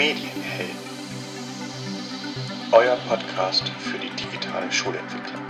Medienhelden. 0.00 0.76
Euer 2.72 2.96
Podcast 3.06 3.68
für 3.68 3.98
die 3.98 4.08
digitale 4.16 4.72
Schulentwicklung. 4.72 5.42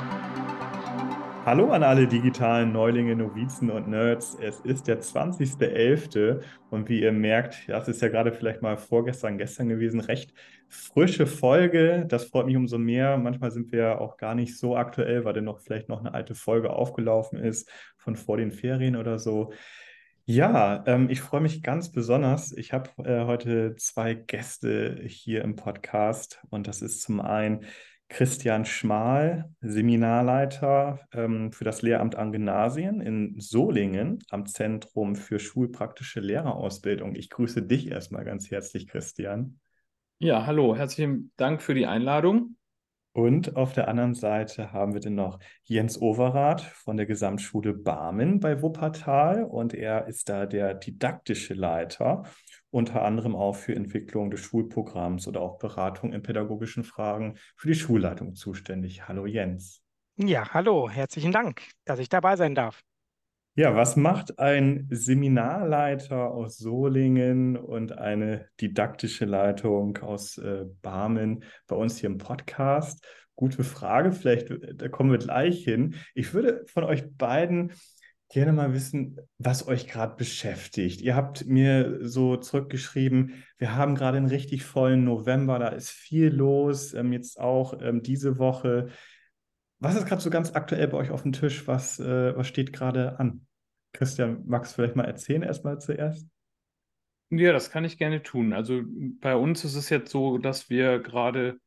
Hallo 1.46 1.71
an 1.71 1.84
alle 1.84 2.08
digitalen 2.08 2.73
Neulinge, 2.73 3.15
Novizen 3.15 3.71
und 3.71 3.86
Nerds. 3.86 4.36
Es 4.41 4.58
ist 4.58 4.89
der 4.89 5.00
20.11. 5.02 6.42
und 6.68 6.89
wie 6.89 7.00
ihr 7.00 7.13
merkt, 7.13 7.68
das 7.68 7.86
ist 7.86 8.02
ja 8.02 8.09
gerade 8.09 8.32
vielleicht 8.32 8.61
mal 8.61 8.77
vorgestern, 8.77 9.39
gestern 9.39 9.68
gewesen, 9.68 10.00
recht 10.00 10.35
frische 10.69 11.29
Folge. 11.29 12.05
Das 12.09 12.25
freut 12.25 12.46
mich 12.46 12.57
umso 12.57 12.77
mehr. 12.77 13.19
Manchmal 13.19 13.53
sind 13.53 13.71
wir 13.71 14.01
auch 14.01 14.17
gar 14.17 14.35
nicht 14.35 14.59
so 14.59 14.77
aktuell, 14.77 15.25
weil 15.25 15.35
dann 15.35 15.45
noch 15.45 15.61
vielleicht 15.61 15.89
noch 15.89 16.01
eine 16.01 16.12
alte 16.12 16.35
Folge 16.35 16.71
aufgelaufen 16.71 17.39
ist 17.39 17.71
von 17.96 18.17
vor 18.17 18.37
den 18.37 18.51
Ferien 18.51 18.96
oder 18.96 19.21
so. 19.21 19.53
Ja, 20.33 20.85
ähm, 20.87 21.11
ich 21.11 21.23
freue 21.23 21.41
mich 21.41 21.61
ganz 21.61 21.91
besonders. 21.91 22.53
Ich 22.53 22.73
habe 22.73 22.89
äh, 23.05 23.25
heute 23.25 23.75
zwei 23.75 24.15
Gäste 24.15 25.03
hier 25.05 25.43
im 25.43 25.57
Podcast 25.57 26.39
und 26.50 26.68
das 26.68 26.82
ist 26.82 27.03
zum 27.03 27.21
einen 27.21 27.64
Christian 28.09 28.64
Schmal, 28.64 29.53
Seminarleiter 29.61 31.01
ähm, 31.13 31.51
für 31.51 31.64
das 31.64 31.82
Lehramt 31.82 32.14
an 32.14 32.30
Gymnasien 32.30 33.01
in 33.01 33.40
Solingen 33.40 34.20
am 34.30 34.46
Zentrum 34.46 35.16
für 35.16 35.40
schulpraktische 35.40 36.20
Lehrerausbildung. 36.20 37.16
Ich 37.16 37.28
grüße 37.28 37.62
dich 37.62 37.90
erstmal 37.90 38.24
ganz 38.24 38.52
herzlich, 38.52 38.87
Christian. 38.87 39.59
Ja, 40.20 40.46
hallo, 40.46 40.76
herzlichen 40.76 41.32
Dank 41.38 41.60
für 41.60 41.74
die 41.74 41.87
Einladung. 41.87 42.54
Und 43.12 43.56
auf 43.56 43.73
der 43.73 43.88
anderen 43.88 44.14
Seite 44.14 44.73
haben 44.73 44.95
wir 44.95 45.00
dann 45.00 45.16
noch 45.16 45.41
Jens 45.64 46.01
Overath 46.01 46.60
von 46.60 46.96
der 46.96 47.06
Gesamtschule 47.06 47.73
Barmen 47.73 48.38
bei 48.38 48.62
Wuppertal 48.62 49.45
und 49.45 49.74
er 49.74 50.06
ist 50.06 50.28
da 50.28 50.46
der 50.46 50.74
didaktische 50.74 51.54
Leiter, 51.54 52.23
unter 52.70 53.02
anderem 53.02 53.34
auch 53.34 53.56
für 53.56 53.74
Entwicklung 53.74 54.30
des 54.30 54.41
Schulprogramms 54.41 55.27
oder 55.27 55.41
auch 55.41 55.59
Beratung 55.59 56.12
in 56.12 56.23
pädagogischen 56.23 56.84
Fragen 56.84 57.34
für 57.57 57.66
die 57.66 57.74
Schulleitung 57.74 58.34
zuständig. 58.34 59.09
Hallo 59.09 59.27
Jens. 59.27 59.82
Ja, 60.16 60.49
hallo, 60.54 60.88
herzlichen 60.88 61.32
Dank, 61.32 61.62
dass 61.84 61.99
ich 61.99 62.09
dabei 62.09 62.37
sein 62.37 62.54
darf. 62.54 62.80
Ja, 63.56 63.74
was 63.74 63.96
macht 63.96 64.39
ein 64.39 64.87
Seminarleiter 64.91 66.31
aus 66.31 66.56
Solingen 66.56 67.56
und 67.56 67.98
eine 67.98 68.47
didaktische 68.61 69.25
Leitung 69.25 69.98
aus 69.98 70.39
äh, 70.39 70.67
Barmen 70.83 71.43
bei 71.67 71.75
uns 71.75 71.98
hier 71.98 72.11
im 72.11 72.19
Podcast? 72.19 73.05
Gute 73.34 73.65
Frage, 73.65 74.12
vielleicht 74.12 74.51
äh, 74.51 74.75
da 74.77 74.89
kommen 74.89 75.11
wir 75.11 75.19
gleich 75.19 75.65
hin. 75.65 75.97
Ich 76.15 76.33
würde 76.33 76.65
von 76.69 76.84
euch 76.84 77.05
beiden 77.17 77.73
gerne 78.28 78.53
mal 78.53 78.73
wissen, 78.73 79.19
was 79.39 79.67
euch 79.67 79.89
gerade 79.89 80.15
beschäftigt. 80.15 81.01
Ihr 81.01 81.17
habt 81.17 81.45
mir 81.47 81.98
so 82.03 82.37
zurückgeschrieben, 82.37 83.43
wir 83.59 83.75
haben 83.75 83.97
gerade 83.97 84.19
einen 84.19 84.27
richtig 84.27 84.65
vollen 84.65 85.03
November, 85.03 85.59
da 85.59 85.69
ist 85.69 85.91
viel 85.91 86.28
los, 86.28 86.95
ähm, 86.95 87.12
jetzt 87.12 87.41
auch 87.41 87.75
ähm, 87.83 88.03
diese 88.03 88.39
Woche. 88.39 88.91
Was 89.81 89.97
ist 89.97 90.06
gerade 90.06 90.20
so 90.20 90.31
ganz 90.31 90.55
aktuell 90.55 90.86
bei 90.89 90.98
euch 90.98 91.11
auf 91.11 91.23
dem 91.23 91.33
Tisch? 91.33 91.67
Was, 91.67 91.98
äh, 91.98 92.36
was 92.36 92.47
steht 92.47 92.73
gerade 92.73 93.19
an? 93.19 93.47
Christian, 93.92 94.45
magst 94.47 94.72
du 94.72 94.77
vielleicht 94.77 94.97
mal 94.97 95.05
erzählen 95.05 95.42
erstmal 95.42 95.78
zuerst? 95.81 96.28
Ja, 97.31 97.53
das 97.53 97.70
kann 97.70 97.84
ich 97.84 97.97
gerne 97.97 98.22
tun. 98.22 98.53
Also 98.53 98.83
bei 99.20 99.34
uns 99.34 99.64
ist 99.64 99.77
es 99.77 99.89
jetzt 99.89 100.11
so, 100.11 100.37
dass 100.37 100.69
wir 100.69 100.98
gerade 100.98 101.59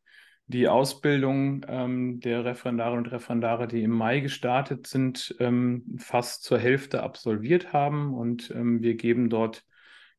die 0.45 0.67
Ausbildung 0.67 1.65
ähm, 1.67 2.19
der 2.19 2.45
Referendarinnen 2.45 3.05
und 3.05 3.11
Referendare, 3.11 3.67
die 3.67 3.81
im 3.83 3.91
Mai 3.91 4.19
gestartet 4.19 4.87
sind, 4.87 5.35
ähm, 5.39 5.97
fast 5.97 6.43
zur 6.43 6.59
Hälfte 6.59 7.01
absolviert 7.01 7.73
haben. 7.73 8.13
Und 8.13 8.51
ähm, 8.51 8.81
wir 8.81 8.95
geben 8.95 9.29
dort 9.29 9.63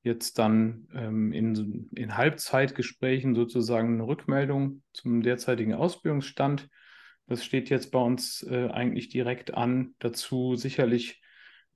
jetzt 0.02 0.38
dann 0.38 0.88
ähm, 0.94 1.32
in, 1.32 1.88
in 1.94 2.16
Halbzeitgesprächen 2.16 3.34
sozusagen 3.34 3.94
eine 3.94 4.06
Rückmeldung 4.06 4.82
zum 4.92 5.22
derzeitigen 5.22 5.74
Ausbildungsstand. 5.74 6.68
Das 7.26 7.44
steht 7.44 7.70
jetzt 7.70 7.90
bei 7.90 7.98
uns 7.98 8.42
äh, 8.42 8.68
eigentlich 8.68 9.08
direkt 9.08 9.54
an. 9.54 9.94
Dazu 9.98 10.56
sicherlich 10.56 11.22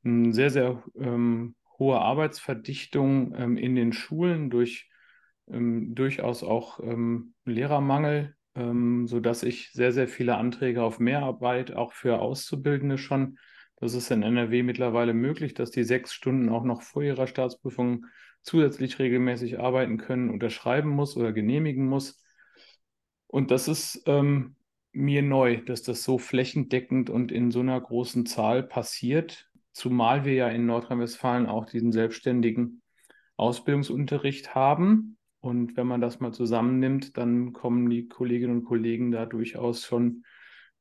eine 0.04 0.32
sehr, 0.32 0.50
sehr 0.50 0.82
ähm, 0.98 1.54
hohe 1.78 1.98
Arbeitsverdichtung 2.00 3.34
ähm, 3.34 3.56
in 3.56 3.74
den 3.74 3.92
Schulen 3.92 4.50
durch 4.50 4.88
ähm, 5.50 5.94
durchaus 5.94 6.42
auch 6.42 6.80
ähm, 6.80 7.34
Lehrermangel, 7.44 8.34
ähm, 8.54 9.06
sodass 9.06 9.42
ich 9.42 9.72
sehr, 9.72 9.92
sehr 9.92 10.08
viele 10.08 10.36
Anträge 10.36 10.82
auf 10.82 10.98
Mehrarbeit 10.98 11.72
auch 11.72 11.92
für 11.92 12.20
Auszubildende 12.20 12.98
schon, 12.98 13.38
das 13.76 13.94
ist 13.94 14.10
in 14.10 14.22
NRW 14.22 14.62
mittlerweile 14.62 15.14
möglich, 15.14 15.54
dass 15.54 15.70
die 15.70 15.84
sechs 15.84 16.12
Stunden 16.12 16.48
auch 16.48 16.64
noch 16.64 16.82
vor 16.82 17.02
ihrer 17.02 17.26
Staatsprüfung 17.26 18.06
zusätzlich 18.42 18.98
regelmäßig 18.98 19.60
arbeiten 19.60 19.98
können, 19.98 20.30
unterschreiben 20.30 20.90
muss 20.90 21.16
oder 21.16 21.32
genehmigen 21.32 21.86
muss. 21.86 22.24
Und 23.26 23.50
das 23.50 23.68
ist 23.68 24.02
ähm, 24.06 24.56
mir 24.92 25.22
neu, 25.22 25.58
dass 25.58 25.82
das 25.82 26.02
so 26.02 26.18
flächendeckend 26.18 27.10
und 27.10 27.30
in 27.30 27.50
so 27.50 27.60
einer 27.60 27.80
großen 27.80 28.26
Zahl 28.26 28.62
passiert, 28.62 29.48
zumal 29.72 30.24
wir 30.24 30.34
ja 30.34 30.48
in 30.48 30.66
Nordrhein-Westfalen 30.66 31.46
auch 31.46 31.66
diesen 31.66 31.92
selbstständigen 31.92 32.82
Ausbildungsunterricht 33.36 34.54
haben. 34.54 35.16
Und 35.40 35.76
wenn 35.76 35.86
man 35.86 36.00
das 36.00 36.20
mal 36.20 36.32
zusammennimmt, 36.32 37.16
dann 37.16 37.52
kommen 37.52 37.88
die 37.88 38.08
Kolleginnen 38.08 38.58
und 38.58 38.64
Kollegen 38.64 39.12
da 39.12 39.24
durchaus 39.24 39.84
schon 39.84 40.24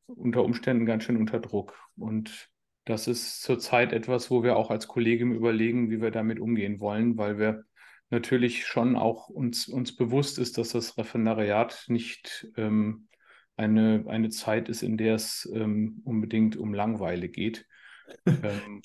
unter 0.07 0.43
Umständen 0.43 0.85
ganz 0.85 1.03
schön 1.03 1.17
unter 1.17 1.39
Druck. 1.39 1.77
Und 1.95 2.49
das 2.85 3.07
ist 3.07 3.41
zurzeit 3.43 3.93
etwas, 3.93 4.31
wo 4.31 4.43
wir 4.43 4.55
auch 4.55 4.71
als 4.71 4.87
Kollegium 4.87 5.33
überlegen, 5.33 5.91
wie 5.91 6.01
wir 6.01 6.09
damit 6.11 6.39
umgehen 6.39 6.79
wollen, 6.79 7.17
weil 7.17 7.37
wir 7.37 7.65
natürlich 8.09 8.65
schon 8.65 8.95
auch 8.95 9.27
uns, 9.27 9.67
uns 9.67 9.95
bewusst 9.95 10.39
ist, 10.39 10.57
dass 10.57 10.69
das 10.69 10.97
Referendariat 10.97 11.85
nicht 11.89 12.47
ähm, 12.55 13.09
eine, 13.57 14.05
eine 14.07 14.29
Zeit 14.29 14.69
ist, 14.69 14.83
in 14.83 14.97
der 14.97 15.15
es 15.15 15.49
ähm, 15.53 16.01
unbedingt 16.05 16.55
um 16.55 16.73
Langweile 16.73 17.27
geht. 17.27 17.65
ähm, 18.25 18.81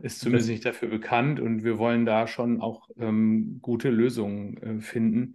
ist 0.00 0.20
zumindest 0.20 0.50
nicht 0.50 0.64
dafür 0.64 0.88
bekannt 0.88 1.40
und 1.40 1.64
wir 1.64 1.78
wollen 1.78 2.06
da 2.06 2.26
schon 2.26 2.60
auch 2.60 2.88
ähm, 2.96 3.58
gute 3.60 3.90
Lösungen 3.90 4.56
äh, 4.58 4.80
finden. 4.80 5.32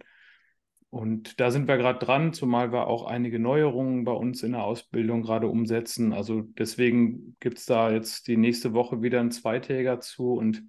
Und 0.90 1.40
da 1.40 1.50
sind 1.50 1.66
wir 1.66 1.76
gerade 1.76 1.98
dran, 1.98 2.32
zumal 2.32 2.72
wir 2.72 2.86
auch 2.86 3.04
einige 3.04 3.40
Neuerungen 3.40 4.04
bei 4.04 4.12
uns 4.12 4.44
in 4.44 4.52
der 4.52 4.62
Ausbildung 4.62 5.22
gerade 5.22 5.48
umsetzen. 5.48 6.12
Also 6.12 6.42
deswegen 6.42 7.36
gibt 7.40 7.58
es 7.58 7.66
da 7.66 7.90
jetzt 7.90 8.28
die 8.28 8.36
nächste 8.36 8.74
Woche 8.74 9.02
wieder 9.02 9.18
einen 9.18 9.32
Zweitäger 9.32 9.98
zu 9.98 10.34
und 10.34 10.62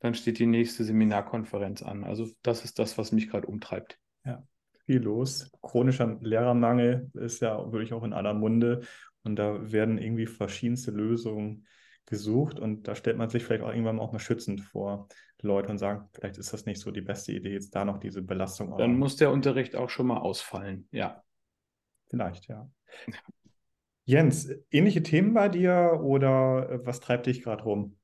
dann 0.00 0.14
steht 0.14 0.38
die 0.38 0.46
nächste 0.46 0.84
Seminarkonferenz 0.84 1.82
an. 1.82 2.04
Also 2.04 2.28
das 2.42 2.64
ist 2.64 2.78
das, 2.78 2.98
was 2.98 3.12
mich 3.12 3.30
gerade 3.30 3.46
umtreibt. 3.46 3.98
Ja, 4.26 4.46
viel 4.86 5.00
los. 5.00 5.50
Chronischer 5.62 6.18
Lehrermangel 6.20 7.10
ist 7.14 7.40
ja 7.40 7.70
wirklich 7.72 7.92
auch 7.92 8.04
in 8.04 8.12
aller 8.12 8.34
Munde 8.34 8.82
und 9.22 9.36
da 9.36 9.70
werden 9.72 9.98
irgendwie 9.98 10.26
verschiedenste 10.26 10.90
Lösungen 10.90 11.66
gesucht 12.06 12.58
und 12.58 12.88
da 12.88 12.94
stellt 12.94 13.16
man 13.16 13.30
sich 13.30 13.44
vielleicht 13.44 13.62
auch 13.62 13.70
irgendwann 13.70 14.00
auch 14.00 14.12
mal 14.12 14.18
schützend 14.18 14.60
vor 14.60 15.08
Leute 15.40 15.70
und 15.70 15.78
sagt, 15.78 16.16
vielleicht 16.16 16.38
ist 16.38 16.52
das 16.52 16.66
nicht 16.66 16.80
so 16.80 16.90
die 16.90 17.00
beste 17.00 17.32
Idee, 17.32 17.52
jetzt 17.52 17.74
da 17.74 17.84
noch 17.84 17.98
diese 17.98 18.22
Belastung. 18.22 18.76
Dann 18.76 18.98
muss 18.98 19.16
der 19.16 19.30
Unterricht 19.30 19.76
auch 19.76 19.90
schon 19.90 20.06
mal 20.06 20.18
ausfallen, 20.18 20.88
ja. 20.90 21.22
Vielleicht, 22.08 22.48
ja. 22.48 22.68
Jens, 24.04 24.50
ähnliche 24.70 25.02
Themen 25.02 25.32
bei 25.32 25.48
dir 25.48 26.00
oder 26.02 26.68
äh, 26.70 26.86
was 26.86 27.00
treibt 27.00 27.26
dich 27.26 27.42
gerade 27.42 27.62
rum? 27.62 27.96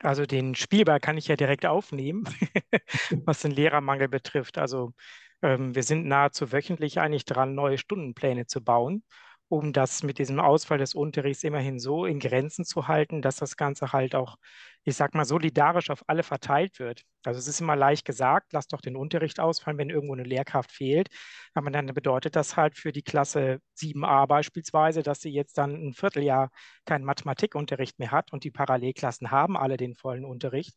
Also 0.00 0.26
den 0.26 0.54
Spielball 0.54 1.00
kann 1.00 1.16
ich 1.16 1.28
ja 1.28 1.36
direkt 1.36 1.66
aufnehmen, 1.66 2.24
was 3.24 3.42
den 3.42 3.52
Lehrermangel 3.52 4.08
betrifft. 4.08 4.58
Also 4.58 4.92
wir 5.40 5.82
sind 5.82 6.06
nahezu 6.06 6.52
wöchentlich 6.52 6.98
eigentlich 7.00 7.24
dran, 7.24 7.54
neue 7.54 7.78
Stundenpläne 7.78 8.46
zu 8.46 8.62
bauen 8.62 9.04
um 9.48 9.72
das 9.72 10.02
mit 10.02 10.18
diesem 10.18 10.40
Ausfall 10.40 10.78
des 10.78 10.94
Unterrichts 10.94 11.42
immerhin 11.42 11.78
so 11.78 12.04
in 12.04 12.20
Grenzen 12.20 12.64
zu 12.64 12.86
halten, 12.86 13.22
dass 13.22 13.36
das 13.36 13.56
Ganze 13.56 13.92
halt 13.92 14.14
auch, 14.14 14.36
ich 14.84 14.94
sag 14.96 15.14
mal, 15.14 15.24
solidarisch 15.24 15.90
auf 15.90 16.04
alle 16.06 16.22
verteilt 16.22 16.78
wird. 16.78 17.02
Also 17.24 17.38
es 17.38 17.48
ist 17.48 17.60
immer 17.60 17.74
leicht 17.74 18.04
gesagt, 18.04 18.52
lass 18.52 18.68
doch 18.68 18.80
den 18.82 18.96
Unterricht 18.96 19.40
ausfallen, 19.40 19.78
wenn 19.78 19.88
irgendwo 19.90 20.12
eine 20.14 20.22
Lehrkraft 20.24 20.70
fehlt. 20.70 21.08
Aber 21.54 21.70
dann 21.70 21.86
bedeutet 21.86 22.36
das 22.36 22.56
halt 22.56 22.76
für 22.76 22.92
die 22.92 23.02
Klasse 23.02 23.60
7a 23.74 24.26
beispielsweise, 24.26 25.02
dass 25.02 25.20
sie 25.20 25.30
jetzt 25.30 25.56
dann 25.56 25.74
ein 25.74 25.94
Vierteljahr 25.94 26.50
keinen 26.84 27.04
Mathematikunterricht 27.04 27.98
mehr 27.98 28.10
hat 28.10 28.32
und 28.32 28.44
die 28.44 28.50
Parallelklassen 28.50 29.30
haben 29.30 29.56
alle 29.56 29.78
den 29.78 29.94
vollen 29.94 30.26
Unterricht. 30.26 30.74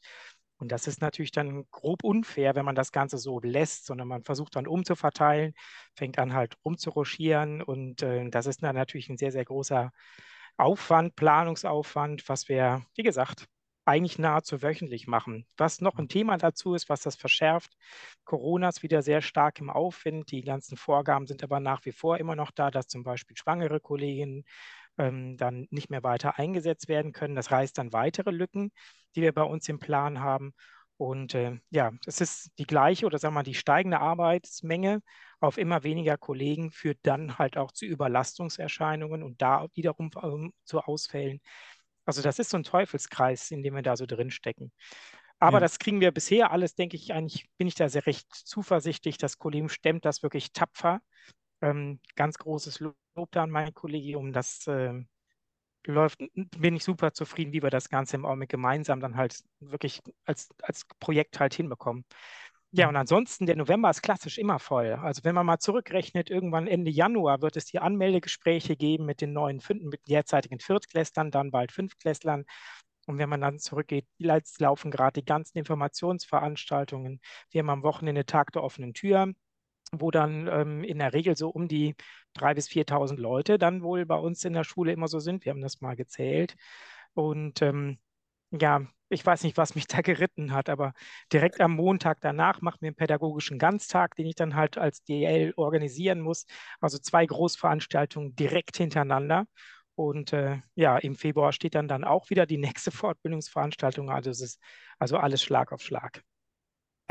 Und 0.61 0.71
das 0.71 0.87
ist 0.87 1.01
natürlich 1.01 1.31
dann 1.31 1.65
grob 1.71 2.03
unfair, 2.03 2.55
wenn 2.55 2.65
man 2.65 2.75
das 2.75 2.91
Ganze 2.91 3.17
so 3.17 3.39
lässt, 3.39 3.85
sondern 3.87 4.07
man 4.07 4.23
versucht 4.23 4.55
dann 4.55 4.67
umzuverteilen, 4.67 5.53
fängt 5.95 6.19
an 6.19 6.33
halt 6.33 6.55
rumzuruschieren. 6.63 7.61
Und 7.61 8.03
äh, 8.03 8.29
das 8.29 8.45
ist 8.45 8.63
dann 8.63 8.75
natürlich 8.75 9.09
ein 9.09 9.17
sehr, 9.17 9.31
sehr 9.31 9.45
großer 9.45 9.91
Aufwand, 10.57 11.15
Planungsaufwand, 11.15 12.29
was 12.29 12.47
wir, 12.47 12.85
wie 12.95 13.03
gesagt, 13.03 13.47
eigentlich 13.85 14.19
nahezu 14.19 14.61
wöchentlich 14.61 15.07
machen. 15.07 15.47
Was 15.57 15.81
noch 15.81 15.97
ein 15.97 16.07
Thema 16.07 16.37
dazu 16.37 16.75
ist, 16.75 16.87
was 16.89 17.01
das 17.01 17.15
verschärft, 17.15 17.75
Corona 18.25 18.69
ist 18.69 18.83
wieder 18.83 19.01
sehr 19.01 19.21
stark 19.21 19.59
im 19.59 19.69
Aufwind. 19.71 20.31
Die 20.31 20.43
ganzen 20.43 20.77
Vorgaben 20.77 21.25
sind 21.27 21.43
aber 21.43 21.59
nach 21.59 21.83
wie 21.85 21.91
vor 21.91 22.17
immer 22.17 22.35
noch 22.35 22.51
da, 22.51 22.69
dass 22.69 22.87
zum 22.87 23.03
Beispiel 23.03 23.35
schwangere 23.35 23.79
Kolleginnen 23.79 24.45
ähm, 24.97 25.37
dann 25.37 25.67
nicht 25.69 25.89
mehr 25.89 26.03
weiter 26.03 26.37
eingesetzt 26.39 26.87
werden 26.87 27.11
können. 27.11 27.35
Das 27.35 27.51
reißt 27.51 27.77
dann 27.77 27.93
weitere 27.93 28.31
Lücken, 28.31 28.71
die 29.15 29.21
wir 29.21 29.33
bei 29.33 29.43
uns 29.43 29.67
im 29.69 29.79
Plan 29.79 30.19
haben. 30.19 30.53
Und 30.97 31.33
äh, 31.33 31.59
ja, 31.71 31.91
es 32.05 32.21
ist 32.21 32.51
die 32.59 32.67
gleiche 32.67 33.05
oder 33.05 33.17
sagen 33.17 33.33
wir 33.33 33.39
mal 33.39 33.43
die 33.43 33.55
steigende 33.55 33.99
Arbeitsmenge 33.99 35.01
auf 35.39 35.57
immer 35.57 35.81
weniger 35.83 36.17
Kollegen 36.17 36.71
führt 36.71 36.99
dann 37.01 37.39
halt 37.39 37.57
auch 37.57 37.71
zu 37.71 37.85
Überlastungserscheinungen 37.85 39.23
und 39.23 39.41
da 39.41 39.67
wiederum 39.73 40.11
ähm, 40.21 40.53
zu 40.63 40.79
Ausfällen. 40.81 41.41
Also 42.05 42.21
das 42.21 42.37
ist 42.37 42.51
so 42.51 42.57
ein 42.57 42.63
Teufelskreis, 42.63 43.49
in 43.49 43.63
dem 43.63 43.73
wir 43.73 43.81
da 43.81 43.97
so 43.97 44.05
drin 44.05 44.29
stecken. 44.29 44.71
Aber 45.39 45.57
ja. 45.57 45.61
das 45.61 45.79
kriegen 45.79 45.99
wir 45.99 46.11
bisher 46.11 46.51
alles, 46.51 46.75
denke 46.75 46.95
ich, 46.95 47.13
eigentlich 47.13 47.49
bin 47.57 47.67
ich 47.67 47.73
da 47.73 47.89
sehr 47.89 48.05
recht 48.05 48.27
zuversichtlich. 48.31 49.17
Das 49.17 49.39
Kollegium 49.39 49.69
stemmt 49.69 50.05
das 50.05 50.21
wirklich 50.21 50.53
tapfer. 50.53 51.01
Ähm, 51.61 51.99
ganz 52.15 52.37
großes 52.37 52.79
Lob 52.79 52.95
da 53.31 53.43
an 53.43 53.51
mein 53.51 53.73
Kollegium. 53.73 54.33
Das 54.33 54.67
äh, 54.67 54.93
läuft, 55.85 56.19
bin 56.35 56.75
ich 56.75 56.83
super 56.83 57.13
zufrieden, 57.13 57.53
wie 57.53 57.63
wir 57.63 57.69
das 57.69 57.89
Ganze 57.89 58.15
im 58.15 58.25
Augenblick 58.25 58.49
gemeinsam 58.49 58.99
dann 58.99 59.15
halt 59.15 59.43
wirklich 59.59 60.01
als, 60.25 60.49
als 60.61 60.85
Projekt 60.99 61.39
halt 61.39 61.53
hinbekommen. 61.53 62.05
Ja, 62.73 62.87
und 62.87 62.95
ansonsten, 62.95 63.45
der 63.45 63.57
November 63.57 63.89
ist 63.89 64.01
klassisch 64.01 64.37
immer 64.37 64.57
voll. 64.57 64.93
Also 64.93 65.25
wenn 65.25 65.35
man 65.35 65.45
mal 65.45 65.59
zurückrechnet, 65.59 66.29
irgendwann 66.29 66.67
Ende 66.67 66.89
Januar 66.89 67.41
wird 67.41 67.57
es 67.57 67.65
die 67.65 67.79
Anmeldegespräche 67.79 68.77
geben 68.77 69.05
mit 69.05 69.19
den 69.19 69.33
neuen, 69.33 69.61
mit 69.81 70.07
derzeitigen 70.07 70.59
Viertklässlern, 70.59 71.31
dann 71.31 71.51
bald 71.51 71.73
Fünftklässlern. 71.73 72.45
Und 73.07 73.17
wenn 73.17 73.29
man 73.29 73.41
dann 73.41 73.59
zurückgeht, 73.59 74.07
laufen 74.19 74.91
gerade 74.91 75.19
die 75.21 75.25
ganzen 75.25 75.57
Informationsveranstaltungen. 75.57 77.19
Wir 77.49 77.59
haben 77.59 77.69
am 77.69 77.83
Wochenende 77.83 78.25
Tag 78.25 78.53
der 78.53 78.63
offenen 78.63 78.93
Tür 78.93 79.33
wo 79.91 80.11
dann 80.11 80.47
ähm, 80.47 80.83
in 80.83 80.99
der 80.99 81.13
Regel 81.13 81.35
so 81.35 81.49
um 81.49 81.67
die 81.67 81.95
3.000 82.37 82.53
bis 82.55 82.67
4.000 82.69 83.17
Leute 83.17 83.57
dann 83.57 83.83
wohl 83.83 84.05
bei 84.05 84.15
uns 84.15 84.45
in 84.45 84.53
der 84.53 84.63
Schule 84.63 84.91
immer 84.93 85.07
so 85.07 85.19
sind. 85.19 85.45
Wir 85.45 85.51
haben 85.51 85.61
das 85.61 85.81
mal 85.81 85.95
gezählt. 85.95 86.55
Und 87.13 87.61
ähm, 87.61 87.99
ja, 88.51 88.81
ich 89.09 89.25
weiß 89.25 89.43
nicht, 89.43 89.57
was 89.57 89.75
mich 89.75 89.87
da 89.87 90.01
geritten 90.01 90.53
hat, 90.53 90.69
aber 90.69 90.93
direkt 91.33 91.59
am 91.61 91.75
Montag 91.75 92.19
danach 92.21 92.61
machen 92.61 92.77
wir 92.81 92.87
einen 92.89 92.95
pädagogischen 92.95 93.59
Ganztag, 93.59 94.15
den 94.15 94.27
ich 94.27 94.35
dann 94.35 94.55
halt 94.55 94.77
als 94.77 95.03
DL 95.03 95.53
organisieren 95.57 96.21
muss. 96.21 96.45
Also 96.79 96.97
zwei 96.97 97.25
Großveranstaltungen 97.25 98.35
direkt 98.35 98.77
hintereinander. 98.77 99.45
Und 99.95 100.33
äh, 100.33 100.61
ja, 100.75 100.97
im 100.97 101.15
Februar 101.15 101.51
steht 101.51 101.75
dann 101.75 101.87
dann 101.87 102.03
auch 102.05 102.29
wieder 102.29 102.45
die 102.45 102.57
nächste 102.57 102.91
Fortbildungsveranstaltung. 102.91 104.09
Also 104.09 104.29
es 104.29 104.41
ist 104.41 104.59
also 104.99 105.17
alles 105.17 105.43
Schlag 105.43 105.71
auf 105.73 105.81
Schlag 105.81 106.23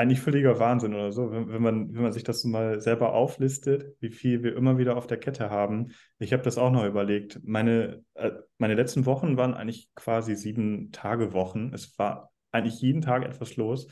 eigentlich 0.01 0.21
völliger 0.21 0.59
Wahnsinn 0.59 0.95
oder 0.95 1.13
so, 1.13 1.31
wenn, 1.31 1.53
wenn, 1.53 1.63
man, 1.63 1.95
wenn 1.95 2.03
man 2.03 2.13
sich 2.13 2.25
das 2.25 2.41
so 2.41 2.49
mal 2.49 2.81
selber 2.81 3.13
auflistet, 3.13 3.95
wie 4.01 4.11
viel 4.11 4.43
wir 4.43 4.57
immer 4.57 4.79
wieder 4.79 4.97
auf 4.97 5.07
der 5.07 5.19
Kette 5.19 5.51
haben. 5.51 5.93
Ich 6.19 6.33
habe 6.33 6.43
das 6.43 6.57
auch 6.57 6.71
noch 6.71 6.87
überlegt. 6.87 7.41
Meine, 7.45 8.03
äh, 8.15 8.31
meine 8.57 8.75
letzten 8.75 9.05
Wochen 9.05 9.37
waren 9.37 9.53
eigentlich 9.53 9.91
quasi 9.95 10.35
sieben 10.37 10.91
Tage 10.91 11.35
Wochen. 11.35 11.73
Es 11.75 11.99
war 11.99 12.33
eigentlich 12.51 12.81
jeden 12.81 13.03
Tag 13.03 13.25
etwas 13.25 13.57
los, 13.57 13.89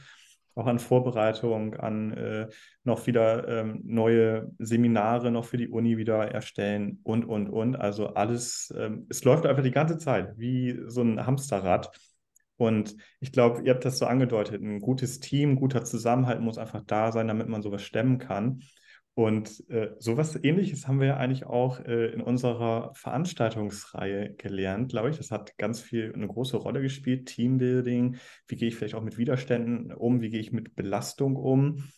auch 0.55 0.67
an 0.67 0.79
Vorbereitung, 0.79 1.75
an 1.75 2.13
äh, 2.15 2.49
noch 2.85 3.07
wieder 3.07 3.47
ähm, 3.47 3.83
neue 3.85 4.51
Seminare 4.59 5.31
noch 5.31 5.45
für 5.45 5.59
die 5.59 5.69
Uni 5.69 5.99
wieder 5.99 6.33
erstellen 6.33 7.01
und, 7.03 7.27
und, 7.27 7.51
und. 7.51 7.77
Also 7.77 8.15
alles, 8.15 8.75
ähm, 8.77 9.07
es 9.11 9.25
läuft 9.25 9.45
einfach 9.45 9.63
die 9.63 9.71
ganze 9.71 9.99
Zeit 9.99 10.39
wie 10.39 10.81
so 10.87 11.03
ein 11.03 11.27
Hamsterrad. 11.27 11.91
Und 12.59 12.97
ich 13.21 13.33
glaube, 13.33 13.63
ihr 13.63 13.73
habt 13.73 13.85
das 13.85 13.99
so 13.99 14.07
angedeutet, 14.07 14.61
ein 14.61 14.81
gutes 14.81 15.21
Team, 15.21 15.57
guter 15.57 15.85
Zusammenhalt 15.85 16.41
muss 16.41 16.59
einfach 16.59 16.83
da 16.85 17.13
sein, 17.13 17.29
damit 17.29 17.49
man 17.49 17.63
sowas 17.63 17.83
stemmen 17.83 18.19
kann. 18.19 18.63
Und 19.15 19.69
äh, 19.69 19.97
sowas 19.99 20.39
ähnliches 20.43 20.87
haben 20.87 21.01
wir 21.01 21.09
ja 21.09 21.17
eigentlich 21.17 21.45
auch 21.45 21.81
äh, 21.81 22.07
in 22.13 22.21
unserer 22.21 22.93
Veranstaltungsreihe 22.95 24.35
gelernt, 24.35 24.91
glaube 24.91 25.11
ich. 25.11 25.17
Das 25.17 25.31
hat 25.31 25.57
ganz 25.57 25.81
viel 25.81 26.13
eine 26.15 26.29
große 26.29 26.57
Rolle 26.57 26.83
gespielt. 26.83 27.27
Teambuilding, 27.27 28.17
wie 28.47 28.57
gehe 28.57 28.69
ich 28.69 28.77
vielleicht 28.77 28.95
auch 28.95 29.03
mit 29.03 29.19
Widerständen 29.19 29.93
um, 29.93 30.21
wie 30.21 30.31
gehe 30.31 30.41
ich 30.41 30.53
mit 30.53 30.77
Belastung 30.77 31.37
um. 31.37 31.89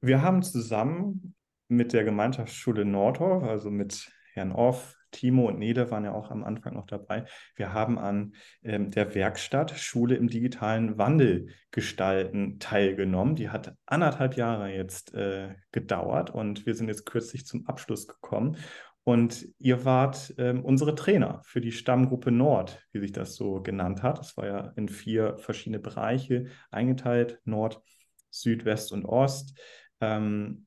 Wir 0.00 0.22
haben 0.22 0.42
zusammen 0.42 1.34
mit 1.68 1.92
der 1.92 2.04
Gemeinschaftsschule 2.04 2.84
Nordorf, 2.84 3.42
also 3.42 3.70
mit 3.70 4.10
Herrn 4.32 4.52
Off, 4.52 4.97
Timo 5.10 5.48
und 5.48 5.58
Nele 5.58 5.90
waren 5.90 6.04
ja 6.04 6.12
auch 6.12 6.30
am 6.30 6.44
Anfang 6.44 6.74
noch 6.74 6.86
dabei. 6.86 7.24
Wir 7.56 7.72
haben 7.72 7.98
an 7.98 8.34
ähm, 8.62 8.90
der 8.90 9.14
Werkstatt 9.14 9.78
Schule 9.78 10.16
im 10.16 10.28
digitalen 10.28 10.98
Wandel 10.98 11.48
gestalten 11.70 12.58
teilgenommen. 12.58 13.36
Die 13.36 13.50
hat 13.50 13.74
anderthalb 13.86 14.36
Jahre 14.36 14.72
jetzt 14.74 15.14
äh, 15.14 15.54
gedauert 15.72 16.30
und 16.30 16.66
wir 16.66 16.74
sind 16.74 16.88
jetzt 16.88 17.06
kürzlich 17.06 17.46
zum 17.46 17.66
Abschluss 17.66 18.06
gekommen. 18.06 18.56
Und 19.04 19.48
ihr 19.58 19.86
wart 19.86 20.34
ähm, 20.36 20.62
unsere 20.62 20.94
Trainer 20.94 21.40
für 21.44 21.62
die 21.62 21.72
Stammgruppe 21.72 22.30
Nord, 22.30 22.86
wie 22.92 23.00
sich 23.00 23.12
das 23.12 23.36
so 23.36 23.62
genannt 23.62 24.02
hat. 24.02 24.18
Das 24.18 24.36
war 24.36 24.46
ja 24.46 24.72
in 24.76 24.88
vier 24.88 25.38
verschiedene 25.38 25.78
Bereiche 25.78 26.48
eingeteilt: 26.70 27.40
Nord, 27.44 27.80
Süd, 28.28 28.66
West 28.66 28.92
und 28.92 29.06
Ost. 29.06 29.58
Ähm, 30.02 30.66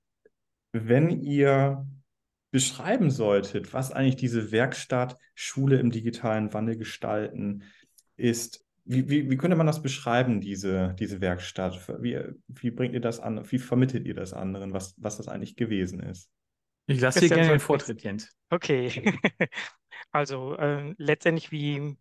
wenn 0.72 1.10
ihr 1.22 1.86
beschreiben 2.52 3.10
solltet, 3.10 3.74
was 3.74 3.92
eigentlich 3.92 4.18
diese 4.18 4.52
Werkstatt 4.52 5.18
Schule 5.34 5.80
im 5.80 5.90
digitalen 5.90 6.54
Wandel 6.54 6.78
gestalten 6.78 7.64
ist, 8.18 8.66
wie, 8.84 9.10
wie, 9.10 9.30
wie 9.30 9.38
könnte 9.38 9.56
man 9.56 9.68
das 9.68 9.82
beschreiben, 9.82 10.42
diese, 10.42 10.96
diese 11.00 11.22
Werkstatt? 11.22 11.88
Wie, 12.02 12.20
wie 12.48 12.72
bringt 12.72 12.94
ihr 12.94 13.02
das 13.02 13.20
an? 13.20 13.50
Wie 13.50 13.60
vermittelt 13.60 14.06
ihr 14.06 14.16
das 14.16 14.34
anderen, 14.34 14.74
was, 14.74 14.96
was 14.98 15.18
das 15.18 15.28
eigentlich 15.28 15.56
gewesen 15.56 16.02
ist? 16.02 16.30
Ich 16.88 17.00
lasse 17.00 17.22
dir 17.22 17.30
gerne 17.30 17.48
den 17.48 17.60
Vortritt, 17.60 18.02
Jens. 18.02 18.36
Okay. 18.50 18.92
also 20.12 20.56
äh, 20.58 20.94
letztendlich 20.98 21.52
wie, 21.52 21.96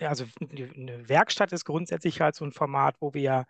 also 0.00 0.26
eine 0.50 1.08
Werkstatt 1.08 1.52
ist 1.52 1.64
grundsätzlich 1.64 2.20
halt 2.20 2.34
so 2.34 2.44
ein 2.44 2.52
Format, 2.52 2.96
wo 3.00 3.14
wir, 3.14 3.46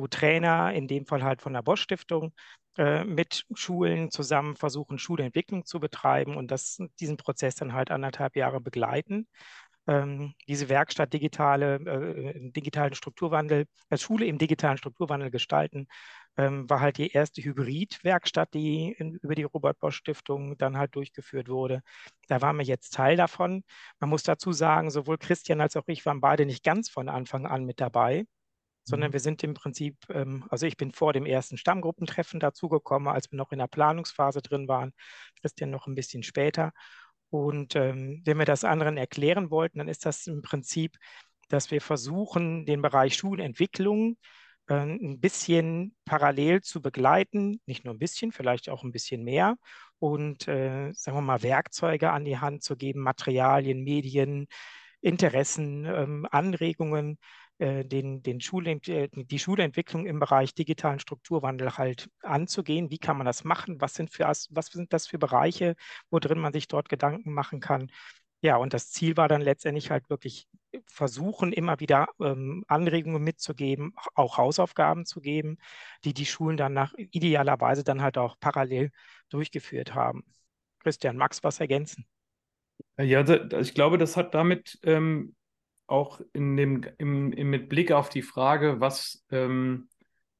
wo 0.00 0.06
Trainer, 0.06 0.72
in 0.72 0.88
dem 0.88 1.06
Fall 1.06 1.22
halt 1.22 1.42
von 1.42 1.52
der 1.52 1.62
Bosch 1.62 1.82
Stiftung, 1.82 2.32
äh, 2.78 3.04
mit 3.04 3.44
Schulen 3.54 4.10
zusammen 4.10 4.56
versuchen, 4.56 4.98
Schulentwicklung 4.98 5.64
zu 5.66 5.80
betreiben 5.80 6.36
und 6.36 6.50
das, 6.50 6.78
diesen 7.00 7.16
Prozess 7.16 7.54
dann 7.56 7.72
halt 7.74 7.90
anderthalb 7.90 8.36
Jahre 8.36 8.60
begleiten. 8.60 9.28
Ähm, 9.86 10.34
diese 10.48 10.68
Werkstatt 10.68 11.12
digitale, 11.12 11.76
äh, 11.76 12.50
digitalen 12.52 12.94
Strukturwandel, 12.94 13.66
als 13.88 14.02
Schule 14.02 14.26
im 14.26 14.38
digitalen 14.38 14.78
Strukturwandel 14.78 15.30
gestalten, 15.30 15.88
ähm, 16.36 16.68
war 16.70 16.80
halt 16.80 16.98
die 16.98 17.10
erste 17.10 17.42
Hybrid-Werkstatt, 17.42 18.54
die 18.54 18.94
über 19.22 19.34
die 19.34 19.42
Robert-Bosch-Stiftung 19.44 20.56
dann 20.58 20.76
halt 20.78 20.94
durchgeführt 20.94 21.48
wurde. 21.48 21.82
Da 22.28 22.40
waren 22.40 22.56
wir 22.56 22.64
jetzt 22.64 22.94
Teil 22.94 23.16
davon. 23.16 23.64
Man 23.98 24.10
muss 24.10 24.22
dazu 24.22 24.52
sagen, 24.52 24.90
sowohl 24.90 25.18
Christian 25.18 25.60
als 25.60 25.76
auch 25.76 25.88
ich 25.88 26.06
waren 26.06 26.20
beide 26.20 26.46
nicht 26.46 26.64
ganz 26.64 26.88
von 26.88 27.08
Anfang 27.08 27.46
an 27.46 27.64
mit 27.64 27.80
dabei 27.80 28.26
sondern 28.84 29.10
mhm. 29.10 29.12
wir 29.14 29.20
sind 29.20 29.42
im 29.44 29.54
Prinzip, 29.54 29.96
ähm, 30.10 30.44
also 30.50 30.66
ich 30.66 30.76
bin 30.76 30.92
vor 30.92 31.12
dem 31.12 31.26
ersten 31.26 31.56
Stammgruppentreffen 31.56 32.40
dazugekommen, 32.40 33.08
als 33.12 33.30
wir 33.30 33.36
noch 33.36 33.52
in 33.52 33.58
der 33.58 33.68
Planungsphase 33.68 34.42
drin 34.42 34.68
waren, 34.68 34.92
Christian 35.40 35.70
noch 35.70 35.86
ein 35.86 35.94
bisschen 35.94 36.22
später. 36.22 36.72
Und 37.30 37.76
ähm, 37.76 38.22
wenn 38.24 38.38
wir 38.38 38.44
das 38.44 38.64
anderen 38.64 38.96
erklären 38.96 39.50
wollten, 39.50 39.78
dann 39.78 39.88
ist 39.88 40.04
das 40.04 40.26
im 40.26 40.42
Prinzip, 40.42 40.96
dass 41.48 41.70
wir 41.70 41.80
versuchen, 41.80 42.66
den 42.66 42.82
Bereich 42.82 43.14
Schulentwicklung 43.16 44.16
äh, 44.68 44.74
ein 44.74 45.20
bisschen 45.20 45.94
parallel 46.04 46.62
zu 46.62 46.80
begleiten, 46.82 47.60
nicht 47.66 47.84
nur 47.84 47.94
ein 47.94 47.98
bisschen, 47.98 48.32
vielleicht 48.32 48.68
auch 48.68 48.82
ein 48.84 48.92
bisschen 48.92 49.24
mehr 49.24 49.56
und 49.98 50.48
äh, 50.48 50.92
sagen 50.92 51.16
wir 51.16 51.22
mal 51.22 51.42
Werkzeuge 51.42 52.10
an 52.10 52.24
die 52.24 52.38
Hand 52.38 52.62
zu 52.64 52.76
geben, 52.76 53.00
Materialien, 53.00 53.84
Medien, 53.84 54.46
Interessen, 55.02 55.84
ähm, 55.86 56.26
Anregungen, 56.30 57.18
den, 57.60 58.22
den 58.22 58.40
Schulent 58.40 58.88
äh, 58.88 59.08
die 59.12 59.38
Schulentwicklung 59.38 60.06
im 60.06 60.18
Bereich 60.18 60.54
digitalen 60.54 60.98
Strukturwandel 60.98 61.76
halt 61.76 62.08
anzugehen. 62.22 62.90
Wie 62.90 62.98
kann 62.98 63.16
man 63.16 63.26
das 63.26 63.44
machen? 63.44 63.80
Was 63.80 63.94
sind, 63.94 64.10
für, 64.10 64.24
was 64.24 64.66
sind 64.66 64.92
das 64.92 65.06
für 65.06 65.18
Bereiche, 65.18 65.76
wo 66.10 66.18
drin 66.18 66.38
man 66.38 66.52
sich 66.52 66.68
dort 66.68 66.88
Gedanken 66.88 67.32
machen 67.32 67.60
kann? 67.60 67.90
Ja, 68.42 68.56
und 68.56 68.72
das 68.72 68.90
Ziel 68.90 69.18
war 69.18 69.28
dann 69.28 69.42
letztendlich 69.42 69.90
halt 69.90 70.08
wirklich 70.08 70.48
versuchen, 70.86 71.52
immer 71.52 71.78
wieder 71.80 72.08
ähm, 72.20 72.64
Anregungen 72.68 73.22
mitzugeben, 73.22 73.94
auch 74.14 74.38
Hausaufgaben 74.38 75.04
zu 75.04 75.20
geben, 75.20 75.58
die 76.04 76.14
die 76.14 76.24
Schulen 76.24 76.56
dann 76.56 76.72
nach 76.72 76.94
idealerweise 76.96 77.84
dann 77.84 78.00
halt 78.00 78.16
auch 78.16 78.36
parallel 78.40 78.90
durchgeführt 79.28 79.94
haben. 79.94 80.24
Christian, 80.78 81.18
magst 81.18 81.40
du 81.40 81.44
was 81.44 81.60
ergänzen? 81.60 82.06
Ja, 82.96 83.22
ich 83.60 83.74
glaube, 83.74 83.98
das 83.98 84.16
hat 84.16 84.34
damit 84.34 84.78
ähm, 84.82 85.34
auch 85.90 86.20
in 86.32 86.56
dem, 86.56 86.82
im, 86.98 87.32
im, 87.32 87.50
mit 87.50 87.68
Blick 87.68 87.92
auf 87.92 88.08
die 88.08 88.22
Frage, 88.22 88.80
was 88.80 89.24
ähm, 89.30 89.88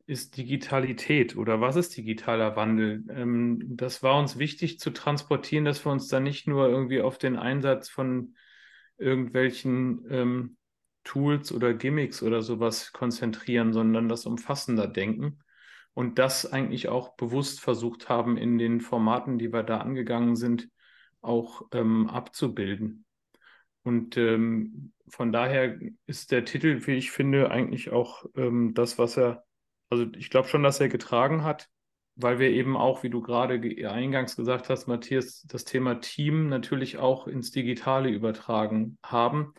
ist 0.07 0.37
Digitalität 0.37 1.37
oder 1.37 1.61
was 1.61 1.76
ist 1.76 1.97
digitaler 1.97 2.57
Wandel? 2.57 3.04
Ähm, 3.11 3.61
das 3.76 4.02
war 4.02 4.19
uns 4.19 4.38
wichtig 4.38 4.78
zu 4.78 4.90
transportieren, 4.90 5.64
dass 5.64 5.85
wir 5.85 5.92
uns 5.92 6.09
da 6.09 6.21
nicht 6.21 6.47
nur 6.47 6.69
irgendwie 6.69 7.00
auf 7.00 7.19
den 7.19 7.37
Einsatz 7.37 7.88
von 7.88 8.35
irgendwelchen 8.99 10.04
ähm, 10.11 10.57
Tools 11.04 11.52
oder 11.52 11.75
Gimmicks 11.75 12.23
oder 12.23 12.42
sowas 12.42 12.92
konzentrieren, 12.92 13.73
sondern 13.73 14.09
das 14.09 14.26
umfassender 14.26 14.87
denken 14.87 15.38
und 15.95 16.19
das 16.19 16.50
eigentlich 16.50 16.88
auch 16.88 17.16
bewusst 17.16 17.61
versucht 17.61 18.09
haben, 18.09 18.37
in 18.37 18.59
den 18.59 18.80
Formaten, 18.80 19.38
die 19.38 19.52
wir 19.52 19.62
da 19.62 19.78
angegangen 19.78 20.37
sind, 20.37 20.69
auch 21.21 21.62
ähm, 21.73 22.09
abzubilden. 22.09 23.04
Und 23.83 24.16
ähm, 24.16 24.92
von 25.11 25.33
daher 25.33 25.79
ist 26.07 26.33
der 26.33 26.45
Titel, 26.45 26.87
wie 26.87 26.97
ich 26.97 27.11
finde, 27.11 27.50
eigentlich 27.50 27.90
auch 27.90 28.25
ähm, 28.37 28.73
das, 28.75 28.99
was 28.99 29.17
er, 29.17 29.45
also 29.90 30.07
ich 30.17 30.31
glaube 30.31 30.49
schon, 30.49 30.62
dass 30.62 30.81
er 30.81 30.88
getragen 30.88 31.45
hat, 31.45 31.69
weil 32.17 32.38
wir 32.38 32.50
eben 32.50 32.76
auch, 32.76 33.02
wie 33.02 33.11
du 33.11 33.21
gerade 33.21 33.55
eingangs 33.88 34.37
gesagt 34.37 34.69
hast, 34.69 34.87
Matthias, 34.87 35.43
das 35.43 35.64
Thema 35.64 36.00
Team 36.00 36.49
natürlich 36.49 36.99
auch 36.99 37.26
ins 37.26 37.50
Digitale 37.50 38.11
übertragen 38.11 38.99
haben. 39.02 39.55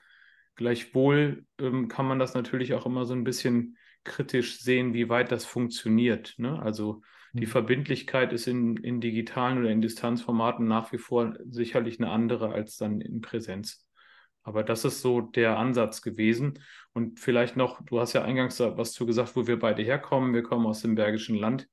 Gleichwohl 0.56 1.46
ähm, 1.60 1.88
kann 1.88 2.06
man 2.06 2.20
das 2.20 2.34
natürlich 2.34 2.74
auch 2.74 2.86
immer 2.86 3.06
so 3.06 3.14
ein 3.14 3.24
bisschen 3.24 3.78
kritisch 4.04 4.60
sehen, 4.60 4.94
wie 4.94 5.10
weit 5.10 5.32
das 5.32 5.46
funktioniert. 5.46 6.36
Ne? 6.38 6.62
Also 6.62 7.02
die 7.34 7.46
mhm. 7.46 7.52
Verbindlichkeit 7.52 8.34
ist 8.34 8.48
in, 8.48 8.78
in 8.78 9.00
digitalen 9.00 9.60
oder 9.60 9.70
in 9.70 9.82
Distanzformaten 9.82 10.68
nach 10.68 10.92
wie 10.92 10.98
vor 10.98 11.34
sicherlich 11.50 12.00
eine 12.00 12.10
andere 12.10 12.52
als 12.52 12.78
dann 12.78 13.02
in 13.02 13.22
Präsenz. 13.22 13.88
Aber 14.44 14.64
das 14.64 14.86
ist 14.86 15.02
so 15.02 15.22
der 15.22 15.58
Ansatz 15.58 16.02
gewesen. 16.02 16.60
Und 16.94 17.20
vielleicht 17.20 17.56
noch, 17.56 17.82
du 17.86 18.00
hast 18.00 18.14
ja 18.14 18.24
eingangs 18.24 18.60
was 18.60 18.94
zu 18.94 19.06
gesagt, 19.06 19.36
wo 19.36 19.48
wir 19.48 19.60
beide 19.60 19.84
herkommen. 19.84 20.34
Wir 20.34 20.44
kommen 20.44 20.66
aus 20.66 20.82
dem 20.82 20.96
Bergischen 20.96 21.36
Land 21.36 21.68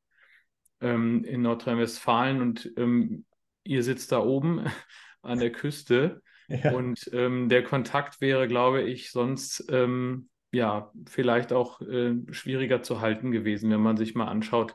ähm, 0.80 1.24
in 1.24 1.42
Nordrhein-Westfalen 1.42 2.40
und 2.40 2.70
ähm, 2.76 3.24
ihr 3.64 3.82
sitzt 3.82 4.12
da 4.12 4.20
oben 4.20 4.64
an 5.22 5.38
der 5.38 5.52
Küste. 5.52 6.22
Ja. 6.48 6.72
Und 6.72 7.10
ähm, 7.12 7.48
der 7.48 7.62
Kontakt 7.62 8.20
wäre, 8.20 8.48
glaube 8.48 8.82
ich, 8.82 9.10
sonst 9.10 9.66
ähm, 9.70 10.28
ja 10.50 10.90
vielleicht 11.06 11.52
auch 11.52 11.80
äh, 11.82 12.14
schwieriger 12.30 12.82
zu 12.82 13.00
halten 13.00 13.32
gewesen, 13.32 13.70
wenn 13.70 13.82
man 13.82 13.96
sich 13.96 14.14
mal 14.14 14.28
anschaut, 14.28 14.74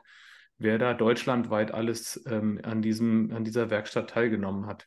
wer 0.58 0.78
da 0.78 0.94
deutschlandweit 0.94 1.72
alles 1.72 2.22
ähm, 2.26 2.60
an, 2.62 2.80
diesem, 2.80 3.32
an 3.32 3.44
dieser 3.44 3.70
Werkstatt 3.70 4.10
teilgenommen 4.10 4.66
hat. 4.66 4.86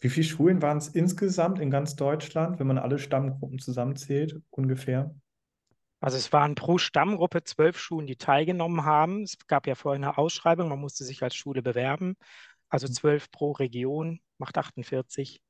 Wie 0.00 0.08
viele 0.08 0.26
Schulen 0.26 0.62
waren 0.62 0.78
es 0.78 0.88
insgesamt 0.88 1.58
in 1.58 1.70
ganz 1.70 1.96
Deutschland, 1.96 2.58
wenn 2.58 2.66
man 2.66 2.78
alle 2.78 2.98
Stammgruppen 2.98 3.58
zusammenzählt, 3.58 4.40
ungefähr? 4.50 5.14
Also 6.00 6.16
es 6.16 6.32
waren 6.32 6.54
pro 6.54 6.78
Stammgruppe 6.78 7.42
zwölf 7.42 7.78
Schulen, 7.78 8.06
die 8.06 8.16
teilgenommen 8.16 8.84
haben. 8.84 9.22
Es 9.22 9.36
gab 9.48 9.66
ja 9.66 9.74
vorher 9.74 9.96
eine 9.96 10.16
Ausschreibung, 10.16 10.68
man 10.68 10.78
musste 10.78 11.04
sich 11.04 11.22
als 11.22 11.34
Schule 11.34 11.62
bewerben. 11.62 12.16
Also 12.68 12.86
hm. 12.86 12.94
zwölf 12.94 13.30
pro 13.30 13.52
Region 13.52 14.20
macht 14.38 14.56
48. 14.56 15.40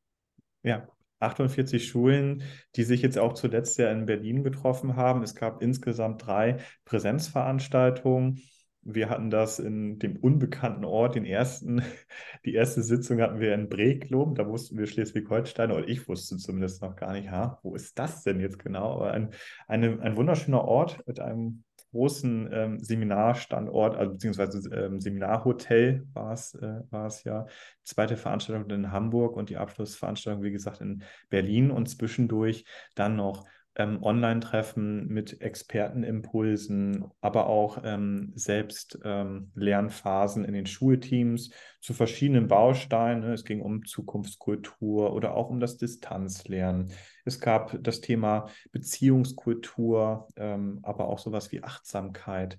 Ja, 0.62 0.88
48 1.20 1.86
Schulen, 1.86 2.42
die 2.76 2.84
sich 2.84 3.02
jetzt 3.02 3.18
auch 3.18 3.34
zuletzt 3.34 3.78
ja 3.78 3.90
in 3.90 4.06
Berlin 4.06 4.42
getroffen 4.42 4.96
haben. 4.96 5.22
Es 5.22 5.34
gab 5.34 5.62
insgesamt 5.62 6.26
drei 6.26 6.58
Präsenzveranstaltungen. 6.84 8.40
Wir 8.82 9.10
hatten 9.10 9.30
das 9.30 9.58
in 9.58 9.98
dem 9.98 10.16
unbekannten 10.16 10.84
Ort, 10.84 11.14
den 11.14 11.24
ersten, 11.24 11.82
die 12.44 12.54
erste 12.54 12.82
Sitzung 12.82 13.20
hatten 13.20 13.40
wir 13.40 13.54
in 13.54 13.68
Breklum, 13.68 14.34
da 14.34 14.46
wussten 14.48 14.78
wir 14.78 14.86
Schleswig-Holstein, 14.86 15.72
oder 15.72 15.86
ich 15.88 16.08
wusste 16.08 16.36
zumindest 16.36 16.82
noch 16.82 16.96
gar 16.96 17.12
nicht, 17.12 17.30
ha, 17.30 17.58
wo 17.62 17.74
ist 17.74 17.98
das 17.98 18.22
denn 18.22 18.40
jetzt 18.40 18.58
genau? 18.58 18.94
Aber 18.94 19.12
ein, 19.12 19.30
eine, 19.66 20.00
ein 20.00 20.16
wunderschöner 20.16 20.64
Ort 20.64 21.06
mit 21.06 21.20
einem 21.20 21.64
großen 21.92 22.48
ähm, 22.52 22.78
Seminarstandort, 22.80 23.96
also 23.96 24.12
beziehungsweise 24.12 24.68
ähm, 24.74 25.00
Seminarhotel 25.00 26.06
war 26.12 26.32
es, 26.32 26.54
äh, 26.54 26.80
war 26.90 27.06
es 27.06 27.24
ja. 27.24 27.46
Zweite 27.82 28.16
Veranstaltung 28.16 28.68
in 28.70 28.92
Hamburg 28.92 29.36
und 29.36 29.48
die 29.48 29.56
Abschlussveranstaltung, 29.56 30.42
wie 30.42 30.52
gesagt, 30.52 30.80
in 30.80 31.02
Berlin 31.30 31.70
und 31.70 31.88
zwischendurch 31.88 32.64
dann 32.94 33.16
noch 33.16 33.46
ähm, 33.78 34.02
Online-Treffen 34.02 35.06
mit 35.06 35.40
Expertenimpulsen, 35.40 37.04
aber 37.20 37.46
auch 37.46 37.78
ähm, 37.84 38.32
selbst 38.34 38.98
ähm, 39.04 39.52
Lernphasen 39.54 40.44
in 40.44 40.52
den 40.52 40.66
Schulteams 40.66 41.50
zu 41.80 41.94
verschiedenen 41.94 42.48
Bausteinen. 42.48 43.20
Ne? 43.20 43.32
Es 43.32 43.44
ging 43.44 43.62
um 43.62 43.84
Zukunftskultur 43.84 45.12
oder 45.12 45.34
auch 45.34 45.48
um 45.48 45.60
das 45.60 45.76
Distanzlernen. 45.76 46.90
Es 47.24 47.40
gab 47.40 47.82
das 47.82 48.00
Thema 48.00 48.48
Beziehungskultur, 48.72 50.28
ähm, 50.36 50.80
aber 50.82 51.06
auch 51.08 51.20
sowas 51.20 51.52
wie 51.52 51.62
Achtsamkeit. 51.62 52.58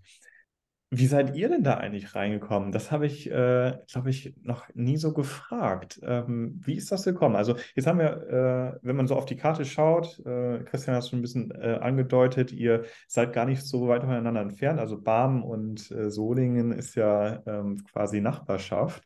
Wie 0.92 1.06
seid 1.06 1.36
ihr 1.36 1.50
denn 1.50 1.64
da 1.64 1.76
eigentlich 1.76 2.16
reingekommen? 2.16 2.72
Das 2.72 2.92
habe 2.92 3.06
ich, 3.06 3.30
äh, 3.30 3.78
glaube 3.92 4.10
ich, 4.10 4.34
noch 4.42 4.68
nie 4.74 4.98
so 4.98 5.14
gefragt. 5.14 6.00
Ähm, 6.02 6.60
wie 6.66 6.74
ist 6.74 6.92
das 6.92 7.04
gekommen? 7.04 7.36
Also 7.36 7.58
jetzt 7.76 7.86
haben 7.86 8.00
wir, 8.00 8.76
äh, 8.76 8.80
wenn 8.82 8.96
man 8.96 9.06
so 9.06 9.16
auf 9.16 9.28
die 9.28 9.36
Karte 9.36 9.66
schaut, 9.66 10.18
äh, 10.26 10.64
Christian 10.64 10.96
hat 10.96 11.04
es 11.04 11.10
schon 11.10 11.20
ein 11.20 11.22
bisschen 11.22 11.52
äh, 11.52 11.78
angedeutet, 11.80 12.52
ihr 12.52 12.86
seid 13.08 13.34
gar 13.34 13.46
nicht 13.46 13.62
so 13.62 13.88
weit 13.88 14.02
voneinander 14.02 14.42
entfernt. 14.42 14.80
Also 14.80 15.00
Barm 15.00 15.44
und 15.44 15.92
äh, 15.92 16.10
Solingen 16.10 16.72
ist 16.72 16.96
ja 16.96 17.44
ähm, 17.46 17.84
quasi 17.84 18.20
Nachbarschaft. 18.20 19.04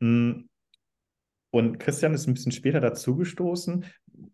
Mm. 0.00 0.46
Und 1.50 1.78
Christian 1.78 2.14
ist 2.14 2.26
ein 2.26 2.34
bisschen 2.34 2.50
später 2.50 2.80
dazugestoßen. 2.80 3.84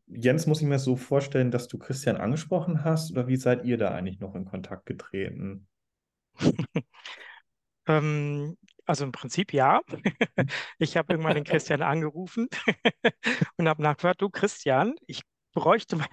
Jens, 0.07 0.47
muss 0.47 0.63
ich 0.63 0.67
mir 0.67 0.79
so 0.79 0.97
vorstellen, 0.97 1.51
dass 1.51 1.69
du 1.69 1.77
Christian 1.77 2.17
angesprochen 2.17 2.85
hast 2.85 3.11
oder 3.11 3.27
wie 3.27 3.37
seid 3.37 3.65
ihr 3.65 3.77
da 3.77 3.91
eigentlich 3.91 4.21
noch 4.21 4.35
in 4.35 4.47
Kontakt 4.47 4.87
getreten? 4.87 5.67
ähm, 7.87 8.57
also 8.87 9.05
im 9.05 9.13
Prinzip 9.13 9.53
ja. 9.53 9.81
ich 10.79 10.97
habe 10.97 11.13
irgendwann 11.13 11.35
den 11.35 11.45
Christian 11.45 11.83
angerufen 11.83 12.49
und 13.57 13.69
habe 13.69 13.83
nachgefragt, 13.83 14.23
du 14.23 14.31
Christian, 14.31 14.95
ich 15.07 15.23
bräuchte 15.53 15.97
mal 15.97 16.07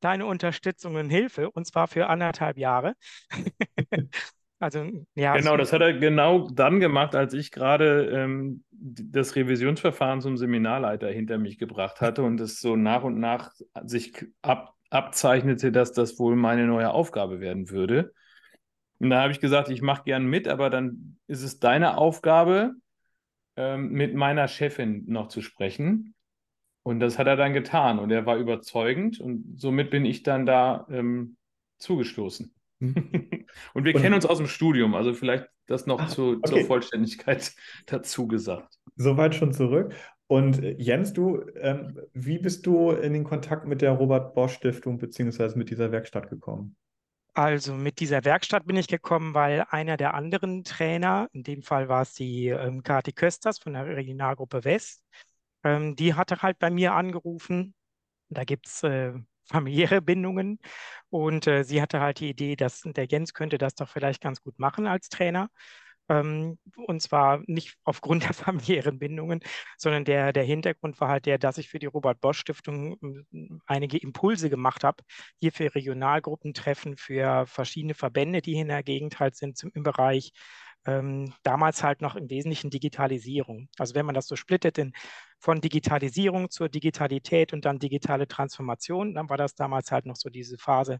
deine 0.00 0.26
Unterstützung 0.26 0.96
und 0.96 1.10
Hilfe 1.10 1.50
und 1.50 1.66
zwar 1.66 1.86
für 1.86 2.08
anderthalb 2.08 2.58
Jahre. 2.58 2.94
also 4.58 4.88
ja. 5.14 5.36
Genau, 5.36 5.56
das 5.56 5.72
hat 5.72 5.80
er 5.80 5.92
genau 5.92 6.48
dann 6.48 6.80
gemacht, 6.80 7.14
als 7.14 7.34
ich 7.34 7.52
gerade 7.52 8.06
ähm, 8.06 8.64
das 8.70 9.36
Revisionsverfahren 9.36 10.20
zum 10.20 10.36
Seminarleiter 10.36 11.08
hinter 11.08 11.38
mich 11.38 11.58
gebracht 11.58 12.00
hatte 12.00 12.22
und 12.22 12.40
es 12.40 12.60
so 12.60 12.76
nach 12.76 13.04
und 13.04 13.18
nach 13.18 13.52
sich 13.84 14.26
ab, 14.42 14.74
abzeichnete, 14.90 15.70
dass 15.70 15.92
das 15.92 16.18
wohl 16.18 16.36
meine 16.36 16.66
neue 16.66 16.90
Aufgabe 16.90 17.40
werden 17.40 17.70
würde. 17.70 18.12
Und 18.98 19.10
da 19.10 19.22
habe 19.22 19.32
ich 19.32 19.40
gesagt, 19.40 19.70
ich 19.70 19.82
mache 19.82 20.04
gern 20.04 20.26
mit, 20.26 20.48
aber 20.48 20.70
dann 20.70 21.18
ist 21.26 21.42
es 21.42 21.60
deine 21.60 21.98
Aufgabe, 21.98 22.74
ähm, 23.56 23.90
mit 23.90 24.14
meiner 24.14 24.48
Chefin 24.48 25.04
noch 25.06 25.28
zu 25.28 25.42
sprechen. 25.42 26.14
Und 26.82 27.00
das 27.00 27.18
hat 27.18 27.26
er 27.26 27.36
dann 27.36 27.52
getan 27.52 27.98
und 27.98 28.10
er 28.10 28.24
war 28.24 28.36
überzeugend 28.36 29.20
und 29.20 29.60
somit 29.60 29.90
bin 29.90 30.04
ich 30.04 30.22
dann 30.22 30.46
da 30.46 30.86
ähm, 30.90 31.36
zugestoßen. 31.78 32.54
Hm. 32.80 32.94
und 33.74 33.84
wir 33.84 33.94
und, 33.94 34.00
kennen 34.00 34.14
uns 34.14 34.26
aus 34.26 34.38
dem 34.38 34.46
Studium, 34.46 34.94
also 34.94 35.12
vielleicht 35.12 35.48
das 35.66 35.86
noch 35.86 36.00
ah, 36.00 36.08
zu, 36.08 36.36
okay. 36.38 36.48
zur 36.48 36.60
Vollständigkeit 36.66 37.52
dazu 37.86 38.26
gesagt. 38.26 38.78
Soweit 38.96 39.34
schon 39.34 39.52
zurück. 39.52 39.94
Und 40.28 40.62
äh, 40.62 40.76
Jens, 40.78 41.12
du, 41.12 41.42
ähm, 41.56 41.98
wie 42.14 42.38
bist 42.38 42.64
du 42.66 42.90
in 42.92 43.12
den 43.12 43.24
Kontakt 43.24 43.66
mit 43.66 43.82
der 43.82 43.92
Robert 43.92 44.34
Bosch 44.34 44.54
Stiftung 44.54 44.98
beziehungsweise 44.98 45.58
mit 45.58 45.70
dieser 45.70 45.92
Werkstatt 45.92 46.30
gekommen? 46.30 46.76
Also 47.38 47.74
mit 47.74 48.00
dieser 48.00 48.24
Werkstatt 48.24 48.66
bin 48.66 48.74
ich 48.76 48.88
gekommen, 48.88 49.32
weil 49.32 49.64
einer 49.70 49.96
der 49.96 50.14
anderen 50.14 50.64
Trainer, 50.64 51.28
in 51.32 51.44
dem 51.44 51.62
Fall 51.62 51.88
war 51.88 52.02
es 52.02 52.12
die 52.14 52.48
ähm, 52.48 52.82
Kati 52.82 53.12
Kösters 53.12 53.60
von 53.60 53.74
der 53.74 53.86
Regionalgruppe 53.86 54.64
West, 54.64 55.04
ähm, 55.64 55.94
die 55.94 56.14
hatte 56.14 56.42
halt 56.42 56.58
bei 56.58 56.68
mir 56.70 56.94
angerufen. 56.94 57.74
Da 58.30 58.44
gibt 58.44 58.66
es 58.68 58.82
äh, 58.84 59.12
familiäre 59.46 60.02
Bindungen 60.02 60.58
und 61.10 61.46
äh, 61.46 61.64
sie 61.64 61.82
hatte 61.82 62.00
halt 62.00 62.20
die 62.20 62.30
Idee, 62.30 62.56
dass 62.56 62.82
der 62.82 63.06
Jens 63.06 63.34
könnte 63.34 63.58
das 63.58 63.74
doch 63.76 63.88
vielleicht 63.88 64.22
ganz 64.22 64.42
gut 64.42 64.58
machen 64.58 64.86
als 64.88 65.08
Trainer. 65.08 65.50
Ähm, 66.08 66.58
und 66.86 67.02
zwar 67.02 67.42
nicht 67.46 67.76
aufgrund 67.84 68.22
der 68.24 68.34
familiären 68.34 68.98
Bindungen, 68.98 69.40
sondern 69.76 70.04
der, 70.04 70.32
der 70.32 70.44
Hintergrund 70.44 71.00
war 71.00 71.08
halt 71.08 71.26
der, 71.26 71.38
dass 71.38 71.58
ich 71.58 71.68
für 71.68 71.78
die 71.78 71.86
Robert 71.86 72.20
Bosch 72.20 72.38
Stiftung 72.38 72.96
ähm, 73.02 73.60
einige 73.66 73.98
Impulse 73.98 74.50
gemacht 74.50 74.84
habe, 74.84 75.02
hier 75.40 75.52
für 75.52 75.74
Regionalgruppentreffen, 75.74 76.96
für 76.96 77.46
verschiedene 77.46 77.94
Verbände, 77.94 78.42
die 78.42 78.52
hier 78.52 78.62
in 78.62 78.68
der 78.68 78.82
Gegend 78.82 79.20
halt 79.20 79.36
sind, 79.36 79.56
zum, 79.56 79.70
im 79.74 79.82
Bereich 79.82 80.32
ähm, 80.86 81.34
damals 81.42 81.82
halt 81.82 82.00
noch 82.00 82.16
im 82.16 82.30
Wesentlichen 82.30 82.70
Digitalisierung. 82.70 83.68
Also 83.78 83.94
wenn 83.94 84.06
man 84.06 84.14
das 84.14 84.26
so 84.26 84.36
splittet 84.36 84.78
in 84.78 84.92
von 85.38 85.60
Digitalisierung 85.60 86.50
zur 86.50 86.68
Digitalität 86.68 87.52
und 87.52 87.64
dann 87.64 87.78
digitale 87.78 88.26
Transformation, 88.26 89.14
dann 89.14 89.28
war 89.28 89.36
das 89.36 89.54
damals 89.54 89.92
halt 89.92 90.06
noch 90.06 90.16
so 90.16 90.30
diese 90.30 90.58
Phase 90.58 90.98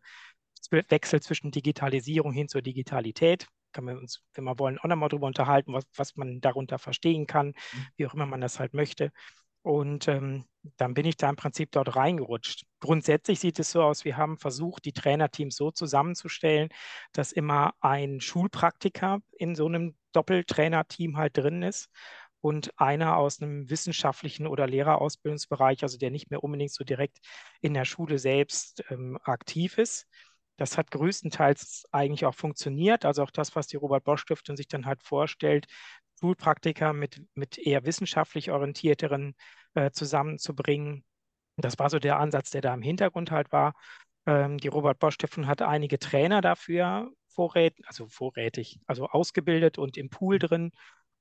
Wechsel 0.70 1.20
zwischen 1.22 1.50
Digitalisierung 1.50 2.32
hin 2.32 2.48
zur 2.48 2.62
Digitalität 2.62 3.46
kann 3.72 3.84
man 3.84 3.98
uns, 3.98 4.22
wenn 4.34 4.44
wir 4.44 4.58
wollen, 4.58 4.78
auch 4.78 4.84
nochmal 4.84 5.08
darüber 5.08 5.26
unterhalten, 5.26 5.72
was, 5.72 5.84
was 5.96 6.16
man 6.16 6.40
darunter 6.40 6.78
verstehen 6.78 7.26
kann, 7.26 7.48
mhm. 7.48 7.86
wie 7.96 8.06
auch 8.06 8.14
immer 8.14 8.26
man 8.26 8.40
das 8.40 8.58
halt 8.58 8.74
möchte. 8.74 9.12
Und 9.62 10.08
ähm, 10.08 10.44
dann 10.76 10.94
bin 10.94 11.06
ich 11.06 11.16
da 11.16 11.28
im 11.28 11.36
Prinzip 11.36 11.72
dort 11.72 11.96
reingerutscht. 11.96 12.64
Grundsätzlich 12.80 13.40
sieht 13.40 13.58
es 13.58 13.70
so 13.70 13.82
aus, 13.82 14.04
wir 14.04 14.16
haben 14.16 14.38
versucht, 14.38 14.84
die 14.84 14.92
Trainerteams 14.92 15.56
so 15.56 15.70
zusammenzustellen, 15.70 16.68
dass 17.12 17.32
immer 17.32 17.74
ein 17.80 18.20
Schulpraktiker 18.20 19.20
in 19.36 19.54
so 19.54 19.66
einem 19.66 19.96
Doppeltrainerteam 20.12 21.16
halt 21.16 21.36
drin 21.36 21.62
ist 21.62 21.90
und 22.40 22.72
einer 22.78 23.16
aus 23.16 23.42
einem 23.42 23.68
wissenschaftlichen 23.68 24.46
oder 24.46 24.66
Lehrerausbildungsbereich, 24.66 25.82
also 25.82 25.98
der 25.98 26.10
nicht 26.10 26.30
mehr 26.30 26.44
unbedingt 26.44 26.72
so 26.72 26.84
direkt 26.84 27.18
in 27.60 27.74
der 27.74 27.84
Schule 27.84 28.18
selbst 28.18 28.84
ähm, 28.90 29.18
aktiv 29.24 29.78
ist. 29.78 30.06
Das 30.58 30.76
hat 30.76 30.90
größtenteils 30.90 31.84
eigentlich 31.92 32.26
auch 32.26 32.34
funktioniert. 32.34 33.04
Also 33.04 33.22
auch 33.22 33.30
das, 33.30 33.56
was 33.56 33.68
die 33.68 33.76
Robert 33.76 34.04
Bosch 34.04 34.22
Stiftung 34.22 34.56
sich 34.56 34.68
dann 34.68 34.86
halt 34.86 35.02
vorstellt, 35.02 35.66
Schulpraktiker 36.20 36.92
mit, 36.92 37.22
mit 37.34 37.58
eher 37.58 37.86
wissenschaftlich 37.86 38.50
orientierteren 38.50 39.34
äh, 39.74 39.90
zusammenzubringen. 39.92 41.04
Das 41.56 41.78
war 41.78 41.90
so 41.90 41.98
der 41.98 42.18
Ansatz, 42.18 42.50
der 42.50 42.60
da 42.60 42.74
im 42.74 42.82
Hintergrund 42.82 43.30
halt 43.30 43.52
war. 43.52 43.74
Ähm, 44.26 44.58
die 44.58 44.68
Robert 44.68 44.98
Bosch 44.98 45.14
Stiftung 45.14 45.46
hat 45.46 45.62
einige 45.62 45.98
Trainer 45.98 46.40
dafür 46.40 47.10
vorrätig, 47.28 47.86
also 47.86 48.08
vorrätig, 48.08 48.80
also 48.86 49.06
ausgebildet 49.06 49.78
und 49.78 49.96
im 49.96 50.10
Pool 50.10 50.40
drin. 50.40 50.72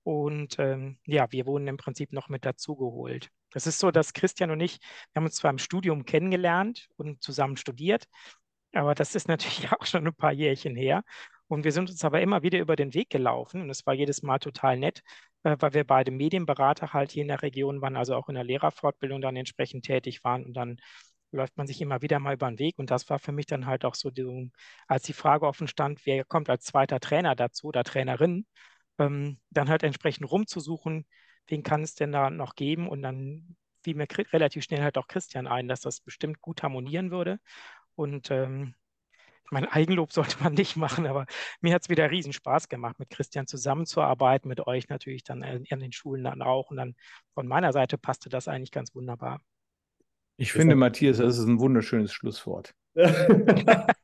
Und 0.03 0.57
ähm, 0.57 0.97
ja, 1.05 1.31
wir 1.31 1.45
wurden 1.45 1.67
im 1.67 1.77
Prinzip 1.77 2.11
noch 2.11 2.29
mit 2.29 2.43
dazugeholt. 2.45 3.29
Das 3.51 3.67
ist 3.67 3.79
so, 3.79 3.91
dass 3.91 4.13
Christian 4.13 4.51
und 4.51 4.61
ich, 4.61 4.79
wir 4.81 5.19
haben 5.19 5.25
uns 5.25 5.35
zwar 5.35 5.51
im 5.51 5.57
Studium 5.59 6.05
kennengelernt 6.05 6.87
und 6.97 7.21
zusammen 7.21 7.57
studiert, 7.57 8.07
aber 8.73 8.95
das 8.95 9.15
ist 9.15 9.27
natürlich 9.27 9.71
auch 9.71 9.85
schon 9.85 10.07
ein 10.07 10.13
paar 10.15 10.31
Jährchen 10.33 10.75
her. 10.75 11.03
Und 11.47 11.63
wir 11.63 11.71
sind 11.71 11.89
uns 11.89 12.03
aber 12.03 12.21
immer 12.21 12.43
wieder 12.43 12.59
über 12.59 12.75
den 12.75 12.93
Weg 12.93 13.09
gelaufen. 13.09 13.61
Und 13.61 13.69
es 13.69 13.85
war 13.85 13.93
jedes 13.93 14.21
Mal 14.23 14.39
total 14.39 14.77
nett, 14.77 15.01
äh, 15.43 15.55
weil 15.59 15.73
wir 15.73 15.83
beide 15.85 16.11
Medienberater 16.11 16.93
halt 16.93 17.11
hier 17.11 17.21
in 17.21 17.29
der 17.29 17.41
Region 17.41 17.81
waren, 17.81 17.95
also 17.95 18.15
auch 18.15 18.29
in 18.29 18.35
der 18.35 18.43
Lehrerfortbildung 18.43 19.21
dann 19.21 19.35
entsprechend 19.35 19.85
tätig 19.85 20.23
waren. 20.23 20.45
Und 20.45 20.53
dann 20.53 20.77
läuft 21.31 21.57
man 21.57 21.67
sich 21.67 21.81
immer 21.81 22.01
wieder 22.01 22.19
mal 22.19 22.33
über 22.35 22.49
den 22.49 22.59
Weg. 22.59 22.77
Und 22.79 22.91
das 22.91 23.09
war 23.09 23.19
für 23.19 23.31
mich 23.31 23.45
dann 23.45 23.65
halt 23.65 23.85
auch 23.85 23.95
so, 23.95 24.09
die, 24.11 24.51
als 24.87 25.03
die 25.03 25.13
Frage 25.13 25.47
offen 25.47 25.67
stand, 25.67 26.05
wer 26.05 26.25
kommt 26.25 26.49
als 26.49 26.65
zweiter 26.65 26.99
Trainer 26.99 27.35
dazu 27.35 27.67
oder 27.67 27.83
Trainerin, 27.83 28.45
ähm, 28.99 29.39
dann 29.51 29.69
halt 29.69 29.83
entsprechend 29.83 30.29
rumzusuchen, 30.29 31.05
wen 31.47 31.63
kann 31.63 31.83
es 31.83 31.95
denn 31.95 32.11
da 32.11 32.29
noch 32.29 32.55
geben? 32.55 32.89
Und 32.89 33.01
dann 33.03 33.55
fiel 33.83 33.95
mir 33.95 34.07
relativ 34.33 34.63
schnell 34.63 34.81
halt 34.81 34.97
auch 34.97 35.07
Christian 35.07 35.47
ein, 35.47 35.67
dass 35.67 35.81
das 35.81 36.01
bestimmt 36.01 36.41
gut 36.41 36.63
harmonieren 36.63 37.11
würde 37.11 37.39
und 37.97 38.31
ähm, 38.31 38.73
mein 39.49 39.65
Eigenlob 39.65 40.11
sollte 40.13 40.41
man 40.43 40.53
nicht 40.53 40.75
machen, 40.75 41.05
aber 41.07 41.25
mir 41.61 41.73
hat 41.73 41.83
es 41.83 41.89
wieder 41.89 42.09
riesen 42.11 42.33
Spaß 42.33 42.69
gemacht, 42.69 42.99
mit 42.99 43.09
Christian 43.09 43.47
zusammenzuarbeiten, 43.47 44.47
mit 44.47 44.65
euch 44.65 44.89
natürlich 44.89 45.23
dann 45.23 45.43
an 45.43 45.79
den 45.79 45.91
Schulen 45.91 46.23
dann 46.23 46.41
auch. 46.41 46.69
Und 46.69 46.77
dann 46.77 46.95
von 47.33 47.47
meiner 47.47 47.73
Seite 47.73 47.97
passte 47.97 48.29
das 48.29 48.47
eigentlich 48.47 48.71
ganz 48.71 48.93
wunderbar. 48.93 49.41
Ich 50.37 50.53
finde, 50.53 50.75
Matthias, 50.75 51.17
das 51.17 51.39
ist 51.39 51.45
ein 51.45 51.59
wunderschönes 51.59 52.13
Schlusswort. 52.13 52.73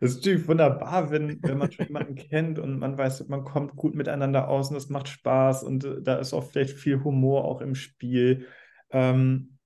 Das 0.00 0.12
ist 0.12 0.16
natürlich 0.24 0.48
wunderbar, 0.48 1.10
wenn, 1.10 1.42
wenn 1.42 1.58
man 1.58 1.70
schon 1.70 1.86
jemanden 1.86 2.14
kennt 2.14 2.58
und 2.58 2.78
man 2.78 2.96
weiß, 2.96 3.28
man 3.28 3.44
kommt 3.44 3.76
gut 3.76 3.94
miteinander 3.94 4.48
aus 4.48 4.70
und 4.70 4.76
es 4.76 4.88
macht 4.88 5.08
Spaß 5.08 5.62
und 5.62 5.84
äh, 5.84 6.00
da 6.00 6.16
ist 6.16 6.32
auch 6.32 6.44
vielleicht 6.44 6.78
viel 6.78 7.04
Humor 7.04 7.44
auch 7.44 7.60
im 7.60 7.74
Spiel. 7.74 8.46
Ähm, 8.90 9.58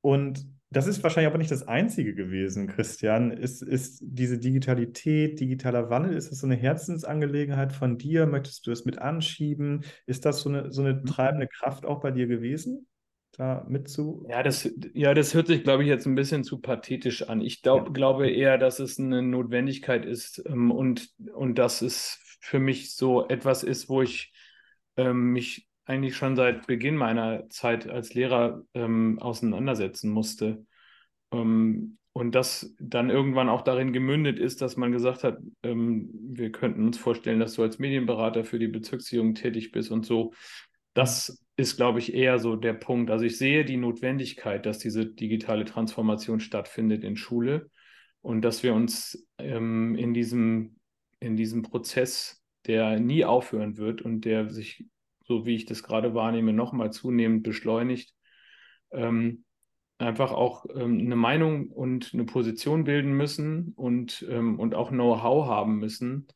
und 0.00 0.46
das 0.70 0.86
ist 0.86 1.02
wahrscheinlich 1.02 1.28
aber 1.28 1.38
nicht 1.38 1.50
das 1.50 1.68
Einzige 1.68 2.14
gewesen, 2.14 2.66
Christian. 2.66 3.30
Ist, 3.30 3.62
ist 3.62 4.00
diese 4.02 4.38
Digitalität, 4.38 5.38
digitaler 5.38 5.90
Wandel, 5.90 6.16
ist 6.16 6.30
das 6.30 6.40
so 6.40 6.46
eine 6.46 6.56
Herzensangelegenheit 6.56 7.72
von 7.72 7.98
dir? 7.98 8.26
Möchtest 8.26 8.66
du 8.66 8.72
es 8.72 8.84
mit 8.84 8.98
anschieben? 8.98 9.84
Ist 10.06 10.24
das 10.24 10.40
so 10.40 10.48
eine, 10.48 10.72
so 10.72 10.82
eine 10.82 10.94
mhm. 10.94 11.06
treibende 11.06 11.46
Kraft 11.46 11.86
auch 11.86 12.00
bei 12.00 12.10
dir 12.10 12.26
gewesen? 12.26 12.88
Da 13.32 13.64
mitzu. 13.68 14.26
Ja, 14.30 14.42
das, 14.42 14.68
ja, 14.94 15.12
das 15.12 15.34
hört 15.34 15.46
sich, 15.46 15.62
glaube 15.62 15.82
ich, 15.82 15.88
jetzt 15.88 16.06
ein 16.06 16.14
bisschen 16.14 16.42
zu 16.42 16.58
pathetisch 16.58 17.28
an. 17.28 17.42
Ich 17.42 17.62
glaub, 17.62 17.86
ja. 17.86 17.92
glaube 17.92 18.30
eher, 18.30 18.56
dass 18.56 18.78
es 18.78 18.98
eine 18.98 19.22
Notwendigkeit 19.22 20.06
ist 20.06 20.42
ähm, 20.46 20.70
und, 20.70 21.10
und 21.34 21.58
dass 21.58 21.82
es 21.82 22.18
für 22.40 22.58
mich 22.58 22.96
so 22.96 23.28
etwas 23.28 23.62
ist, 23.62 23.88
wo 23.88 24.02
ich 24.02 24.32
ähm, 24.96 25.32
mich 25.32 25.68
eigentlich 25.86 26.16
schon 26.16 26.36
seit 26.36 26.66
Beginn 26.66 26.96
meiner 26.96 27.48
Zeit 27.48 27.88
als 27.88 28.12
Lehrer 28.14 28.62
ähm, 28.74 29.18
auseinandersetzen 29.20 30.10
musste. 30.10 30.66
Ähm, 31.32 31.98
und 32.12 32.34
das 32.34 32.74
dann 32.80 33.10
irgendwann 33.10 33.48
auch 33.48 33.62
darin 33.62 33.92
gemündet 33.92 34.38
ist, 34.38 34.62
dass 34.62 34.76
man 34.76 34.90
gesagt 34.90 35.22
hat, 35.22 35.38
ähm, 35.62 36.08
wir 36.12 36.50
könnten 36.50 36.86
uns 36.86 36.98
vorstellen, 36.98 37.40
dass 37.40 37.54
du 37.54 37.62
als 37.62 37.78
Medienberater 37.78 38.44
für 38.44 38.58
die 38.58 38.68
Bezirksjugend 38.68 39.38
tätig 39.38 39.70
bist 39.70 39.90
und 39.90 40.06
so. 40.06 40.32
Das 40.94 41.44
ist, 41.56 41.76
glaube 41.76 41.98
ich, 41.98 42.14
eher 42.14 42.38
so 42.38 42.56
der 42.56 42.72
Punkt. 42.72 43.10
Also 43.10 43.24
ich 43.26 43.36
sehe 43.36 43.64
die 43.64 43.76
Notwendigkeit, 43.76 44.64
dass 44.64 44.78
diese 44.78 45.06
digitale 45.06 45.66
Transformation 45.66 46.40
stattfindet 46.40 47.04
in 47.04 47.16
Schule 47.16 47.70
und 48.22 48.40
dass 48.42 48.62
wir 48.62 48.74
uns 48.74 49.26
ähm, 49.38 49.94
in, 49.94 50.14
diesem, 50.14 50.76
in 51.20 51.36
diesem 51.36 51.62
Prozess, 51.62 52.42
der 52.66 52.98
nie 52.98 53.24
aufhören 53.24 53.76
wird 53.76 54.00
und 54.02 54.24
der 54.24 54.48
sich 54.48 54.86
so 55.26 55.46
wie 55.46 55.54
ich 55.56 55.66
das 55.66 55.82
gerade 55.82 56.14
wahrnehme, 56.14 56.52
nochmal 56.52 56.92
zunehmend 56.92 57.42
beschleunigt, 57.42 58.14
ähm, 58.92 59.44
einfach 59.98 60.32
auch 60.32 60.66
ähm, 60.74 60.98
eine 61.00 61.16
Meinung 61.16 61.70
und 61.70 62.10
eine 62.12 62.24
Position 62.24 62.84
bilden 62.84 63.12
müssen 63.12 63.72
und, 63.76 64.24
ähm, 64.28 64.58
und 64.58 64.74
auch 64.74 64.90
Know-how 64.90 65.46
haben 65.46 65.78
müssen. 65.78 66.28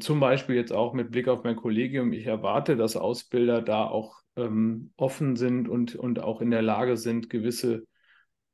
Zum 0.00 0.18
Beispiel 0.18 0.56
jetzt 0.56 0.72
auch 0.72 0.94
mit 0.94 1.10
Blick 1.10 1.28
auf 1.28 1.44
mein 1.44 1.56
Kollegium. 1.56 2.12
Ich 2.12 2.26
erwarte, 2.26 2.76
dass 2.76 2.96
Ausbilder 2.96 3.60
da 3.60 3.84
auch 3.86 4.20
ähm, 4.36 4.92
offen 4.96 5.36
sind 5.36 5.68
und, 5.68 5.94
und 5.94 6.20
auch 6.20 6.40
in 6.40 6.50
der 6.50 6.62
Lage 6.62 6.96
sind, 6.96 7.28
gewisse 7.28 7.86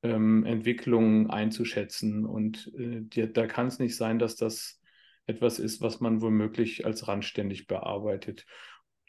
ähm, 0.03 0.45
Entwicklungen 0.45 1.31
einzuschätzen. 1.31 2.27
Und 2.27 2.73
äh, 2.77 3.03
die, 3.03 3.33
da 3.33 3.47
kann 3.47 3.69
es 3.69 3.79
nicht 3.79 3.97
sein, 3.97 4.19
dass 4.19 4.35
das 4.35 4.81
etwas 5.27 5.61
ist, 5.61 5.81
was 5.81 6.01
man 6.01 6.21
womöglich 6.21 6.85
als 6.85 7.07
randständig 7.07 7.69
bearbeitet 7.69 8.45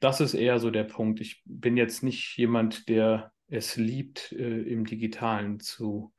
das 0.02 0.20
ist 0.20 0.34
eher 0.34 0.60
so 0.60 0.72
der 0.72 0.84
Punkt. 0.84 1.22
Ich 1.22 1.42
bin 1.46 1.78
jetzt 1.78 2.04
nicht 2.04 2.36
jemand, 2.36 2.90
der 2.90 3.32
es 3.48 3.78
liebt, 3.78 4.32
äh, 4.34 4.62
im 4.62 4.86
Digitalen 4.86 5.60
zu, 5.60 6.12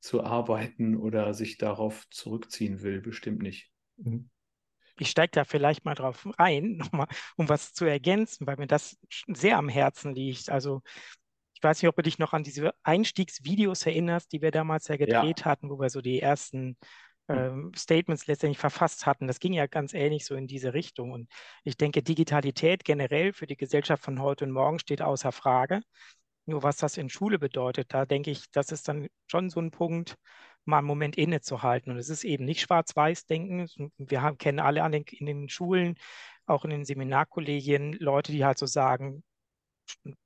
zu 0.00 0.22
arbeiten 0.22 0.96
oder 0.96 1.32
sich 1.34 1.58
darauf 1.58 2.08
zurückziehen 2.10 2.82
will. 2.82 3.00
Bestimmt 3.00 3.42
nicht. 3.42 3.70
Mhm. 3.96 4.30
Ich 4.98 5.10
steige 5.10 5.32
da 5.32 5.44
vielleicht 5.44 5.84
mal 5.84 5.94
drauf 5.94 6.28
ein, 6.36 6.76
nochmal, 6.76 7.08
um 7.36 7.48
was 7.48 7.72
zu 7.72 7.86
ergänzen, 7.86 8.46
weil 8.46 8.56
mir 8.56 8.66
das 8.66 8.98
sehr 9.26 9.56
am 9.56 9.68
Herzen 9.68 10.14
liegt. 10.14 10.50
Also 10.50 10.82
ich 11.54 11.62
weiß 11.62 11.80
nicht, 11.80 11.88
ob 11.88 11.96
du 11.96 12.02
dich 12.02 12.18
noch 12.18 12.34
an 12.34 12.44
diese 12.44 12.74
Einstiegsvideos 12.82 13.86
erinnerst, 13.86 14.30
die 14.32 14.42
wir 14.42 14.50
damals 14.50 14.88
ja 14.88 14.96
gedreht 14.96 15.40
ja. 15.40 15.44
hatten, 15.46 15.70
wo 15.70 15.80
wir 15.80 15.88
so 15.88 16.02
die 16.02 16.20
ersten 16.20 16.76
ähm, 17.28 17.72
Statements 17.76 18.26
letztendlich 18.26 18.58
verfasst 18.58 19.06
hatten. 19.06 19.26
Das 19.26 19.40
ging 19.40 19.52
ja 19.52 19.66
ganz 19.66 19.94
ähnlich 19.94 20.24
so 20.24 20.34
in 20.34 20.46
diese 20.46 20.74
Richtung. 20.74 21.12
Und 21.12 21.28
ich 21.64 21.76
denke, 21.76 22.02
Digitalität 22.02 22.84
generell 22.84 23.32
für 23.32 23.46
die 23.46 23.56
Gesellschaft 23.56 24.04
von 24.04 24.20
heute 24.20 24.44
und 24.44 24.52
morgen 24.52 24.78
steht 24.78 25.02
außer 25.02 25.32
Frage. 25.32 25.82
Nur 26.46 26.62
was 26.62 26.76
das 26.76 26.96
in 26.96 27.08
Schule 27.10 27.38
bedeutet, 27.38 27.92
da 27.92 28.06
denke 28.06 28.30
ich, 28.30 28.50
das 28.52 28.70
ist 28.70 28.88
dann 28.88 29.08
schon 29.26 29.50
so 29.50 29.60
ein 29.60 29.72
Punkt, 29.72 30.16
mal 30.64 30.78
einen 30.78 30.86
Moment 30.86 31.16
innezuhalten. 31.16 31.92
Und 31.92 31.98
es 31.98 32.08
ist 32.08 32.24
eben 32.24 32.44
nicht 32.44 32.60
Schwarz-Weiß-Denken. 32.60 33.90
Wir 33.98 34.22
haben, 34.22 34.38
kennen 34.38 34.60
alle 34.60 34.82
an 34.84 34.92
den, 34.92 35.04
in 35.04 35.26
den 35.26 35.48
Schulen, 35.48 35.96
auch 36.46 36.64
in 36.64 36.70
den 36.70 36.84
Seminarkollegien, 36.84 37.94
Leute, 37.94 38.32
die 38.32 38.44
halt 38.44 38.58
so 38.58 38.66
sagen, 38.66 39.24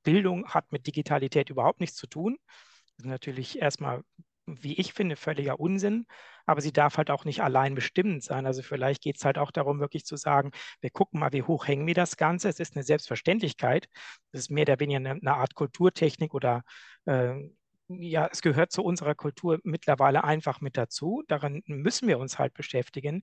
Bildung 0.02 0.46
hat 0.48 0.72
mit 0.72 0.86
Digitalität 0.86 1.50
überhaupt 1.50 1.80
nichts 1.80 1.96
zu 1.96 2.06
tun. 2.06 2.36
Das 2.96 3.06
ist 3.06 3.10
natürlich 3.10 3.58
erstmal 3.60 4.02
wie 4.60 4.74
ich 4.78 4.92
finde, 4.92 5.16
völliger 5.16 5.60
Unsinn, 5.60 6.06
aber 6.46 6.60
sie 6.60 6.72
darf 6.72 6.96
halt 6.96 7.10
auch 7.10 7.24
nicht 7.24 7.42
allein 7.42 7.74
bestimmend 7.74 8.22
sein. 8.24 8.46
Also 8.46 8.62
vielleicht 8.62 9.02
geht 9.02 9.16
es 9.16 9.24
halt 9.24 9.38
auch 9.38 9.50
darum, 9.50 9.80
wirklich 9.80 10.04
zu 10.04 10.16
sagen, 10.16 10.50
wir 10.80 10.90
gucken 10.90 11.20
mal, 11.20 11.32
wie 11.32 11.42
hoch 11.42 11.66
hängen 11.66 11.86
wir 11.86 11.94
das 11.94 12.16
Ganze. 12.16 12.48
Es 12.48 12.60
ist 12.60 12.76
eine 12.76 12.82
Selbstverständlichkeit. 12.82 13.88
Es 14.32 14.40
ist 14.40 14.50
mehr 14.50 14.62
oder 14.62 14.80
weniger 14.80 14.98
eine, 14.98 15.10
eine 15.12 15.34
Art 15.34 15.54
Kulturtechnik 15.54 16.34
oder 16.34 16.62
äh, 17.06 17.34
ja, 17.88 18.28
es 18.30 18.42
gehört 18.42 18.72
zu 18.72 18.82
unserer 18.84 19.14
Kultur 19.14 19.58
mittlerweile 19.64 20.24
einfach 20.24 20.60
mit 20.60 20.76
dazu. 20.76 21.24
Daran 21.28 21.62
müssen 21.66 22.08
wir 22.08 22.18
uns 22.18 22.38
halt 22.38 22.54
beschäftigen. 22.54 23.22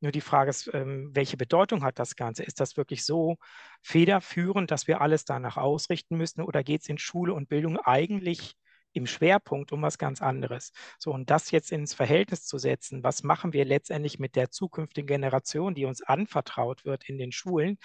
Nur 0.00 0.12
die 0.12 0.20
Frage 0.20 0.50
ist, 0.50 0.70
ähm, 0.72 1.10
welche 1.14 1.36
Bedeutung 1.36 1.82
hat 1.82 1.98
das 1.98 2.16
Ganze? 2.16 2.44
Ist 2.44 2.60
das 2.60 2.76
wirklich 2.76 3.04
so 3.04 3.36
federführend, 3.82 4.70
dass 4.70 4.86
wir 4.86 5.00
alles 5.00 5.24
danach 5.24 5.56
ausrichten 5.56 6.16
müssen? 6.16 6.42
Oder 6.42 6.62
geht 6.62 6.82
es 6.82 6.88
in 6.88 6.98
Schule 6.98 7.34
und 7.34 7.48
Bildung 7.48 7.78
eigentlich 7.78 8.54
im 8.98 9.06
Schwerpunkt 9.06 9.72
um 9.72 9.82
was 9.82 9.98
ganz 9.98 10.20
anderes. 10.22 10.72
So, 10.98 11.12
und 11.12 11.30
das 11.30 11.50
jetzt 11.50 11.72
ins 11.72 11.94
Verhältnis 11.94 12.44
zu 12.44 12.58
setzen, 12.58 13.02
was 13.02 13.22
machen 13.22 13.52
wir 13.52 13.64
letztendlich 13.64 14.18
mit 14.18 14.36
der 14.36 14.50
zukünftigen 14.50 15.06
Generation, 15.08 15.74
die 15.74 15.86
uns 15.86 16.02
anvertraut 16.02 16.84
wird 16.84 17.08
in 17.08 17.18
den 17.18 17.32
Schulen, 17.32 17.78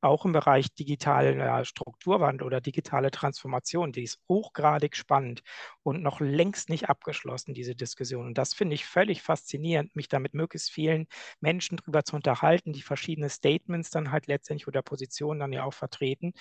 auch 0.00 0.26
im 0.26 0.32
Bereich 0.32 0.72
digitaler 0.74 1.64
Strukturwandel 1.64 2.46
oder 2.46 2.60
digitale 2.60 3.10
Transformation, 3.10 3.90
die 3.90 4.02
ist 4.02 4.20
hochgradig 4.28 4.96
spannend 4.96 5.42
und 5.82 6.02
noch 6.02 6.20
längst 6.20 6.68
nicht 6.68 6.90
abgeschlossen, 6.90 7.54
diese 7.54 7.74
Diskussion. 7.74 8.26
Und 8.26 8.36
das 8.38 8.52
finde 8.52 8.74
ich 8.74 8.84
völlig 8.84 9.22
faszinierend, 9.22 9.96
mich 9.96 10.08
damit 10.08 10.34
möglichst 10.34 10.70
vielen 10.70 11.06
Menschen 11.40 11.78
darüber 11.78 12.04
zu 12.04 12.16
unterhalten, 12.16 12.72
die 12.74 12.82
verschiedene 12.82 13.30
Statements 13.30 13.90
dann 13.90 14.10
halt 14.10 14.26
letztendlich 14.26 14.68
oder 14.68 14.82
Positionen 14.82 15.40
dann 15.40 15.52
ja 15.54 15.64
auch 15.64 15.74
vertreten 15.74 16.34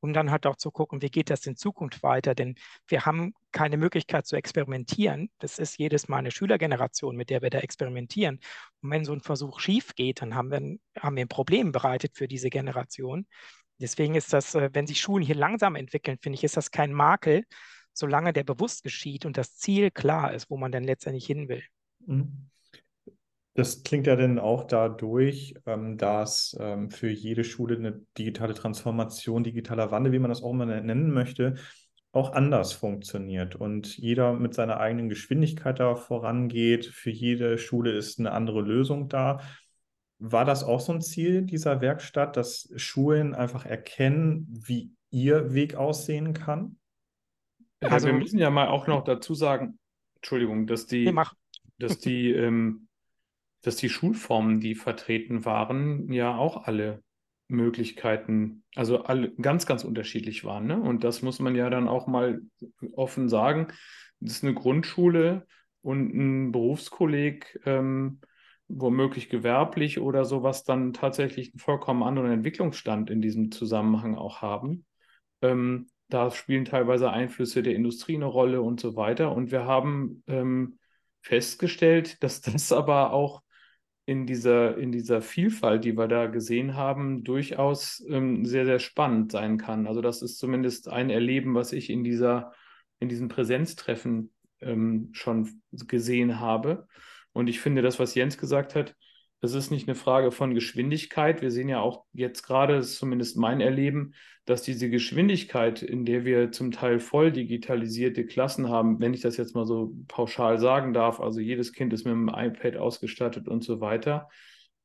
um 0.00 0.12
dann 0.12 0.30
halt 0.30 0.46
auch 0.46 0.56
zu 0.56 0.70
gucken, 0.70 1.02
wie 1.02 1.10
geht 1.10 1.30
das 1.30 1.46
in 1.46 1.56
Zukunft 1.56 2.02
weiter. 2.02 2.34
Denn 2.34 2.54
wir 2.88 3.06
haben 3.06 3.34
keine 3.52 3.76
Möglichkeit 3.76 4.26
zu 4.26 4.36
experimentieren. 4.36 5.30
Das 5.38 5.58
ist 5.58 5.78
jedes 5.78 6.08
Mal 6.08 6.18
eine 6.18 6.30
Schülergeneration, 6.30 7.16
mit 7.16 7.30
der 7.30 7.42
wir 7.42 7.50
da 7.50 7.58
experimentieren. 7.58 8.40
Und 8.80 8.90
wenn 8.90 9.04
so 9.04 9.12
ein 9.12 9.20
Versuch 9.20 9.60
schief 9.60 9.94
geht, 9.94 10.22
dann 10.22 10.34
haben 10.34 10.50
wir, 10.50 10.78
haben 11.00 11.16
wir 11.16 11.24
ein 11.24 11.28
Problem 11.28 11.72
bereitet 11.72 12.16
für 12.16 12.28
diese 12.28 12.50
Generation. 12.50 13.26
Deswegen 13.78 14.14
ist 14.14 14.32
das, 14.32 14.54
äh, 14.54 14.70
wenn 14.72 14.86
sich 14.86 15.00
Schulen 15.00 15.24
hier 15.24 15.34
langsam 15.34 15.74
entwickeln, 15.74 16.18
finde 16.20 16.36
ich, 16.36 16.44
ist 16.44 16.56
das 16.56 16.70
kein 16.70 16.92
Makel, 16.92 17.44
solange 17.92 18.32
der 18.32 18.44
bewusst 18.44 18.82
geschieht 18.82 19.26
und 19.26 19.36
das 19.36 19.56
Ziel 19.56 19.90
klar 19.90 20.32
ist, 20.34 20.50
wo 20.50 20.56
man 20.56 20.72
dann 20.72 20.84
letztendlich 20.84 21.26
hin 21.26 21.48
will. 21.48 21.62
Mhm. 22.06 22.50
Das 23.54 23.82
klingt 23.82 24.06
ja 24.06 24.16
dann 24.16 24.38
auch 24.38 24.64
dadurch, 24.64 25.54
ähm, 25.66 25.96
dass 25.98 26.56
ähm, 26.60 26.90
für 26.90 27.10
jede 27.10 27.44
Schule 27.44 27.76
eine 27.76 28.00
digitale 28.16 28.54
Transformation, 28.54 29.42
digitaler 29.42 29.90
Wandel, 29.90 30.12
wie 30.12 30.18
man 30.18 30.30
das 30.30 30.42
auch 30.42 30.52
immer 30.52 30.66
nennen 30.66 31.10
möchte, 31.10 31.54
auch 32.12 32.32
anders 32.32 32.72
funktioniert 32.72 33.54
und 33.54 33.96
jeder 33.96 34.32
mit 34.32 34.54
seiner 34.54 34.78
eigenen 34.78 35.08
Geschwindigkeit 35.08 35.78
da 35.78 35.94
vorangeht. 35.94 36.86
Für 36.86 37.10
jede 37.10 37.56
Schule 37.58 37.92
ist 37.92 38.18
eine 38.18 38.32
andere 38.32 38.62
Lösung 38.62 39.08
da. 39.08 39.40
War 40.18 40.44
das 40.44 40.64
auch 40.64 40.80
so 40.80 40.92
ein 40.92 41.00
Ziel 41.00 41.42
dieser 41.42 41.80
Werkstatt, 41.80 42.36
dass 42.36 42.70
Schulen 42.76 43.34
einfach 43.34 43.64
erkennen, 43.64 44.46
wie 44.50 44.92
ihr 45.10 45.54
Weg 45.54 45.76
aussehen 45.76 46.34
kann? 46.34 46.76
Also, 47.80 48.08
wir 48.08 48.14
müssen 48.14 48.38
ja 48.38 48.50
mal 48.50 48.68
auch 48.68 48.86
noch 48.86 49.04
dazu 49.04 49.34
sagen, 49.34 49.78
Entschuldigung, 50.16 50.66
dass 50.66 50.86
die, 50.86 51.14
dass 51.78 51.98
die, 51.98 52.30
ähm, 52.32 52.88
dass 53.62 53.76
die 53.76 53.88
Schulformen, 53.88 54.60
die 54.60 54.74
vertreten 54.74 55.44
waren, 55.44 56.12
ja 56.12 56.36
auch 56.36 56.64
alle 56.64 57.02
Möglichkeiten, 57.48 58.62
also 58.74 59.04
alle 59.04 59.32
ganz, 59.32 59.66
ganz 59.66 59.84
unterschiedlich 59.84 60.44
waren. 60.44 60.66
Ne? 60.66 60.80
Und 60.80 61.04
das 61.04 61.22
muss 61.22 61.40
man 61.40 61.54
ja 61.54 61.68
dann 61.68 61.88
auch 61.88 62.06
mal 62.06 62.40
offen 62.92 63.28
sagen. 63.28 63.68
Das 64.20 64.36
ist 64.36 64.44
eine 64.44 64.54
Grundschule 64.54 65.46
und 65.82 66.14
ein 66.14 66.52
Berufskolleg, 66.52 67.60
ähm, 67.66 68.20
womöglich 68.68 69.28
gewerblich 69.28 69.98
oder 69.98 70.24
sowas, 70.24 70.62
dann 70.62 70.92
tatsächlich 70.92 71.52
einen 71.52 71.58
vollkommen 71.58 72.04
anderen 72.04 72.30
Entwicklungsstand 72.30 73.10
in 73.10 73.20
diesem 73.20 73.50
Zusammenhang 73.50 74.14
auch 74.14 74.42
haben. 74.42 74.84
Ähm, 75.42 75.88
da 76.08 76.30
spielen 76.30 76.64
teilweise 76.64 77.10
Einflüsse 77.10 77.62
der 77.62 77.74
Industrie 77.74 78.16
eine 78.16 78.26
Rolle 78.26 78.62
und 78.62 78.80
so 78.80 78.96
weiter. 78.96 79.32
Und 79.32 79.50
wir 79.50 79.64
haben 79.64 80.22
ähm, 80.26 80.78
festgestellt, 81.22 82.22
dass 82.22 82.40
das 82.40 82.72
aber 82.72 83.12
auch 83.12 83.42
in 84.06 84.26
dieser, 84.26 84.76
in 84.76 84.92
dieser 84.92 85.22
Vielfalt, 85.22 85.84
die 85.84 85.96
wir 85.96 86.08
da 86.08 86.26
gesehen 86.26 86.74
haben, 86.74 87.22
durchaus 87.22 88.04
ähm, 88.08 88.44
sehr, 88.44 88.64
sehr 88.64 88.78
spannend 88.78 89.32
sein 89.32 89.58
kann. 89.58 89.86
Also 89.86 90.00
das 90.00 90.22
ist 90.22 90.38
zumindest 90.38 90.88
ein 90.88 91.10
Erleben, 91.10 91.54
was 91.54 91.72
ich 91.72 91.90
in 91.90 92.02
dieser, 92.02 92.52
in 92.98 93.08
diesen 93.08 93.28
Präsenztreffen 93.28 94.32
ähm, 94.60 95.10
schon 95.12 95.62
gesehen 95.70 96.40
habe. 96.40 96.86
Und 97.32 97.48
ich 97.48 97.60
finde, 97.60 97.82
das, 97.82 97.98
was 97.98 98.14
Jens 98.14 98.38
gesagt 98.38 98.74
hat, 98.74 98.96
das 99.40 99.54
ist 99.54 99.70
nicht 99.70 99.88
eine 99.88 99.94
Frage 99.94 100.32
von 100.32 100.54
Geschwindigkeit. 100.54 101.40
Wir 101.40 101.50
sehen 101.50 101.68
ja 101.68 101.80
auch 101.80 102.04
jetzt 102.12 102.42
gerade, 102.42 102.76
das 102.76 102.90
ist 102.90 102.98
zumindest 102.98 103.36
mein 103.38 103.60
Erleben, 103.60 104.14
dass 104.44 104.62
diese 104.62 104.90
Geschwindigkeit, 104.90 105.82
in 105.82 106.04
der 106.04 106.24
wir 106.24 106.52
zum 106.52 106.72
Teil 106.72 107.00
voll 107.00 107.32
digitalisierte 107.32 108.26
Klassen 108.26 108.68
haben, 108.68 109.00
wenn 109.00 109.14
ich 109.14 109.20
das 109.20 109.36
jetzt 109.36 109.54
mal 109.54 109.64
so 109.64 109.94
pauschal 110.08 110.58
sagen 110.58 110.92
darf, 110.92 111.20
also 111.20 111.40
jedes 111.40 111.72
Kind 111.72 111.92
ist 111.92 112.04
mit 112.04 112.12
einem 112.12 112.28
iPad 112.28 112.76
ausgestattet 112.76 113.48
und 113.48 113.64
so 113.64 113.80
weiter, 113.80 114.28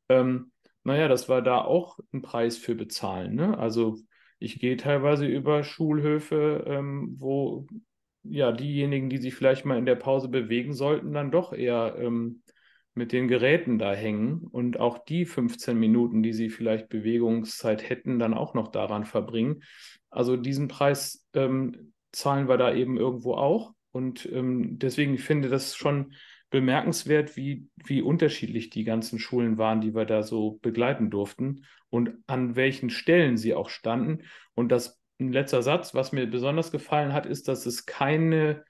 ähm, 0.09 0.51
naja, 0.83 1.07
das 1.07 1.27
war 1.27 1.41
da 1.41 1.61
auch 1.61 1.99
ein 2.13 2.21
Preis 2.21 2.57
für 2.57 2.75
bezahlen. 2.75 3.35
Ne? 3.35 3.57
Also 3.57 3.97
ich 4.39 4.59
gehe 4.59 4.77
teilweise 4.77 5.25
über 5.25 5.63
Schulhöfe, 5.63 6.63
ähm, 6.67 7.15
wo 7.17 7.67
ja 8.23 8.51
diejenigen, 8.51 9.09
die 9.09 9.17
sich 9.17 9.33
vielleicht 9.35 9.65
mal 9.65 9.77
in 9.77 9.85
der 9.85 9.95
Pause 9.95 10.29
bewegen 10.29 10.73
sollten, 10.73 11.13
dann 11.13 11.31
doch 11.31 11.53
eher 11.53 11.95
ähm, 11.99 12.43
mit 12.95 13.11
den 13.11 13.27
Geräten 13.27 13.77
da 13.77 13.93
hängen 13.93 14.47
und 14.51 14.79
auch 14.79 14.97
die 14.97 15.25
15 15.25 15.77
Minuten, 15.77 16.23
die 16.23 16.33
sie 16.33 16.49
vielleicht 16.49 16.89
Bewegungszeit 16.89 17.87
hätten, 17.87 18.19
dann 18.19 18.33
auch 18.33 18.53
noch 18.53 18.69
daran 18.69 19.05
verbringen. 19.05 19.63
Also 20.09 20.37
diesen 20.37 20.67
Preis 20.67 21.27
ähm, 21.33 21.93
zahlen 22.11 22.47
wir 22.47 22.57
da 22.57 22.73
eben 22.73 22.97
irgendwo 22.97 23.33
auch. 23.33 23.73
Und 23.91 24.25
ähm, 24.31 24.79
deswegen 24.79 25.17
finde 25.17 25.47
ich 25.47 25.51
das 25.51 25.75
schon 25.75 26.13
bemerkenswert, 26.49 27.35
wie, 27.35 27.67
wie 27.75 28.01
unterschiedlich 28.01 28.69
die 28.69 28.85
ganzen 28.85 29.19
Schulen 29.19 29.57
waren, 29.57 29.81
die 29.81 29.93
wir 29.93 30.05
da 30.05 30.23
so 30.23 30.59
begleiten 30.61 31.09
durften 31.09 31.65
und 31.89 32.11
an 32.27 32.55
welchen 32.55 32.89
Stellen 32.89 33.37
sie 33.37 33.53
auch 33.53 33.69
standen. 33.69 34.23
Und 34.53 34.69
das 34.71 35.01
ein 35.19 35.31
letzter 35.31 35.63
Satz, 35.63 35.93
was 35.93 36.11
mir 36.11 36.27
besonders 36.27 36.71
gefallen 36.71 37.13
hat, 37.13 37.25
ist, 37.25 37.47
dass 37.47 37.65
es 37.65 37.85
keine 37.85 38.63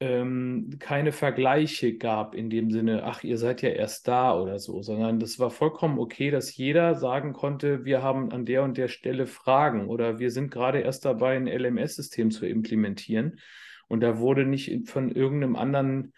ähm, 0.00 0.76
keine 0.78 1.10
Vergleiche 1.10 1.96
gab 1.96 2.34
in 2.34 2.50
dem 2.50 2.70
Sinne, 2.70 3.02
ach, 3.04 3.24
ihr 3.24 3.36
seid 3.36 3.62
ja 3.62 3.70
erst 3.70 4.06
da 4.06 4.38
oder 4.38 4.58
so, 4.58 4.80
sondern 4.82 5.18
das 5.18 5.38
war 5.38 5.50
vollkommen 5.50 5.98
okay, 5.98 6.30
dass 6.30 6.56
jeder 6.56 6.94
sagen 6.94 7.32
konnte, 7.32 7.84
wir 7.84 8.02
haben 8.02 8.30
an 8.30 8.44
der 8.44 8.62
und 8.62 8.76
der 8.76 8.88
Stelle 8.88 9.26
Fragen 9.26 9.88
oder 9.88 10.18
wir 10.20 10.30
sind 10.30 10.50
gerade 10.50 10.80
erst 10.80 11.04
dabei, 11.04 11.36
ein 11.36 11.48
LMS-System 11.48 12.30
zu 12.30 12.46
implementieren. 12.46 13.40
Und 13.88 14.00
da 14.00 14.18
wurde 14.18 14.44
nicht 14.44 14.88
von 14.88 15.10
irgendeinem 15.10 15.56
anderen 15.56 16.12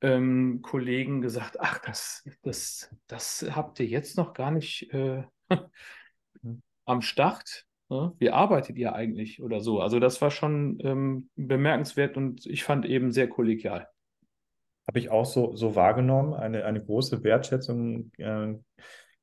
ähm, 0.00 0.60
Kollegen 0.62 1.20
gesagt, 1.20 1.60
ach, 1.60 1.78
das, 1.78 2.28
das, 2.42 2.94
das 3.06 3.46
habt 3.50 3.78
ihr 3.78 3.86
jetzt 3.86 4.16
noch 4.16 4.32
gar 4.32 4.50
nicht 4.50 4.92
äh, 4.92 5.22
am 6.84 7.02
Start. 7.02 7.66
Ne? 7.90 8.12
Wie 8.18 8.30
arbeitet 8.30 8.78
ihr 8.78 8.94
eigentlich 8.94 9.42
oder 9.42 9.60
so? 9.60 9.80
Also 9.80 9.98
das 9.98 10.22
war 10.22 10.30
schon 10.30 10.78
ähm, 10.82 11.28
bemerkenswert 11.34 12.16
und 12.16 12.46
ich 12.46 12.62
fand 12.62 12.86
eben 12.86 13.10
sehr 13.10 13.28
kollegial. 13.28 13.88
Habe 14.86 14.98
ich 14.98 15.10
auch 15.10 15.26
so, 15.26 15.56
so 15.56 15.74
wahrgenommen, 15.74 16.32
eine, 16.32 16.64
eine 16.64 16.82
große 16.82 17.22
Wertschätzung 17.24 18.12
äh, 18.18 18.54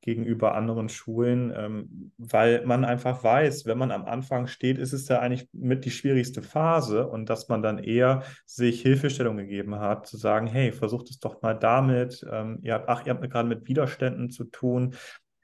gegenüber 0.02 0.54
anderen 0.54 0.88
Schulen, 0.88 1.52
ähm, 1.56 2.12
weil 2.18 2.64
man 2.66 2.84
einfach 2.84 3.24
weiß, 3.24 3.66
wenn 3.66 3.78
man 3.78 3.90
am 3.90 4.04
Anfang 4.04 4.46
steht, 4.46 4.78
ist 4.78 4.92
es 4.92 5.08
ja 5.08 5.18
eigentlich 5.18 5.48
mit 5.52 5.84
die 5.84 5.90
schwierigste 5.90 6.42
Phase 6.42 7.08
und 7.08 7.28
dass 7.28 7.48
man 7.48 7.62
dann 7.62 7.78
eher 7.78 8.22
sich 8.46 8.80
Hilfestellung 8.82 9.38
gegeben 9.38 9.76
hat, 9.76 10.06
zu 10.06 10.16
sagen, 10.16 10.46
hey, 10.46 10.72
versucht 10.72 11.10
es 11.10 11.18
doch 11.20 11.42
mal 11.42 11.54
damit, 11.54 12.24
ähm, 12.30 12.60
ihr 12.62 12.74
habt, 12.74 12.88
ach, 12.88 13.04
ihr 13.06 13.12
habt 13.12 13.30
gerade 13.30 13.48
mit 13.48 13.66
Widerständen 13.66 14.30
zu 14.30 14.44
tun, 14.44 14.94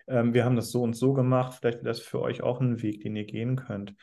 ähm, 0.06 0.34
wir 0.34 0.44
haben 0.44 0.56
das 0.56 0.70
so 0.70 0.82
und 0.82 0.94
so 0.94 1.12
gemacht, 1.12 1.54
vielleicht 1.54 1.78
wäre 1.78 1.88
das 1.88 2.00
für 2.00 2.20
euch 2.20 2.42
auch 2.42 2.60
ein 2.60 2.82
Weg, 2.82 3.02
den 3.02 3.16
ihr 3.16 3.24
gehen 3.24 3.56
könnt. 3.56 3.94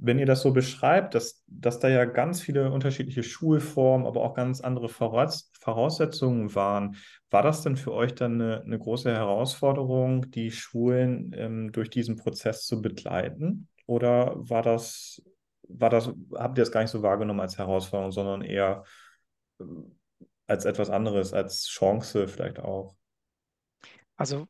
Wenn 0.00 0.20
ihr 0.20 0.26
das 0.26 0.42
so 0.42 0.52
beschreibt, 0.52 1.16
dass, 1.16 1.42
dass 1.48 1.80
da 1.80 1.88
ja 1.88 2.04
ganz 2.04 2.40
viele 2.40 2.70
unterschiedliche 2.70 3.24
Schulformen, 3.24 4.06
aber 4.06 4.22
auch 4.22 4.34
ganz 4.34 4.60
andere 4.60 4.88
Voraus 4.88 5.50
Voraussetzungen 5.58 6.54
waren, 6.54 6.96
war 7.30 7.42
das 7.42 7.62
denn 7.62 7.76
für 7.76 7.92
euch 7.92 8.14
dann 8.14 8.40
eine, 8.40 8.62
eine 8.62 8.78
große 8.78 9.12
Herausforderung, 9.12 10.30
die 10.30 10.52
Schulen 10.52 11.32
ähm, 11.36 11.72
durch 11.72 11.90
diesen 11.90 12.16
Prozess 12.16 12.64
zu 12.64 12.80
begleiten? 12.80 13.68
Oder 13.86 14.34
war 14.36 14.62
das, 14.62 15.20
war 15.62 15.90
das, 15.90 16.12
habt 16.34 16.58
ihr 16.58 16.62
das 16.62 16.70
gar 16.70 16.82
nicht 16.82 16.90
so 16.90 17.02
wahrgenommen 17.02 17.40
als 17.40 17.58
Herausforderung, 17.58 18.12
sondern 18.12 18.42
eher 18.42 18.84
äh, 19.58 19.64
als 20.46 20.64
etwas 20.64 20.90
anderes, 20.90 21.32
als 21.32 21.66
Chance 21.66 22.28
vielleicht 22.28 22.60
auch? 22.60 22.94
Also 24.16 24.46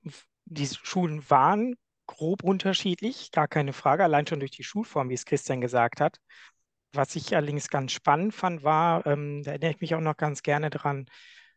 die 0.51 0.67
Schulen 0.67 1.29
waren 1.31 1.77
grob 2.07 2.43
unterschiedlich, 2.43 3.31
gar 3.33 3.49
keine 3.49 3.73
Frage, 3.73 4.05
allein 4.05 4.27
schon 4.27 4.41
durch 4.41 4.51
die 4.51 4.65
Schulform, 4.65 5.11
wie 5.11 5.15
es 5.15 5.27
Christian 5.27 5.61
gesagt 5.61 6.01
hat. 6.01 6.19
Was 6.93 7.17
ich 7.17 7.37
allerdings 7.37 7.69
ganz 7.69 7.93
spannend 7.93 8.35
fand, 8.35 8.65
war, 8.65 9.07
ähm, 9.07 9.43
da 9.45 9.53
erinnere 9.53 9.73
ich 9.73 9.81
mich 9.81 9.95
auch 9.95 10.01
noch 10.01 10.17
ganz 10.17 10.43
gerne 10.43 10.71
dran, 10.71 11.07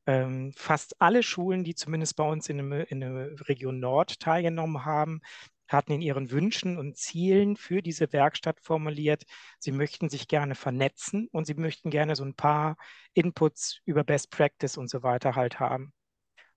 ähm, 0.07 0.53
fast 0.57 0.99
alle 1.01 1.23
Schulen, 1.23 1.63
die 1.63 1.75
zumindest 1.75 2.15
bei 2.17 2.27
uns 2.27 2.49
in, 2.49 2.59
einem, 2.59 2.73
in 2.89 2.99
der 2.99 3.47
Region 3.47 3.79
Nord 3.79 4.19
teilgenommen 4.19 4.83
haben, 4.83 5.21
hatten 5.69 5.93
in 5.93 6.01
ihren 6.01 6.31
Wünschen 6.31 6.77
und 6.77 6.97
Zielen 6.97 7.55
für 7.55 7.81
diese 7.81 8.11
Werkstatt 8.11 8.59
formuliert, 8.61 9.23
sie 9.59 9.71
möchten 9.71 10.09
sich 10.09 10.27
gerne 10.27 10.55
vernetzen 10.55 11.29
und 11.31 11.45
sie 11.45 11.53
möchten 11.53 11.91
gerne 11.91 12.15
so 12.15 12.25
ein 12.25 12.35
paar 12.35 12.75
Inputs 13.13 13.79
über 13.85 14.03
Best 14.03 14.31
Practice 14.31 14.77
und 14.77 14.89
so 14.89 15.01
weiter 15.03 15.35
halt 15.35 15.59
haben. 15.61 15.93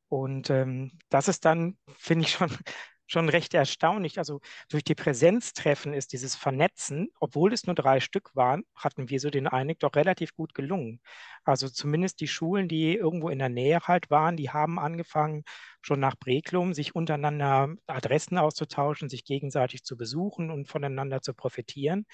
Und 0.08 0.50
ähm, 0.50 0.92
das 1.08 1.28
ist 1.28 1.44
dann, 1.44 1.76
finde 1.96 2.26
ich, 2.26 2.32
schon, 2.32 2.48
schon 3.06 3.28
recht 3.28 3.52
erstaunlich. 3.54 4.18
Also 4.18 4.40
durch 4.70 4.84
die 4.84 4.94
Präsenztreffen 4.94 5.92
ist 5.92 6.12
dieses 6.12 6.34
Vernetzen, 6.36 7.08
obwohl 7.20 7.52
es 7.52 7.66
nur 7.66 7.74
drei 7.74 8.00
Stück 8.00 8.34
waren, 8.34 8.64
hatten 8.74 9.10
wir 9.10 9.20
so 9.20 9.30
den 9.30 9.46
Eindruck, 9.48 9.80
doch 9.80 9.94
relativ 9.96 10.34
gut 10.34 10.54
gelungen. 10.54 11.00
Also 11.44 11.68
zumindest 11.68 12.20
die 12.20 12.28
Schulen, 12.28 12.68
die 12.68 12.94
irgendwo 12.96 13.28
in 13.28 13.38
der 13.38 13.48
Nähe 13.50 13.80
halt 13.80 14.10
waren, 14.10 14.36
die 14.36 14.50
haben 14.50 14.78
angefangen, 14.78 15.44
schon 15.82 16.00
nach 16.00 16.16
Breklum 16.16 16.72
sich 16.72 16.94
untereinander 16.94 17.74
Adressen 17.86 18.38
auszutauschen, 18.38 19.08
sich 19.10 19.24
gegenseitig 19.24 19.84
zu 19.84 19.96
besuchen 19.98 20.50
und 20.50 20.66
voneinander 20.68 21.20
zu 21.20 21.34
profitieren. 21.34 22.06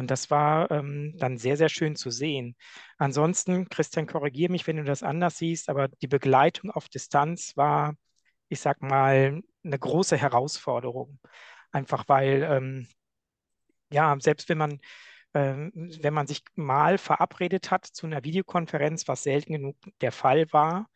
Und 0.00 0.10
das 0.10 0.30
war 0.30 0.70
ähm, 0.70 1.14
dann 1.18 1.36
sehr, 1.36 1.58
sehr 1.58 1.68
schön 1.68 1.94
zu 1.94 2.10
sehen. 2.10 2.56
Ansonsten, 2.96 3.68
Christian, 3.68 4.06
korrigiere 4.06 4.50
mich, 4.50 4.66
wenn 4.66 4.78
du 4.78 4.84
das 4.84 5.02
anders 5.02 5.36
siehst, 5.36 5.68
aber 5.68 5.88
die 5.88 6.08
Begleitung 6.08 6.70
auf 6.70 6.88
Distanz 6.88 7.54
war, 7.54 7.94
ich 8.48 8.60
sag 8.60 8.80
mal, 8.80 9.42
eine 9.62 9.78
große 9.78 10.16
Herausforderung. 10.16 11.20
Einfach 11.70 12.04
weil, 12.08 12.42
ähm, 12.50 12.88
ja, 13.92 14.16
selbst 14.20 14.48
wenn 14.48 14.56
man, 14.56 14.80
ähm, 15.34 15.70
wenn 15.74 16.14
man 16.14 16.26
sich 16.26 16.44
mal 16.54 16.96
verabredet 16.96 17.70
hat 17.70 17.84
zu 17.84 18.06
einer 18.06 18.24
Videokonferenz, 18.24 19.06
was 19.06 19.22
selten 19.24 19.52
genug 19.52 19.76
der 20.00 20.12
Fall 20.12 20.50
war, 20.50 20.88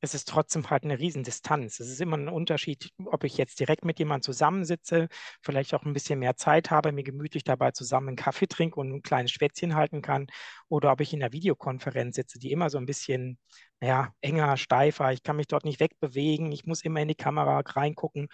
es 0.00 0.14
ist 0.14 0.28
trotzdem 0.28 0.68
halt 0.70 0.84
eine 0.84 0.98
Riesendistanz. 0.98 1.80
Es 1.80 1.88
ist 1.88 2.00
immer 2.00 2.16
ein 2.16 2.28
Unterschied, 2.28 2.90
ob 3.06 3.24
ich 3.24 3.36
jetzt 3.38 3.60
direkt 3.60 3.84
mit 3.84 3.98
jemandem 3.98 4.22
zusammensitze, 4.22 5.08
vielleicht 5.42 5.74
auch 5.74 5.84
ein 5.84 5.92
bisschen 5.92 6.18
mehr 6.18 6.36
Zeit 6.36 6.70
habe, 6.70 6.92
mir 6.92 7.02
gemütlich 7.02 7.44
dabei 7.44 7.70
zusammen 7.72 8.08
einen 8.08 8.16
Kaffee 8.16 8.46
trinke 8.46 8.78
und 8.78 8.92
ein 8.92 9.02
kleines 9.02 9.32
Schwätzchen 9.32 9.74
halten 9.74 10.02
kann, 10.02 10.26
oder 10.68 10.92
ob 10.92 11.00
ich 11.00 11.12
in 11.12 11.22
einer 11.22 11.32
Videokonferenz 11.32 12.16
sitze, 12.16 12.38
die 12.38 12.52
immer 12.52 12.70
so 12.70 12.78
ein 12.78 12.86
bisschen 12.86 13.38
ja, 13.82 14.12
enger, 14.22 14.56
steifer, 14.56 15.12
ich 15.12 15.22
kann 15.22 15.36
mich 15.36 15.48
dort 15.48 15.64
nicht 15.64 15.80
wegbewegen, 15.80 16.50
ich 16.52 16.64
muss 16.66 16.82
immer 16.82 17.00
in 17.00 17.08
die 17.08 17.14
Kamera 17.14 17.60
reingucken, 17.60 18.28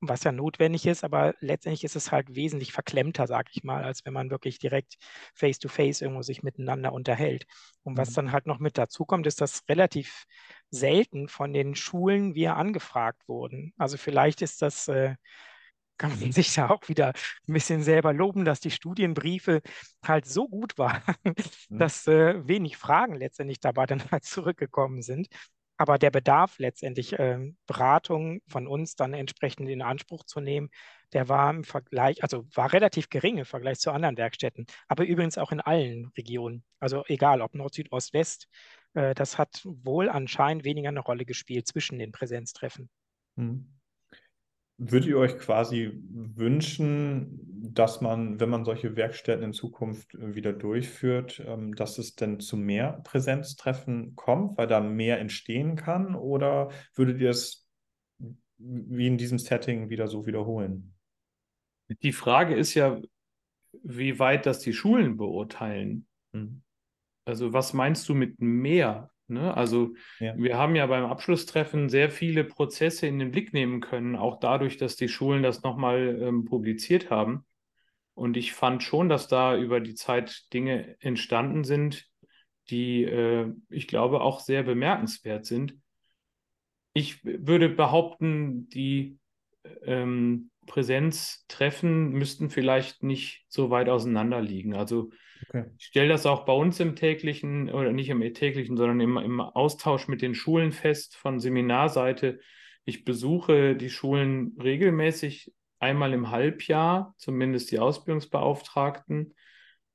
was 0.00 0.24
ja 0.24 0.32
notwendig 0.32 0.86
ist, 0.86 1.04
aber 1.04 1.34
letztendlich 1.40 1.84
ist 1.84 1.96
es 1.96 2.12
halt 2.12 2.34
wesentlich 2.34 2.72
verklemmter, 2.72 3.26
sag 3.26 3.48
ich 3.52 3.64
mal, 3.64 3.82
als 3.84 4.04
wenn 4.04 4.12
man 4.12 4.30
wirklich 4.30 4.58
direkt 4.58 4.96
face-to-face 5.34 6.02
irgendwo 6.02 6.22
sich 6.22 6.42
miteinander 6.42 6.92
unterhält. 6.92 7.44
Und 7.82 7.96
was 7.98 8.10
Mhm. 8.10 8.14
dann 8.14 8.32
halt 8.32 8.46
noch 8.46 8.58
mit 8.58 8.78
dazu 8.78 9.04
kommt, 9.06 9.26
ist, 9.26 9.40
dass 9.40 9.62
relativ 9.68 10.24
selten 10.70 11.28
von 11.28 11.52
den 11.52 11.74
Schulen 11.74 12.34
wir 12.34 12.56
angefragt 12.56 13.28
wurden. 13.28 13.72
Also 13.78 13.96
vielleicht 13.96 14.42
ist 14.42 14.62
das 14.62 14.88
äh, 14.88 15.16
kann 15.98 16.18
man 16.20 16.32
sich 16.32 16.54
da 16.54 16.70
auch 16.70 16.88
wieder 16.88 17.08
ein 17.48 17.52
bisschen 17.54 17.82
selber 17.82 18.12
loben, 18.12 18.44
dass 18.44 18.60
die 18.60 18.70
Studienbriefe 18.70 19.62
halt 20.04 20.26
so 20.26 20.48
gut 20.48 20.78
waren, 20.78 21.02
Mhm. 21.68 21.78
dass 21.78 22.06
äh, 22.06 22.46
wenig 22.46 22.76
Fragen 22.76 23.14
letztendlich 23.16 23.60
dabei 23.60 23.86
dann 23.86 24.02
halt 24.10 24.24
zurückgekommen 24.24 25.02
sind. 25.02 25.28
Aber 25.76 25.98
der 25.98 26.10
Bedarf 26.10 26.58
letztendlich, 26.58 27.16
ähm, 27.18 27.56
Beratung 27.66 28.40
von 28.46 28.68
uns 28.68 28.94
dann 28.94 29.12
entsprechend 29.12 29.68
in 29.68 29.82
Anspruch 29.82 30.22
zu 30.24 30.40
nehmen, 30.40 30.70
der 31.12 31.28
war 31.28 31.50
im 31.50 31.64
Vergleich, 31.64 32.22
also 32.22 32.46
war 32.54 32.72
relativ 32.72 33.08
gering 33.08 33.38
im 33.38 33.44
Vergleich 33.44 33.80
zu 33.80 33.90
anderen 33.90 34.16
Werkstätten, 34.16 34.66
aber 34.88 35.04
übrigens 35.04 35.36
auch 35.36 35.50
in 35.50 35.60
allen 35.60 36.06
Regionen. 36.16 36.64
Also 36.78 37.04
egal, 37.08 37.40
ob 37.40 37.54
Nord, 37.54 37.74
Süd, 37.74 37.90
Ost, 37.90 38.12
West, 38.14 38.48
äh, 38.94 39.14
das 39.14 39.36
hat 39.36 39.62
wohl 39.64 40.08
anscheinend 40.08 40.64
weniger 40.64 40.90
eine 40.90 41.00
Rolle 41.00 41.24
gespielt 41.24 41.66
zwischen 41.66 41.98
den 41.98 42.12
Präsenztreffen. 42.12 42.88
Mhm. 43.36 43.66
Würdet 44.76 45.08
ihr 45.08 45.18
euch 45.18 45.38
quasi 45.38 45.92
wünschen, 46.10 47.40
dass 47.72 48.00
man, 48.00 48.40
wenn 48.40 48.50
man 48.50 48.64
solche 48.64 48.96
Werkstätten 48.96 49.44
in 49.44 49.52
Zukunft 49.52 50.14
äh, 50.14 50.34
wieder 50.34 50.52
durchführt, 50.52 51.42
ähm, 51.46 51.74
dass 51.74 51.98
es 51.98 52.14
denn 52.14 52.40
zu 52.40 52.56
mehr 52.56 53.00
Präsenztreffen 53.04 54.16
kommt, 54.16 54.58
weil 54.58 54.66
da 54.66 54.80
mehr 54.80 55.20
entstehen 55.20 55.76
kann? 55.76 56.14
Oder 56.14 56.70
würdet 56.94 57.20
ihr 57.20 57.30
es 57.30 57.68
wie 58.58 59.06
in 59.06 59.18
diesem 59.18 59.38
Setting 59.38 59.90
wieder 59.90 60.08
so 60.08 60.26
wiederholen? 60.26 60.94
Die 62.02 62.12
Frage 62.12 62.54
ist 62.54 62.74
ja, 62.74 63.00
wie 63.82 64.18
weit 64.18 64.46
das 64.46 64.60
die 64.60 64.72
Schulen 64.72 65.16
beurteilen. 65.16 66.06
Mhm. 66.32 66.62
Also 67.26 67.52
was 67.52 67.72
meinst 67.72 68.08
du 68.08 68.14
mit 68.14 68.40
mehr? 68.40 69.10
Ne? 69.26 69.56
Also 69.56 69.94
Ja. 70.20 70.34
wir 70.36 70.58
haben 70.58 70.76
ja 70.76 70.86
beim 70.86 71.04
Abschlusstreffen 71.04 71.88
sehr 71.88 72.10
viele 72.10 72.44
Prozesse 72.44 73.06
in 73.06 73.18
den 73.18 73.30
Blick 73.30 73.52
nehmen 73.52 73.80
können, 73.80 74.16
auch 74.16 74.38
dadurch, 74.38 74.76
dass 74.76 74.96
die 74.96 75.08
Schulen 75.08 75.42
das 75.42 75.62
nochmal 75.62 76.18
ähm, 76.20 76.44
publiziert 76.44 77.10
haben. 77.10 77.44
Und 78.14 78.36
ich 78.36 78.52
fand 78.52 78.82
schon, 78.82 79.08
dass 79.08 79.26
da 79.28 79.56
über 79.56 79.80
die 79.80 79.94
Zeit 79.94 80.52
Dinge 80.52 80.96
entstanden 81.00 81.64
sind, 81.64 82.06
die 82.70 83.04
äh, 83.04 83.52
ich 83.70 83.88
glaube 83.88 84.20
auch 84.20 84.40
sehr 84.40 84.62
bemerkenswert 84.62 85.46
sind. 85.46 85.76
Ich 86.92 87.24
würde 87.24 87.68
behaupten, 87.68 88.68
die 88.68 89.18
ähm, 89.82 90.50
Präsenztreffen 90.66 92.10
müssten 92.10 92.50
vielleicht 92.50 93.02
nicht 93.02 93.44
so 93.48 93.70
weit 93.70 93.88
auseinander 93.88 94.40
liegen. 94.40 94.74
Also 94.74 95.10
Okay. 95.48 95.64
ich 95.78 95.86
stelle 95.86 96.08
das 96.08 96.26
auch 96.26 96.44
bei 96.44 96.52
uns 96.52 96.80
im 96.80 96.96
täglichen 96.96 97.70
oder 97.70 97.92
nicht 97.92 98.08
im 98.08 98.20
täglichen, 98.34 98.76
sondern 98.76 99.00
im, 99.00 99.16
im 99.18 99.40
Austausch 99.40 100.08
mit 100.08 100.22
den 100.22 100.34
Schulen 100.34 100.72
fest 100.72 101.16
von 101.16 101.40
Seminarseite. 101.40 102.40
Ich 102.84 103.04
besuche 103.04 103.76
die 103.76 103.90
Schulen 103.90 104.56
regelmäßig 104.62 105.52
einmal 105.78 106.12
im 106.12 106.30
Halbjahr, 106.30 107.14
zumindest 107.18 107.70
die 107.70 107.78
Ausbildungsbeauftragten. 107.78 109.34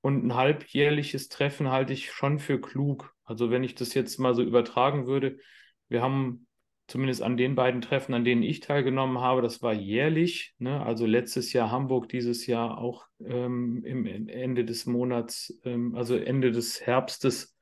Und 0.01 0.25
ein 0.25 0.35
halbjährliches 0.35 1.29
Treffen 1.29 1.69
halte 1.71 1.93
ich 1.93 2.11
schon 2.11 2.39
für 2.39 2.61
klug. 2.61 3.13
Also 3.23 3.49
wenn 3.51 3.63
ich 3.63 3.75
das 3.75 3.93
jetzt 3.93 4.17
mal 4.19 4.33
so 4.33 4.43
übertragen 4.43 5.07
würde, 5.07 5.39
wir 5.87 6.01
haben 6.01 6.47
zumindest 6.89 7.21
an 7.21 7.37
den 7.37 7.55
beiden 7.55 7.81
Treffen, 7.81 8.13
an 8.13 8.23
denen 8.23 8.43
ich 8.43 8.59
teilgenommen 8.59 9.19
habe, 9.19 9.41
das 9.41 9.61
war 9.61 9.73
jährlich. 9.73 10.55
Ne? 10.57 10.83
Also 10.83 11.05
letztes 11.05 11.53
Jahr 11.53 11.71
Hamburg, 11.71 12.09
dieses 12.09 12.47
Jahr 12.47 12.77
auch 12.77 13.05
ähm, 13.23 13.83
im 13.85 14.05
Ende 14.27 14.65
des 14.65 14.85
Monats, 14.85 15.59
ähm, 15.63 15.95
also 15.95 16.17
Ende 16.17 16.51
des 16.51 16.81
Herbstes, 16.81 17.55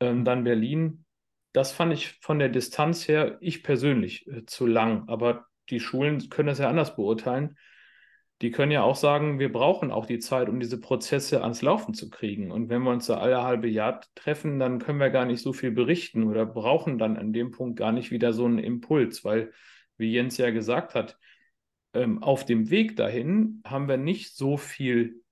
ähm, 0.00 0.24
dann 0.24 0.44
Berlin. 0.44 1.04
Das 1.52 1.72
fand 1.72 1.92
ich 1.92 2.18
von 2.20 2.38
der 2.38 2.48
Distanz 2.48 3.08
her, 3.08 3.38
ich 3.40 3.62
persönlich, 3.62 4.26
äh, 4.26 4.44
zu 4.44 4.66
lang. 4.66 5.08
Aber 5.08 5.46
die 5.70 5.80
Schulen 5.80 6.28
können 6.28 6.48
das 6.48 6.58
ja 6.58 6.68
anders 6.68 6.96
beurteilen. 6.96 7.56
Die 8.40 8.52
können 8.52 8.70
ja 8.70 8.82
auch 8.82 8.94
sagen, 8.94 9.40
wir 9.40 9.52
brauchen 9.52 9.90
auch 9.90 10.06
die 10.06 10.20
Zeit, 10.20 10.48
um 10.48 10.60
diese 10.60 10.80
Prozesse 10.80 11.42
ans 11.42 11.60
Laufen 11.60 11.92
zu 11.92 12.08
kriegen. 12.08 12.52
Und 12.52 12.68
wenn 12.68 12.82
wir 12.82 12.92
uns 12.92 13.06
da 13.06 13.18
alle 13.18 13.42
halbe 13.42 13.68
Jahr 13.68 14.00
treffen, 14.14 14.60
dann 14.60 14.78
können 14.78 15.00
wir 15.00 15.10
gar 15.10 15.24
nicht 15.24 15.42
so 15.42 15.52
viel 15.52 15.72
berichten 15.72 16.22
oder 16.22 16.46
brauchen 16.46 16.98
dann 16.98 17.16
an 17.16 17.32
dem 17.32 17.50
Punkt 17.50 17.76
gar 17.76 17.90
nicht 17.90 18.12
wieder 18.12 18.32
so 18.32 18.44
einen 18.44 18.58
Impuls, 18.58 19.24
weil, 19.24 19.52
wie 19.96 20.12
Jens 20.12 20.36
ja 20.36 20.50
gesagt 20.50 20.94
hat, 20.94 21.18
ähm, 21.94 22.22
auf 22.22 22.44
dem 22.44 22.70
Weg 22.70 22.96
dahin 22.96 23.60
haben 23.66 23.88
wir 23.88 23.96
nicht 23.96 24.36
so 24.36 24.56
viel 24.56 25.22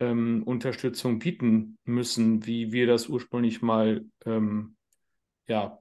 ähm, 0.00 0.42
Unterstützung 0.44 1.18
bieten 1.18 1.78
müssen, 1.84 2.44
wie 2.46 2.72
wir 2.72 2.86
das 2.86 3.08
ursprünglich 3.08 3.62
mal 3.62 4.04
ähm, 4.24 4.76
ja, 5.46 5.78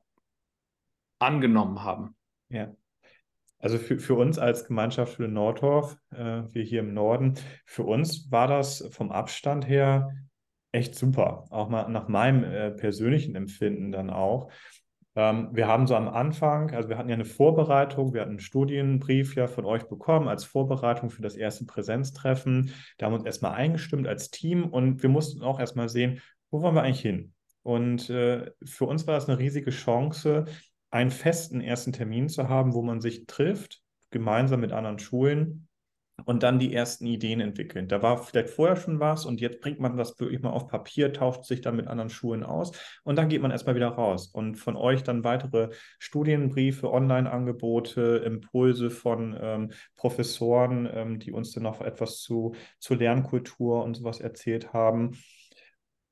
angenommen 1.20 1.84
haben. 1.84 2.16
Ja. 2.50 2.74
Also 3.60 3.78
für, 3.78 4.00
für 4.00 4.16
uns 4.16 4.38
als 4.38 4.66
Gemeinschaftsschule 4.66 5.28
Nordorf, 5.28 5.98
äh, 6.12 6.44
wir 6.52 6.64
hier 6.64 6.82
im 6.82 6.94
Norden, 6.94 7.36
für 7.66 7.84
uns 7.84 8.32
war 8.32 8.48
das 8.48 8.88
vom 8.92 9.12
Abstand 9.12 9.68
her 9.68 10.14
echt 10.72 10.96
super. 10.96 11.46
Auch 11.50 11.70
mal 11.70 11.90
nach 11.90 12.08
meinem 12.08 12.44
äh, 12.44 12.72
persönlichen 12.72 13.36
Empfinden 13.36 13.92
dann 13.92 14.10
auch. 14.10 14.52
Ähm, 15.16 15.50
wir 15.54 15.68
haben 15.68 15.88
so 15.88 15.96
am 15.96 16.08
Anfang, 16.08 16.70
also 16.72 16.90
wir 16.90 16.98
hatten 17.00 17.10
ja 17.10 17.16
eine 17.16 17.26
Vorbereitung, 17.26 18.14
wir 18.14 18.22
hatten 18.22 18.32
einen 18.32 18.40
Studienbrief 18.40 19.36
ja 19.36 19.48
von 19.48 19.66
euch 19.66 19.86
bekommen 19.86 20.28
als 20.28 20.44
Vorbereitung 20.44 21.10
für 21.10 21.24
das 21.24 21.36
erste 21.36 21.66
Präsenztreffen. 21.66 22.72
Da 22.98 23.06
haben 23.06 23.14
wir 23.14 23.18
uns 23.18 23.26
erstmal 23.26 23.54
eingestimmt 23.54 24.08
als 24.08 24.30
Team 24.30 24.66
und 24.66 25.02
wir 25.02 25.10
mussten 25.10 25.42
auch 25.42 25.60
erstmal 25.60 25.90
sehen, 25.90 26.22
wo 26.52 26.62
wollen 26.62 26.76
wir 26.76 26.84
eigentlich 26.84 27.02
hin? 27.02 27.34
Und 27.64 28.10
äh, 28.12 28.52
für 28.64 28.86
uns 28.86 29.08
war 29.08 29.16
das 29.16 29.28
eine 29.28 29.40
riesige 29.40 29.72
Chance, 29.72 30.46
einen 30.92 31.12
festen 31.12 31.62
ersten 31.62 31.94
Termin 31.94 32.30
zu 32.30 32.50
haben, 32.50 32.74
wo 32.74 32.82
man 32.82 33.02
sich 33.02 33.26
trifft, 33.26 33.82
gemeinsam 34.10 34.62
mit 34.62 34.72
anderen 34.72 35.00
Schulen 35.00 35.68
und 36.26 36.44
dann 36.44 36.60
die 36.60 36.74
ersten 36.74 37.06
Ideen 37.06 37.40
entwickeln. 37.40 37.88
Da 37.88 38.02
war 38.02 38.18
vielleicht 38.18 38.50
vorher 38.50 38.76
schon 38.76 39.00
was 39.00 39.26
und 39.26 39.40
jetzt 39.40 39.62
bringt 39.62 39.80
man 39.80 39.98
das 39.98 40.20
wirklich 40.20 40.42
mal 40.42 40.50
auf 40.50 40.68
Papier, 40.68 41.14
tauscht 41.14 41.46
sich 41.46 41.62
dann 41.62 41.76
mit 41.76 41.88
anderen 41.88 42.10
Schulen 42.10 42.44
aus 42.44 42.72
und 43.04 43.18
dann 43.18 43.30
geht 43.30 43.42
man 43.42 43.52
erstmal 43.52 43.76
wieder 43.76 43.90
raus 43.90 44.28
und 44.28 44.56
von 44.56 44.76
euch 44.76 45.04
dann 45.04 45.24
weitere 45.24 45.70
Studienbriefe, 46.00 46.92
Online-Angebote, 46.92 48.24
Impulse 48.26 48.90
von 48.90 49.38
ähm, 49.40 49.72
Professoren, 49.96 50.90
ähm, 50.92 51.20
die 51.20 51.32
uns 51.32 51.52
dann 51.52 51.64
noch 51.64 51.82
etwas 51.82 52.22
zu, 52.22 52.56
zu 52.80 52.96
Lernkultur 52.96 53.84
und 53.84 53.96
sowas 53.96 54.20
erzählt 54.20 54.74
haben. 54.74 55.12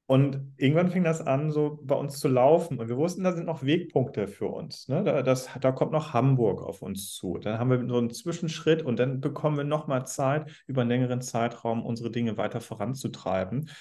Und 0.07 0.53
irgendwann 0.57 0.91
fing 0.91 1.03
das 1.03 1.25
an, 1.25 1.49
so 1.49 1.79
bei 1.81 1.95
uns 1.95 2.19
zu 2.19 2.27
laufen. 2.27 2.77
Und 2.77 2.89
wir 2.89 2.97
wussten, 2.97 3.23
da 3.23 3.31
sind 3.33 3.47
noch 3.47 3.63
Wegpunkte 3.63 4.27
für 4.27 4.45
uns. 4.47 4.87
Ne? 4.87 5.03
Da, 5.03 5.23
das, 5.23 5.49
da 5.59 5.71
kommt 5.71 5.91
noch 5.91 6.13
Hamburg 6.13 6.61
auf 6.61 6.83
uns 6.83 7.13
zu. 7.13 7.39
Dann 7.39 7.57
haben 7.57 7.71
wir 7.71 7.87
so 7.87 7.97
einen 7.97 8.11
Zwischenschritt 8.11 8.83
und 8.83 8.99
dann 8.99 9.19
bekommen 9.19 9.57
wir 9.57 9.63
nochmal 9.63 10.05
Zeit, 10.05 10.63
über 10.67 10.81
einen 10.81 10.91
längeren 10.91 11.21
Zeitraum 11.21 11.83
unsere 11.83 12.11
Dinge 12.11 12.37
weiter 12.37 12.61
voranzutreiben. 12.61 13.71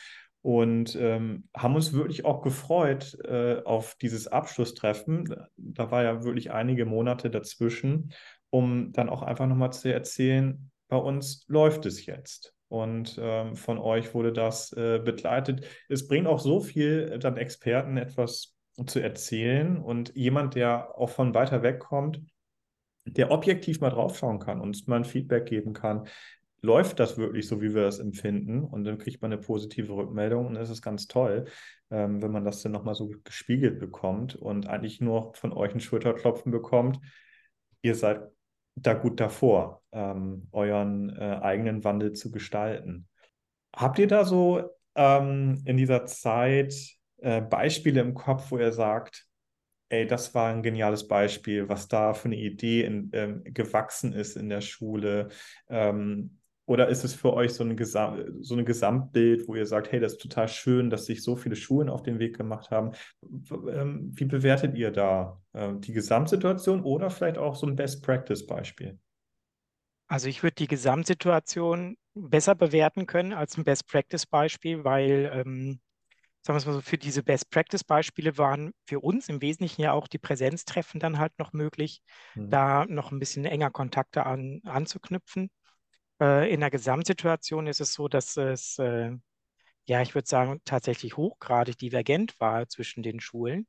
Und 0.41 0.97
ähm, 0.97 1.49
haben 1.55 1.75
uns 1.75 1.93
wirklich 1.93 2.25
auch 2.25 2.43
gefreut 2.43 3.19
äh, 3.25 3.63
auf 3.65 3.97
dieses 4.01 4.27
Abschlusstreffen. 4.27 5.35
Da 5.57 5.91
war 5.91 6.05
ja 6.05 6.25
wirklich 6.25 6.53
einige 6.53 6.87
Monate 6.87 7.31
dazwischen, 7.31 8.13
um 8.49 8.93
dann 8.93 9.11
auch 9.11 9.23
einfach 9.23 9.47
nochmal 9.47 9.73
zu 9.73 9.93
erzählen, 9.93 10.71
bei 10.89 10.97
uns 10.97 11.45
läuft 11.49 11.87
es 11.87 12.07
jetzt. 12.07 12.54
Und 12.69 13.19
ähm, 13.21 13.57
von 13.57 13.79
euch 13.79 14.15
wurde 14.15 14.33
das 14.33 14.73
äh, 14.73 14.99
begleitet. 14.99 15.67
Es 15.89 16.09
bringt 16.09 16.27
auch 16.27 16.41
so 16.41 16.61
viel, 16.61 17.11
äh, 17.13 17.19
dann 17.19 17.37
Experten 17.37 17.97
etwas 17.97 18.57
zu 18.87 19.01
erzählen 19.01 19.79
und 19.79 20.15
jemand, 20.17 20.55
der 20.57 20.99
auch 20.99 21.11
von 21.11 21.35
weiter 21.35 21.63
weg 21.63 21.79
kommt, 21.79 22.21
der 23.05 23.31
objektiv 23.31 23.81
mal 23.81 23.91
draufschauen 23.91 24.39
kann 24.39 24.61
und 24.61 24.89
mal 24.89 24.97
ein 24.97 25.05
Feedback 25.05 25.47
geben 25.47 25.73
kann. 25.73 26.09
Läuft 26.63 26.99
das 26.99 27.19
wirklich 27.19 27.47
so, 27.47 27.61
wie 27.61 27.75
wir 27.75 27.83
das 27.83 27.99
empfinden? 27.99 28.65
Und 28.65 28.85
dann 28.85 28.99
kriegt 28.99 29.21
man 29.21 29.33
eine 29.33 29.41
positive 29.41 29.93
Rückmeldung 29.93 30.47
und 30.47 30.55
das 30.55 30.71
ist 30.71 30.81
ganz 30.81 31.07
toll, 31.07 31.45
ähm, 31.91 32.23
wenn 32.23 32.33
man 32.33 32.45
das 32.45 32.63
dann 32.63 32.73
nochmal 32.73 32.95
so 32.95 33.13
gespiegelt 33.23 33.79
bekommt 33.79 34.35
und 34.35 34.67
eigentlich 34.67 35.01
nur 35.01 35.35
von 35.35 35.53
euch 35.53 35.75
ein 35.75 35.81
Schulterklopfen 35.81 36.51
bekommt. 36.51 36.99
Ihr 37.83 37.95
seid 37.95 38.23
da 38.77 38.95
gut 38.95 39.21
davor, 39.21 39.83
ähm, 39.93 40.49
euren 40.53 41.17
äh, 41.17 41.39
eigenen 41.43 41.85
Wandel 41.85 42.13
zu 42.13 42.31
gestalten. 42.31 43.09
Habt 43.75 43.99
ihr 43.99 44.09
da 44.09 44.25
so 44.25 44.71
ähm, 44.95 45.63
in 45.65 45.77
dieser 45.77 46.07
Zeit 46.07 46.75
äh, 47.19 47.41
Beispiele 47.41 48.01
im 48.01 48.15
Kopf, 48.15 48.51
wo 48.51 48.59
ihr 48.59 48.73
sagt, 48.73 49.27
ey, 49.89 50.07
das 50.07 50.35
war 50.35 50.51
ein 50.51 50.63
geniales 50.63 51.07
Beispiel, 51.07 51.69
was 51.69 51.89
da 51.89 52.15
für 52.15 52.27
eine 52.27 52.37
Idee 52.37 52.83
in, 52.83 53.11
ähm, 53.13 53.43
gewachsen 53.45 54.13
ist 54.13 54.37
in 54.37 54.49
der 54.49 54.61
Schule, 54.61 55.29
ähm, 55.69 56.39
Oder 56.67 56.89
ist 56.89 57.05
es 57.05 57.15
für 57.15 57.35
euch 57.35 57.53
so 57.53 57.63
ein, 57.63 57.77
Gesam 57.77 58.43
so 58.43 58.57
ein 58.57 58.65
Gesamtbild, 58.65 59.47
wo 59.47 59.55
ihr 59.55 59.67
sagt, 59.67 59.93
hey, 59.93 60.01
das 60.01 60.15
ist 60.15 60.23
total 60.23 60.49
schön, 60.49 60.89
dass 60.89 61.05
sich 61.05 61.23
so 61.23 61.37
viele 61.37 61.57
Schulen 61.57 61.91
auf 61.91 62.03
den 62.03 62.19
Weg 62.19 62.37
gemacht 62.39 62.71
haben? 62.71 62.93
Ähm, 63.23 64.11
wie 64.15 64.25
bewertet 64.25 64.75
ihr 64.75 64.91
da 64.91 65.41
ähm, 65.53 65.83
die 65.83 65.93
Gesamtsituation 65.93 66.83
oder 66.83 67.11
vielleicht 67.11 67.37
auch 67.37 67.55
so 67.55 67.67
ein 67.67 67.77
Best-Practice-Beispiel? 67.77 68.99
Also 70.07 70.29
ich 70.29 70.43
würde 70.43 70.55
die 70.55 70.67
Gesamtsituation 70.67 71.97
besser 72.15 72.55
bewerten 72.55 73.07
können 73.07 73.35
als 73.35 73.59
ein 73.59 73.65
Best-Practice-Beispiel, 73.65 74.85
weil, 74.85 75.31
ähm, 75.35 75.81
sagen 76.41 76.55
wir 76.55 76.57
es 76.57 76.67
mal 76.67 76.73
so, 76.73 76.81
für 76.81 76.97
diese 76.99 77.23
Best-Practice-Beispiele 77.23 78.39
waren 78.39 78.73
für 78.87 79.01
uns 79.01 79.29
im 79.29 79.43
Wesentlichen 79.43 79.83
ja 79.83 79.93
auch 79.93 80.09
die 80.09 80.19
Präsenztreffen 80.19 80.99
dann 80.99 81.19
halt 81.19 81.33
noch 81.39 81.53
möglich, 81.53 82.01
mhm. 82.35 82.49
da 82.49 82.87
noch 82.87 83.13
ein 83.13 83.19
bisschen 83.19 83.45
enger 83.45 83.71
Kontakte 83.71 84.25
an, 84.25 84.61
anzuknüpfen. 84.65 85.51
Äh, 86.21 86.53
in 86.53 86.61
der 86.61 86.71
Gesamtsituation 86.71 87.67
ist 87.67 87.81
es 87.81 87.93
so, 87.95 88.09
dass 88.09 88.37
es, 88.37 88.79
äh, 88.79 89.13
ja, 89.87 90.03
ich 90.03 90.15
würde 90.15 90.29
sagen, 90.29 90.61
tatsächlich 90.65 91.17
hochgradig 91.17 91.79
divergent 91.79 92.39
war 92.41 92.69
zwischen 92.69 93.03
den 93.03 93.21
Schulen, 93.21 93.67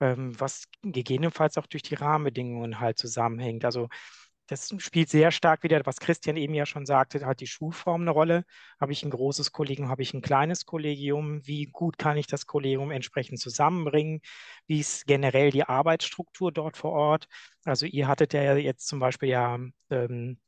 ähm, 0.00 0.38
was 0.40 0.64
gegebenenfalls 0.82 1.58
auch 1.58 1.66
durch 1.66 1.82
die 1.82 1.94
Rahmenbedingungen 1.96 2.80
halt 2.80 2.98
zusammenhängt. 2.98 3.64
Also 3.64 3.88
das 4.48 4.74
spielt 4.78 5.10
sehr 5.10 5.30
stark 5.32 5.62
wieder, 5.62 5.84
was 5.86 6.00
Christian 6.00 6.36
eben 6.38 6.54
ja 6.54 6.66
schon 6.66 6.86
sagte, 6.86 7.26
hat 7.26 7.40
die 7.40 7.46
Schulform 7.46 8.02
eine 8.02 8.12
Rolle. 8.12 8.44
Habe 8.80 8.92
ich 8.92 9.02
ein 9.04 9.10
großes 9.10 9.52
Kollegium, 9.52 9.88
habe 9.90 10.02
ich 10.02 10.14
ein 10.14 10.22
kleines 10.22 10.66
Kollegium? 10.66 11.46
Wie 11.46 11.66
gut 11.66 11.98
kann 11.98 12.16
ich 12.16 12.26
das 12.28 12.46
Kollegium 12.46 12.90
entsprechend 12.90 13.40
zusammenbringen? 13.40 14.20
Wie 14.66 14.80
ist 14.80 15.06
generell 15.06 15.50
die 15.50 15.64
Arbeitsstruktur 15.64 16.52
dort 16.52 16.76
vor 16.78 16.92
Ort? 16.92 17.28
Also 17.64 17.86
ihr 17.86 18.08
hattet 18.08 18.32
ja 18.34 18.56
jetzt 18.56 18.86
zum 18.88 19.00
Beispiel 19.00 19.30
ja 19.30 19.58
ähm, 19.90 20.38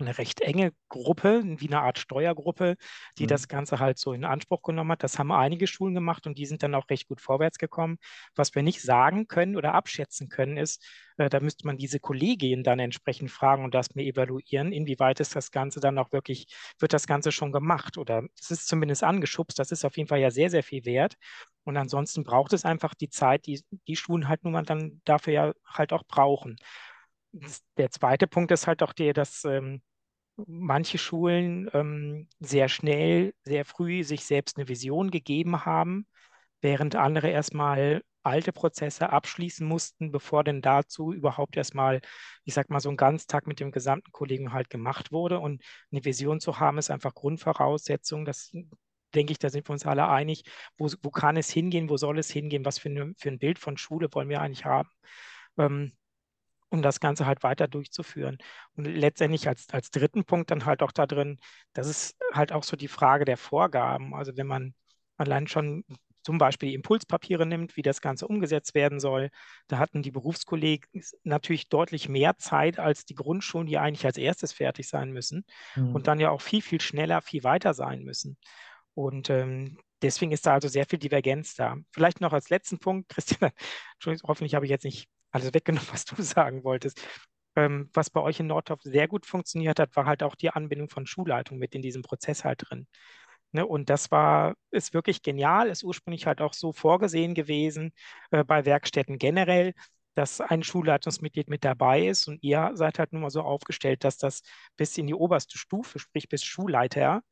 eine 0.00 0.18
recht 0.18 0.40
enge 0.40 0.72
Gruppe, 0.88 1.42
wie 1.44 1.68
eine 1.68 1.82
Art 1.82 1.98
Steuergruppe, 1.98 2.76
die 3.18 3.24
mhm. 3.24 3.28
das 3.28 3.48
Ganze 3.48 3.78
halt 3.78 3.98
so 3.98 4.12
in 4.12 4.24
Anspruch 4.24 4.62
genommen 4.62 4.92
hat. 4.92 5.02
Das 5.02 5.18
haben 5.18 5.32
einige 5.32 5.66
Schulen 5.66 5.94
gemacht 5.94 6.26
und 6.26 6.38
die 6.38 6.46
sind 6.46 6.62
dann 6.62 6.74
auch 6.74 6.88
recht 6.90 7.08
gut 7.08 7.20
vorwärts 7.20 7.58
gekommen. 7.58 7.98
Was 8.34 8.54
wir 8.54 8.62
nicht 8.62 8.82
sagen 8.82 9.28
können 9.28 9.56
oder 9.56 9.74
abschätzen 9.74 10.28
können, 10.28 10.56
ist, 10.56 10.84
äh, 11.16 11.28
da 11.28 11.40
müsste 11.40 11.66
man 11.66 11.76
diese 11.76 12.00
Kollegien 12.00 12.62
dann 12.62 12.78
entsprechend 12.78 13.30
fragen 13.30 13.64
und 13.64 13.74
das 13.74 13.94
mir 13.94 14.04
evaluieren, 14.04 14.72
inwieweit 14.72 15.20
ist 15.20 15.36
das 15.36 15.50
Ganze 15.50 15.80
dann 15.80 15.98
auch 15.98 16.12
wirklich, 16.12 16.46
wird 16.78 16.92
das 16.92 17.06
Ganze 17.06 17.32
schon 17.32 17.52
gemacht 17.52 17.98
oder 17.98 18.24
es 18.40 18.50
ist 18.50 18.66
zumindest 18.68 19.04
angeschubst. 19.04 19.58
Das 19.58 19.70
ist 19.72 19.84
auf 19.84 19.96
jeden 19.96 20.08
Fall 20.08 20.20
ja 20.20 20.30
sehr, 20.30 20.50
sehr 20.50 20.62
viel 20.62 20.84
wert. 20.84 21.16
Und 21.64 21.76
ansonsten 21.76 22.24
braucht 22.24 22.52
es 22.52 22.64
einfach 22.64 22.94
die 22.94 23.10
Zeit, 23.10 23.46
die 23.46 23.62
die 23.86 23.96
Schulen 23.96 24.28
halt 24.28 24.44
nun 24.44 24.54
mal 24.54 24.62
dann 24.64 25.00
dafür 25.04 25.32
ja 25.32 25.52
halt 25.66 25.92
auch 25.92 26.04
brauchen. 26.04 26.56
Der 27.76 27.90
zweite 27.90 28.26
Punkt 28.26 28.50
ist 28.50 28.66
halt 28.66 28.82
auch 28.82 28.92
der, 28.92 29.12
dass 29.12 29.44
ähm, 29.44 29.82
manche 30.46 30.98
Schulen 30.98 31.70
ähm, 31.72 32.28
sehr 32.40 32.68
schnell, 32.68 33.34
sehr 33.44 33.64
früh 33.64 34.04
sich 34.04 34.24
selbst 34.24 34.56
eine 34.56 34.68
Vision 34.68 35.10
gegeben 35.10 35.64
haben, 35.64 36.06
während 36.60 36.96
andere 36.96 37.28
erstmal 37.28 38.02
alte 38.22 38.52
Prozesse 38.52 39.10
abschließen 39.10 39.66
mussten, 39.66 40.10
bevor 40.12 40.44
denn 40.44 40.60
dazu 40.60 41.12
überhaupt 41.12 41.56
erstmal, 41.56 42.00
ich 42.44 42.54
sag 42.54 42.70
mal, 42.70 42.80
so 42.80 42.90
ein 42.90 42.96
Ganztag 42.96 43.46
mit 43.46 43.60
dem 43.60 43.70
gesamten 43.72 44.12
Kollegen 44.12 44.52
halt 44.52 44.70
gemacht 44.70 45.12
wurde. 45.12 45.40
Und 45.40 45.62
eine 45.90 46.04
Vision 46.04 46.40
zu 46.40 46.60
haben, 46.60 46.78
ist 46.78 46.90
einfach 46.90 47.14
Grundvoraussetzung. 47.14 48.24
Das 48.24 48.52
denke 49.14 49.32
ich, 49.32 49.38
da 49.38 49.48
sind 49.48 49.68
wir 49.68 49.72
uns 49.72 49.86
alle 49.86 50.08
einig. 50.08 50.44
Wo, 50.76 50.88
wo 51.02 51.10
kann 51.10 51.36
es 51.36 51.50
hingehen? 51.50 51.88
Wo 51.88 51.96
soll 51.96 52.18
es 52.18 52.30
hingehen? 52.30 52.64
Was 52.64 52.78
für, 52.78 52.90
eine, 52.90 53.14
für 53.16 53.30
ein 53.30 53.38
Bild 53.38 53.58
von 53.58 53.76
Schule 53.76 54.08
wollen 54.12 54.28
wir 54.28 54.40
eigentlich 54.40 54.64
haben? 54.64 54.90
Ähm, 55.58 55.92
um 56.70 56.82
das 56.82 57.00
Ganze 57.00 57.26
halt 57.26 57.42
weiter 57.42 57.68
durchzuführen. 57.68 58.38
Und 58.74 58.84
letztendlich 58.84 59.48
als, 59.48 59.68
als 59.70 59.90
dritten 59.90 60.24
Punkt 60.24 60.50
dann 60.50 60.64
halt 60.64 60.82
auch 60.82 60.92
da 60.92 61.06
drin, 61.06 61.38
das 61.72 61.88
ist 61.88 62.16
halt 62.32 62.52
auch 62.52 62.62
so 62.62 62.76
die 62.76 62.88
Frage 62.88 63.24
der 63.24 63.36
Vorgaben. 63.36 64.14
Also 64.14 64.36
wenn 64.36 64.46
man 64.46 64.74
allein 65.16 65.46
schon 65.48 65.84
zum 66.22 66.38
Beispiel 66.38 66.68
die 66.68 66.74
Impulspapiere 66.74 67.46
nimmt, 67.46 67.76
wie 67.76 67.82
das 67.82 68.00
Ganze 68.00 68.26
umgesetzt 68.28 68.74
werden 68.74 69.00
soll, 69.00 69.30
da 69.68 69.78
hatten 69.78 70.02
die 70.02 70.10
Berufskollegen 70.10 70.86
natürlich 71.24 71.68
deutlich 71.68 72.08
mehr 72.08 72.36
Zeit 72.36 72.78
als 72.78 73.04
die 73.04 73.14
Grundschulen, 73.14 73.66
die 73.66 73.78
eigentlich 73.78 74.04
als 74.04 74.18
erstes 74.18 74.52
fertig 74.52 74.88
sein 74.88 75.12
müssen 75.12 75.44
mhm. 75.76 75.94
und 75.94 76.06
dann 76.06 76.20
ja 76.20 76.30
auch 76.30 76.42
viel, 76.42 76.62
viel 76.62 76.80
schneller, 76.80 77.22
viel 77.22 77.42
weiter 77.42 77.74
sein 77.74 78.02
müssen. 78.02 78.36
Und 78.94 79.30
ähm, 79.30 79.78
deswegen 80.02 80.32
ist 80.32 80.46
da 80.46 80.54
also 80.54 80.68
sehr 80.68 80.86
viel 80.86 80.98
Divergenz 80.98 81.54
da. 81.54 81.76
Vielleicht 81.90 82.20
noch 82.20 82.32
als 82.32 82.50
letzten 82.50 82.78
Punkt, 82.78 83.08
Christian, 83.14 83.50
hoffentlich 84.24 84.54
habe 84.54 84.66
ich 84.66 84.70
jetzt 84.70 84.84
nicht 84.84 85.08
alles 85.30 85.54
weggenommen, 85.54 85.88
was 85.92 86.04
du 86.04 86.14
sagen 86.22 86.64
wolltest. 86.64 87.00
Ähm, 87.56 87.90
was 87.92 88.10
bei 88.10 88.20
euch 88.20 88.40
in 88.40 88.46
Nordorf 88.46 88.80
sehr 88.82 89.08
gut 89.08 89.26
funktioniert 89.26 89.80
hat, 89.80 89.94
war 89.96 90.06
halt 90.06 90.22
auch 90.22 90.36
die 90.36 90.50
Anbindung 90.50 90.88
von 90.88 91.06
Schulleitung 91.06 91.58
mit 91.58 91.74
in 91.74 91.82
diesem 91.82 92.02
Prozess 92.02 92.44
halt 92.44 92.62
drin. 92.68 92.86
Ne, 93.52 93.66
und 93.66 93.90
das 93.90 94.10
war, 94.12 94.54
ist 94.70 94.94
wirklich 94.94 95.22
genial, 95.22 95.68
ist 95.68 95.82
ursprünglich 95.82 96.26
halt 96.26 96.40
auch 96.40 96.52
so 96.54 96.72
vorgesehen 96.72 97.34
gewesen 97.34 97.92
äh, 98.30 98.44
bei 98.44 98.64
Werkstätten 98.64 99.18
generell, 99.18 99.74
dass 100.14 100.40
ein 100.40 100.62
Schulleitungsmitglied 100.62 101.48
mit 101.48 101.64
dabei 101.64 102.06
ist 102.06 102.28
und 102.28 102.42
ihr 102.42 102.70
seid 102.74 102.98
halt 103.00 103.12
nun 103.12 103.22
mal 103.22 103.30
so 103.30 103.42
aufgestellt, 103.42 104.04
dass 104.04 104.18
das 104.18 104.42
bis 104.76 104.96
in 104.98 105.06
die 105.08 105.14
oberste 105.14 105.58
Stufe, 105.58 105.98
sprich 105.98 106.28
bis 106.28 106.44
Schulleiter, 106.44 107.22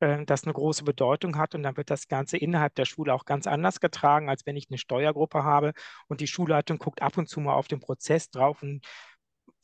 äh, 0.00 0.24
das 0.24 0.44
eine 0.44 0.52
große 0.52 0.84
Bedeutung 0.84 1.36
hat 1.38 1.54
und 1.54 1.62
dann 1.62 1.76
wird 1.76 1.90
das 1.90 2.08
Ganze 2.08 2.36
innerhalb 2.36 2.74
der 2.74 2.84
Schule 2.84 3.14
auch 3.14 3.24
ganz 3.24 3.46
anders 3.46 3.80
getragen, 3.80 4.28
als 4.28 4.46
wenn 4.46 4.56
ich 4.56 4.66
eine 4.70 4.78
Steuergruppe 4.78 5.44
habe 5.44 5.72
und 6.08 6.20
die 6.20 6.26
Schulleitung 6.26 6.78
guckt 6.78 7.02
ab 7.02 7.16
und 7.18 7.28
zu 7.28 7.40
mal 7.40 7.54
auf 7.54 7.68
den 7.68 7.80
Prozess 7.80 8.30
drauf 8.30 8.62
und 8.62 8.84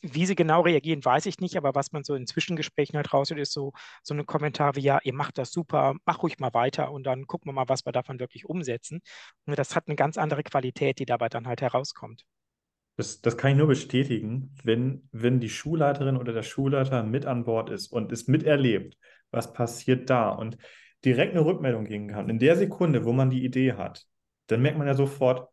wie 0.03 0.27
sie 0.27 0.35
genau 0.35 0.63
reagieren, 0.63 1.05
weiß 1.05 1.27
ich 1.27 1.41
nicht, 1.41 1.57
aber 1.57 1.75
was 1.75 1.93
man 1.93 2.05
so 2.05 2.15
in 2.15 2.27
Zwischengesprächen 2.27 2.97
halt 2.97 3.13
raushört, 3.13 3.41
ist 3.41 3.53
so, 3.53 3.73
so 4.03 4.15
ein 4.15 4.27
Kommentar 4.27 4.77
wie, 4.77 4.81
ja, 4.81 4.99
ihr 5.03 5.15
macht 5.15 5.39
das 5.39 5.53
super, 5.53 5.95
mach 6.07 6.23
ruhig 6.23 6.39
mal 6.39 6.55
weiter 6.55 6.91
und 6.91 7.05
dann 7.05 7.27
gucken 7.27 7.51
wir 7.51 7.53
mal, 7.53 7.69
was 7.69 7.85
wir 7.85 7.93
davon 7.93 8.19
wirklich 8.19 8.47
umsetzen. 8.47 9.01
Und 9.47 9.59
das 9.59 9.77
hat 9.77 9.89
eine 9.89 9.97
ganz 9.97 10.17
andere 10.17 10.43
Qualität, 10.43 10.99
die 10.99 11.05
dabei 11.05 11.29
dann 11.29 11.47
halt 11.47 11.61
herauskommt. 11.61 12.25
Das, 12.97 13.21
das 13.21 13.37
kann 13.37 13.53
ich 13.53 13.57
nur 13.57 13.67
bestätigen, 13.67 14.55
wenn, 14.63 15.09
wenn 15.13 15.41
die 15.41 15.49
Schulleiterin 15.49 16.17
oder 16.17 16.33
der 16.33 16.43
Schulleiter 16.43 17.03
mit 17.03 17.27
an 17.27 17.45
Bord 17.45 17.71
ist 17.71 17.89
und 17.89 18.13
es 18.13 18.27
miterlebt, 18.27 18.97
was 19.31 19.53
passiert 19.53 20.11
da 20.11 20.31
und 20.31 20.57
direkt 21.05 21.33
eine 21.33 21.45
Rückmeldung 21.45 21.85
geben 21.85 22.09
kann. 22.09 22.29
In 22.29 22.39
der 22.39 22.57
Sekunde, 22.57 23.05
wo 23.05 23.13
man 23.13 23.31
die 23.31 23.45
Idee 23.45 23.75
hat, 23.75 24.07
dann 24.49 24.63
merkt 24.63 24.79
man 24.79 24.87
ja 24.87 24.95
sofort, 24.95 25.49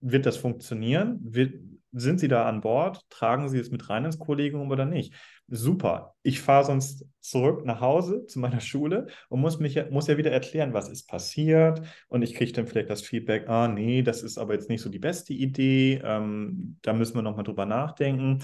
wird 0.00 0.26
das 0.26 0.36
funktionieren? 0.36 1.18
Wird, 1.22 1.54
sind 1.92 2.20
Sie 2.20 2.28
da 2.28 2.46
an 2.46 2.60
Bord? 2.60 3.00
Tragen 3.08 3.48
Sie 3.48 3.58
es 3.58 3.70
mit 3.70 3.88
rein 3.88 4.04
ins 4.04 4.18
Kollegium 4.18 4.70
oder 4.70 4.84
nicht? 4.84 5.14
Super. 5.48 6.14
Ich 6.22 6.40
fahre 6.40 6.64
sonst 6.64 7.06
zurück 7.20 7.64
nach 7.64 7.80
Hause 7.80 8.26
zu 8.26 8.38
meiner 8.38 8.60
Schule 8.60 9.06
und 9.30 9.40
muss 9.40 9.58
mich 9.58 9.78
muss 9.90 10.06
ja 10.06 10.18
wieder 10.18 10.30
erklären, 10.30 10.74
was 10.74 10.90
ist 10.90 11.08
passiert. 11.08 11.80
Und 12.08 12.22
ich 12.22 12.34
kriege 12.34 12.52
dann 12.52 12.66
vielleicht 12.66 12.90
das 12.90 13.02
Feedback, 13.02 13.48
ah 13.48 13.68
nee, 13.68 14.02
das 14.02 14.22
ist 14.22 14.36
aber 14.36 14.52
jetzt 14.52 14.68
nicht 14.68 14.82
so 14.82 14.90
die 14.90 14.98
beste 14.98 15.32
Idee. 15.32 16.02
Ähm, 16.04 16.76
da 16.82 16.92
müssen 16.92 17.14
wir 17.14 17.22
nochmal 17.22 17.44
drüber 17.44 17.64
nachdenken. 17.64 18.40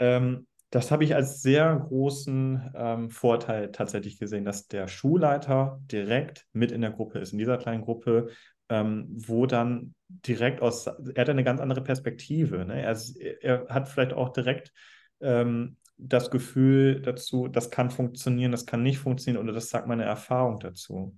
Ähm, 0.00 0.47
das 0.70 0.90
habe 0.90 1.04
ich 1.04 1.14
als 1.14 1.40
sehr 1.40 1.76
großen 1.76 2.72
ähm, 2.74 3.10
Vorteil 3.10 3.72
tatsächlich 3.72 4.18
gesehen, 4.18 4.44
dass 4.44 4.66
der 4.68 4.86
Schulleiter 4.86 5.80
direkt 5.90 6.46
mit 6.52 6.72
in 6.72 6.82
der 6.82 6.90
Gruppe 6.90 7.18
ist, 7.18 7.32
in 7.32 7.38
dieser 7.38 7.56
kleinen 7.56 7.82
Gruppe, 7.82 8.28
ähm, 8.68 9.06
wo 9.08 9.46
dann 9.46 9.94
direkt 10.08 10.60
aus, 10.60 10.86
er 10.86 11.20
hat 11.20 11.28
eine 11.30 11.44
ganz 11.44 11.60
andere 11.60 11.82
Perspektive. 11.82 12.66
Ne? 12.66 12.82
Er, 12.82 12.96
er, 13.40 13.66
hat 13.68 13.88
vielleicht 13.88 14.12
auch 14.12 14.28
direkt 14.28 14.72
ähm, 15.20 15.78
das 15.96 16.30
Gefühl 16.30 17.00
dazu, 17.00 17.48
das 17.48 17.70
kann 17.70 17.90
funktionieren, 17.90 18.52
das 18.52 18.66
kann 18.66 18.82
nicht 18.82 18.98
funktionieren 18.98 19.42
oder 19.42 19.54
das 19.54 19.70
sagt 19.70 19.88
meine 19.88 20.04
Erfahrung 20.04 20.60
dazu. 20.60 21.16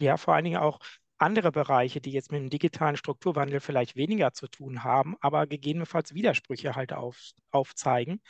Ja, 0.00 0.16
vor 0.16 0.34
allen 0.34 0.44
Dingen 0.44 0.58
auch 0.58 0.78
andere 1.18 1.52
Bereiche, 1.52 2.00
die 2.00 2.10
jetzt 2.10 2.30
mit 2.30 2.40
dem 2.40 2.50
digitalen 2.50 2.96
Strukturwandel 2.96 3.60
vielleicht 3.60 3.96
weniger 3.96 4.32
zu 4.32 4.48
tun 4.48 4.84
haben, 4.84 5.16
aber 5.20 5.46
gegebenenfalls 5.46 6.14
Widersprüche 6.14 6.74
halt 6.74 6.92
auf, 6.92 7.18
aufzeigen 7.50 8.20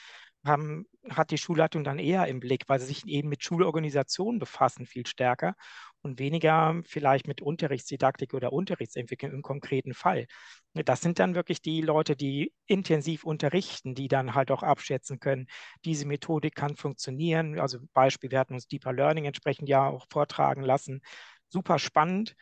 haben, 0.46 0.86
hat 1.10 1.30
die 1.30 1.38
Schulleitung 1.38 1.84
dann 1.84 1.98
eher 1.98 2.26
im 2.26 2.40
Blick, 2.40 2.64
weil 2.68 2.80
sie 2.80 2.86
sich 2.86 3.06
eben 3.06 3.28
mit 3.28 3.42
Schulorganisationen 3.44 4.38
befassen, 4.38 4.86
viel 4.86 5.06
stärker 5.06 5.54
und 6.02 6.18
weniger 6.18 6.80
vielleicht 6.86 7.26
mit 7.26 7.42
Unterrichtsdidaktik 7.42 8.34
oder 8.34 8.52
Unterrichtsentwicklung 8.52 9.32
im 9.32 9.42
konkreten 9.42 9.94
Fall. 9.94 10.26
Das 10.74 11.00
sind 11.00 11.18
dann 11.18 11.34
wirklich 11.34 11.62
die 11.62 11.80
Leute, 11.80 12.16
die 12.16 12.52
intensiv 12.66 13.24
unterrichten, 13.24 13.94
die 13.94 14.08
dann 14.08 14.34
halt 14.34 14.50
auch 14.50 14.62
abschätzen 14.62 15.20
können, 15.20 15.46
diese 15.84 16.06
Methodik 16.06 16.54
kann 16.54 16.76
funktionieren. 16.76 17.58
Also 17.58 17.78
Beispiel, 17.94 18.30
wir 18.30 18.38
hatten 18.38 18.54
uns 18.54 18.68
Deeper 18.68 18.92
Learning 18.92 19.24
entsprechend 19.24 19.68
ja 19.68 19.86
auch 19.88 20.06
vortragen 20.10 20.62
lassen. 20.62 21.00
Super 21.48 21.78
spannend. 21.78 22.34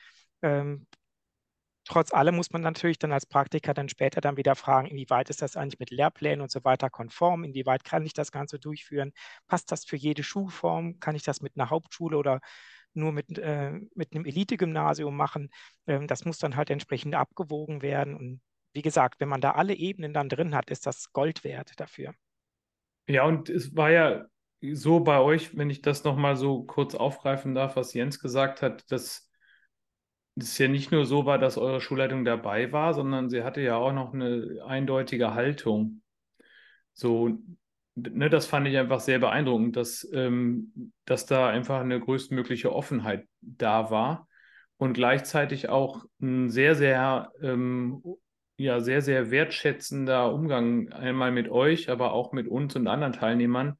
Trotz 1.86 2.12
allem 2.12 2.36
muss 2.36 2.50
man 2.50 2.62
natürlich 2.62 2.98
dann 2.98 3.12
als 3.12 3.26
Praktiker 3.26 3.74
dann 3.74 3.88
später 3.88 4.20
dann 4.20 4.36
wieder 4.36 4.54
fragen, 4.54 4.88
inwieweit 4.88 5.28
ist 5.30 5.42
das 5.42 5.56
eigentlich 5.56 5.78
mit 5.78 5.90
Lehrplänen 5.90 6.40
und 6.40 6.50
so 6.50 6.64
weiter 6.64 6.88
konform, 6.90 7.44
inwieweit 7.44 7.84
kann 7.84 8.06
ich 8.06 8.14
das 8.14 8.32
Ganze 8.32 8.58
durchführen, 8.58 9.12
passt 9.48 9.70
das 9.70 9.84
für 9.84 9.96
jede 9.96 10.22
Schulform, 10.22 10.98
kann 10.98 11.14
ich 11.14 11.22
das 11.22 11.40
mit 11.42 11.56
einer 11.56 11.70
Hauptschule 11.70 12.16
oder 12.16 12.40
nur 12.94 13.12
mit, 13.12 13.38
äh, 13.38 13.72
mit 13.94 14.14
einem 14.14 14.24
Elite-Gymnasium 14.24 15.16
machen. 15.16 15.50
Ähm, 15.86 16.06
das 16.06 16.24
muss 16.24 16.38
dann 16.38 16.56
halt 16.56 16.70
entsprechend 16.70 17.14
abgewogen 17.14 17.82
werden. 17.82 18.14
Und 18.14 18.40
wie 18.72 18.82
gesagt, 18.82 19.20
wenn 19.20 19.28
man 19.28 19.40
da 19.40 19.52
alle 19.52 19.74
Ebenen 19.74 20.14
dann 20.14 20.28
drin 20.28 20.54
hat, 20.54 20.70
ist 20.70 20.86
das 20.86 21.12
Gold 21.12 21.44
wert 21.44 21.72
dafür. 21.78 22.14
Ja, 23.06 23.24
und 23.24 23.50
es 23.50 23.76
war 23.76 23.90
ja 23.90 24.26
so 24.72 25.00
bei 25.00 25.18
euch, 25.18 25.56
wenn 25.56 25.68
ich 25.70 25.82
das 25.82 26.04
nochmal 26.04 26.36
so 26.36 26.62
kurz 26.64 26.94
aufgreifen 26.94 27.54
darf, 27.54 27.76
was 27.76 27.92
Jens 27.92 28.18
gesagt 28.18 28.62
hat, 28.62 28.90
dass 28.90 29.30
es 30.36 30.58
ja 30.58 30.68
nicht 30.68 30.90
nur 30.90 31.06
so 31.06 31.26
war, 31.26 31.38
dass 31.38 31.58
eure 31.58 31.80
Schulleitung 31.80 32.24
dabei 32.24 32.72
war, 32.72 32.94
sondern 32.94 33.30
sie 33.30 33.42
hatte 33.44 33.60
ja 33.60 33.76
auch 33.76 33.92
noch 33.92 34.12
eine 34.12 34.62
eindeutige 34.66 35.34
Haltung. 35.34 36.02
So, 36.92 37.38
ne, 37.94 38.30
das 38.30 38.46
fand 38.46 38.66
ich 38.66 38.76
einfach 38.76 39.00
sehr 39.00 39.18
beeindruckend, 39.18 39.76
dass, 39.76 40.08
ähm, 40.12 40.92
dass 41.04 41.26
da 41.26 41.48
einfach 41.48 41.80
eine 41.80 42.00
größtmögliche 42.00 42.72
Offenheit 42.72 43.26
da 43.40 43.90
war 43.90 44.28
und 44.76 44.94
gleichzeitig 44.94 45.68
auch 45.68 46.04
ein 46.20 46.50
sehr, 46.50 46.74
sehr, 46.74 47.32
ähm, 47.42 48.02
ja, 48.56 48.80
sehr, 48.80 49.02
sehr 49.02 49.30
wertschätzender 49.30 50.32
Umgang 50.32 50.92
einmal 50.92 51.32
mit 51.32 51.48
euch, 51.48 51.90
aber 51.90 52.12
auch 52.12 52.32
mit 52.32 52.48
uns 52.48 52.74
und 52.76 52.86
anderen 52.86 53.12
Teilnehmern, 53.12 53.78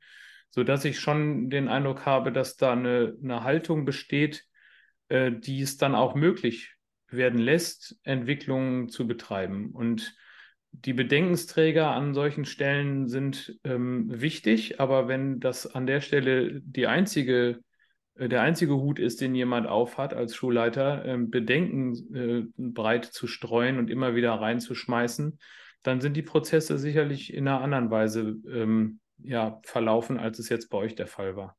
sodass 0.50 0.84
ich 0.84 1.00
schon 1.00 1.50
den 1.50 1.68
Eindruck 1.68 2.07
habe, 2.07 2.32
dass 2.32 2.57
da 2.57 2.72
eine, 2.72 3.16
eine 3.22 3.42
Haltung 3.44 3.84
besteht, 3.84 4.44
äh, 5.09 5.32
die 5.32 5.61
es 5.61 5.76
dann 5.76 5.94
auch 5.94 6.14
möglich 6.14 6.74
werden 7.09 7.38
lässt, 7.38 7.98
Entwicklungen 8.02 8.88
zu 8.88 9.07
betreiben. 9.07 9.70
Und 9.72 10.14
die 10.72 10.92
Bedenkensträger 10.92 11.90
an 11.90 12.14
solchen 12.14 12.44
Stellen 12.44 13.09
sind 13.09 13.59
ähm, 13.64 14.07
wichtig, 14.09 14.80
aber 14.80 15.07
wenn 15.07 15.38
das 15.38 15.66
an 15.72 15.86
der 15.86 16.00
Stelle 16.00 16.61
die 16.62 16.86
einzige, 16.86 17.61
äh, 18.16 18.28
der 18.28 18.42
einzige 18.42 18.74
Hut 18.74 18.98
ist, 18.98 19.20
den 19.20 19.34
jemand 19.34 19.68
aufhat 19.68 20.14
als 20.14 20.34
Schulleiter, 20.34 21.05
äh, 21.05 21.16
Bedenken 21.18 22.14
äh, 22.14 22.44
breit 22.57 23.05
zu 23.05 23.26
streuen 23.26 23.78
und 23.78 23.88
immer 23.88 24.16
wieder 24.16 24.32
reinzuschmeißen, 24.32 25.38
dann 25.84 26.00
sind 26.00 26.16
die 26.16 26.22
Prozesse 26.22 26.78
sicherlich 26.78 27.32
in 27.32 27.46
einer 27.46 27.61
anderen 27.61 27.90
Weise 27.90 28.36
ähm, 28.48 29.00
ja, 29.18 29.61
verlaufen, 29.62 30.18
als 30.18 30.38
es 30.38 30.48
jetzt 30.48 30.70
bei 30.70 30.78
euch 30.78 30.94
der 30.96 31.07
Fall 31.07 31.36
war. 31.36 31.57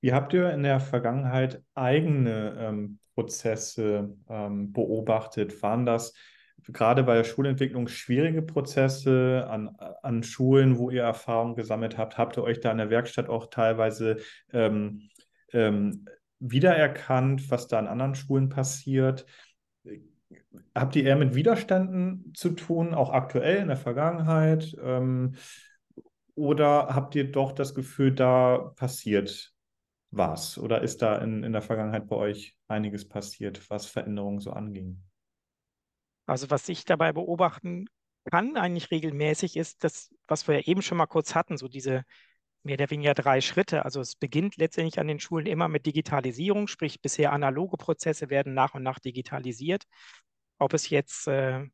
Wie 0.00 0.12
habt 0.12 0.32
ihr 0.32 0.50
in 0.52 0.62
der 0.62 0.80
Vergangenheit 0.80 1.62
eigene 1.74 2.56
ähm, 2.58 2.98
Prozesse 3.14 4.16
ähm, 4.28 4.72
beobachtet? 4.72 5.60
Waren 5.62 5.86
das 5.86 6.14
gerade 6.68 7.02
bei 7.02 7.16
der 7.16 7.24
Schulentwicklung 7.24 7.88
schwierige 7.88 8.42
Prozesse 8.42 9.46
an, 9.48 9.76
an 10.02 10.22
Schulen, 10.22 10.78
wo 10.78 10.90
ihr 10.90 11.02
Erfahrung 11.02 11.56
gesammelt 11.56 11.98
habt? 11.98 12.16
Habt 12.18 12.36
ihr 12.36 12.44
euch 12.44 12.60
da 12.60 12.70
in 12.70 12.78
der 12.78 12.90
Werkstatt 12.90 13.28
auch 13.28 13.46
teilweise 13.46 14.18
ähm, 14.52 15.08
ähm, 15.52 16.04
wiedererkannt, 16.38 17.50
was 17.50 17.66
da 17.66 17.78
an 17.78 17.88
anderen 17.88 18.14
Schulen 18.14 18.48
passiert? 18.48 19.26
Habt 20.74 20.94
ihr 20.94 21.04
eher 21.04 21.16
mit 21.16 21.34
Widerständen 21.34 22.32
zu 22.36 22.50
tun, 22.50 22.94
auch 22.94 23.10
aktuell 23.10 23.56
in 23.56 23.68
der 23.68 23.76
Vergangenheit? 23.76 24.76
Ähm, 24.80 25.34
oder 26.34 26.94
habt 26.94 27.16
ihr 27.16 27.32
doch 27.32 27.50
das 27.50 27.74
Gefühl, 27.74 28.14
da 28.14 28.72
passiert 28.76 29.52
was? 30.10 30.58
Oder 30.58 30.82
ist 30.82 31.02
da 31.02 31.16
in, 31.18 31.42
in 31.42 31.52
der 31.52 31.62
Vergangenheit 31.62 32.08
bei 32.08 32.16
euch 32.16 32.56
einiges 32.66 33.08
passiert, 33.08 33.68
was 33.70 33.86
Veränderungen 33.86 34.40
so 34.40 34.50
anging? 34.50 35.02
Also 36.26 36.50
was 36.50 36.68
ich 36.68 36.84
dabei 36.84 37.12
beobachten 37.12 37.86
kann, 38.30 38.56
eigentlich 38.56 38.90
regelmäßig, 38.90 39.56
ist 39.56 39.84
das, 39.84 40.14
was 40.26 40.46
wir 40.46 40.56
ja 40.56 40.66
eben 40.66 40.82
schon 40.82 40.98
mal 40.98 41.06
kurz 41.06 41.34
hatten, 41.34 41.56
so 41.56 41.68
diese 41.68 42.04
mehr 42.62 42.74
oder 42.74 42.90
weniger 42.90 43.14
drei 43.14 43.40
Schritte. 43.40 43.84
Also 43.84 44.00
es 44.00 44.16
beginnt 44.16 44.56
letztendlich 44.56 44.98
an 44.98 45.08
den 45.08 45.20
Schulen 45.20 45.46
immer 45.46 45.68
mit 45.68 45.86
Digitalisierung, 45.86 46.68
sprich 46.68 47.00
bisher 47.00 47.32
analoge 47.32 47.76
Prozesse 47.76 48.30
werden 48.30 48.54
nach 48.54 48.74
und 48.74 48.82
nach 48.82 48.98
digitalisiert. 48.98 49.84
Ob 50.58 50.74
es 50.74 50.90
jetzt 50.90 51.28
äh, 51.28 51.64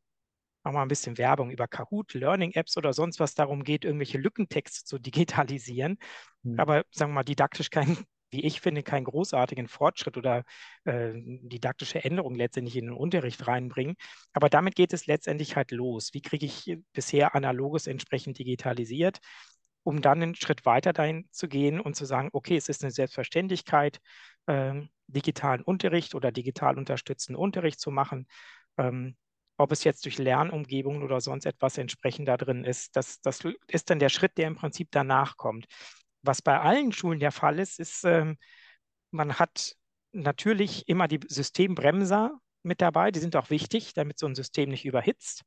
mal 0.62 0.82
ein 0.82 0.88
bisschen 0.88 1.18
Werbung 1.18 1.50
über 1.50 1.66
Kahoot, 1.66 2.14
Learning-Apps 2.14 2.76
oder 2.76 2.92
sonst 2.92 3.20
was 3.20 3.34
darum 3.34 3.64
geht, 3.64 3.84
irgendwelche 3.84 4.18
Lückentexte 4.18 4.84
zu 4.84 4.98
digitalisieren, 5.00 5.98
mhm. 6.42 6.60
aber 6.60 6.84
sagen 6.90 7.10
wir 7.12 7.16
mal 7.16 7.24
didaktisch 7.24 7.70
kein 7.70 7.98
wie 8.34 8.44
ich 8.44 8.60
finde, 8.60 8.82
keinen 8.82 9.04
großartigen 9.04 9.68
Fortschritt 9.68 10.16
oder 10.16 10.44
äh, 10.84 11.12
didaktische 11.14 12.04
Änderungen 12.04 12.36
letztendlich 12.36 12.76
in 12.76 12.86
den 12.86 12.94
Unterricht 12.94 13.46
reinbringen. 13.46 13.96
Aber 14.32 14.48
damit 14.50 14.74
geht 14.74 14.92
es 14.92 15.06
letztendlich 15.06 15.56
halt 15.56 15.70
los. 15.70 16.10
Wie 16.12 16.22
kriege 16.22 16.46
ich 16.46 16.78
bisher 16.92 17.34
Analoges 17.34 17.86
entsprechend 17.86 18.38
digitalisiert? 18.38 19.20
um 19.84 20.00
dann 20.00 20.22
einen 20.22 20.34
Schritt 20.34 20.64
weiter 20.66 20.92
dahin 20.92 21.28
zu 21.30 21.46
gehen 21.46 21.78
und 21.78 21.94
zu 21.94 22.06
sagen, 22.06 22.30
okay, 22.32 22.56
es 22.56 22.68
ist 22.68 22.82
eine 22.82 22.90
Selbstverständlichkeit, 22.90 24.00
äh, 24.46 24.80
digitalen 25.06 25.62
Unterricht 25.62 26.14
oder 26.14 26.32
digital 26.32 26.78
unterstützten 26.78 27.36
Unterricht 27.36 27.78
zu 27.80 27.90
machen. 27.90 28.26
Ähm, 28.78 29.16
ob 29.56 29.70
es 29.70 29.84
jetzt 29.84 30.04
durch 30.04 30.18
Lernumgebungen 30.18 31.02
oder 31.02 31.20
sonst 31.20 31.46
etwas 31.46 31.78
entsprechend 31.78 32.26
da 32.28 32.36
drin 32.36 32.64
ist, 32.64 32.96
das, 32.96 33.20
das 33.20 33.40
ist 33.68 33.90
dann 33.90 34.00
der 34.00 34.08
Schritt, 34.08 34.36
der 34.36 34.48
im 34.48 34.56
Prinzip 34.56 34.88
danach 34.90 35.36
kommt. 35.36 35.66
Was 36.24 36.40
bei 36.40 36.58
allen 36.58 36.92
Schulen 36.92 37.20
der 37.20 37.32
Fall 37.32 37.58
ist, 37.58 37.78
ist, 37.78 38.04
ähm, 38.04 38.38
man 39.10 39.38
hat 39.38 39.76
natürlich 40.12 40.88
immer 40.88 41.06
die 41.06 41.20
Systembremser 41.26 42.38
mit 42.62 42.80
dabei. 42.80 43.10
Die 43.10 43.20
sind 43.20 43.36
auch 43.36 43.50
wichtig, 43.50 43.92
damit 43.94 44.18
so 44.18 44.26
ein 44.26 44.34
System 44.34 44.70
nicht 44.70 44.86
überhitzt. 44.86 45.42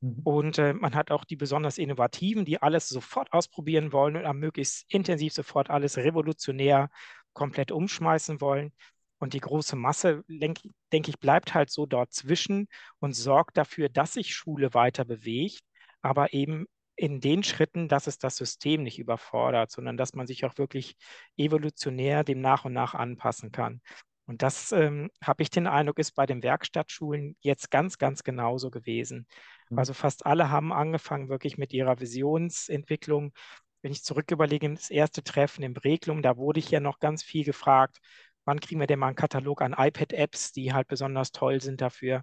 Mhm. 0.00 0.20
Und 0.22 0.58
äh, 0.58 0.74
man 0.74 0.94
hat 0.94 1.10
auch 1.10 1.24
die 1.24 1.36
besonders 1.36 1.78
Innovativen, 1.78 2.44
die 2.44 2.62
alles 2.62 2.88
sofort 2.88 3.32
ausprobieren 3.32 3.92
wollen 3.92 4.16
und 4.16 4.24
am 4.24 4.38
möglichst 4.38 4.84
intensiv 4.88 5.32
sofort 5.32 5.70
alles 5.70 5.96
revolutionär 5.96 6.88
komplett 7.32 7.72
umschmeißen 7.72 8.40
wollen. 8.40 8.72
Und 9.18 9.34
die 9.34 9.40
große 9.40 9.76
Masse, 9.76 10.24
denke 10.28 10.68
denk 10.92 11.08
ich, 11.08 11.18
bleibt 11.18 11.54
halt 11.54 11.70
so 11.70 11.86
dort 11.86 12.12
zwischen 12.12 12.68
und 12.98 13.14
sorgt 13.14 13.56
dafür, 13.56 13.88
dass 13.88 14.14
sich 14.14 14.34
Schule 14.34 14.74
weiter 14.74 15.04
bewegt, 15.04 15.62
aber 16.00 16.32
eben 16.32 16.66
in 17.02 17.20
den 17.20 17.42
Schritten, 17.42 17.88
dass 17.88 18.06
es 18.06 18.18
das 18.18 18.36
System 18.36 18.84
nicht 18.84 19.00
überfordert, 19.00 19.72
sondern 19.72 19.96
dass 19.96 20.14
man 20.14 20.28
sich 20.28 20.44
auch 20.44 20.56
wirklich 20.56 20.96
evolutionär 21.36 22.22
dem 22.22 22.40
nach 22.40 22.64
und 22.64 22.74
nach 22.74 22.94
anpassen 22.94 23.50
kann. 23.50 23.80
Und 24.24 24.42
das 24.42 24.70
ähm, 24.70 25.10
habe 25.20 25.42
ich 25.42 25.50
den 25.50 25.66
Eindruck, 25.66 25.98
ist 25.98 26.12
bei 26.12 26.26
den 26.26 26.44
Werkstattschulen 26.44 27.36
jetzt 27.40 27.72
ganz, 27.72 27.98
ganz 27.98 28.22
genauso 28.22 28.70
gewesen. 28.70 29.26
Mhm. 29.68 29.78
Also 29.80 29.94
fast 29.94 30.24
alle 30.26 30.48
haben 30.50 30.72
angefangen 30.72 31.28
wirklich 31.28 31.58
mit 31.58 31.72
ihrer 31.72 31.98
Visionsentwicklung. 31.98 33.32
Wenn 33.82 33.90
ich 33.90 34.04
zurück 34.04 34.30
überlege, 34.30 34.70
das 34.72 34.88
erste 34.88 35.24
Treffen 35.24 35.64
im 35.64 35.76
Reglum, 35.76 36.22
da 36.22 36.36
wurde 36.36 36.60
ich 36.60 36.70
ja 36.70 36.78
noch 36.78 37.00
ganz 37.00 37.24
viel 37.24 37.44
gefragt, 37.44 37.98
wann 38.44 38.60
kriegen 38.60 38.78
wir 38.78 38.86
denn 38.86 39.00
mal 39.00 39.08
einen 39.08 39.16
Katalog 39.16 39.60
an 39.60 39.74
iPad-Apps, 39.76 40.52
die 40.52 40.72
halt 40.72 40.86
besonders 40.86 41.32
toll 41.32 41.60
sind 41.60 41.80
dafür. 41.80 42.22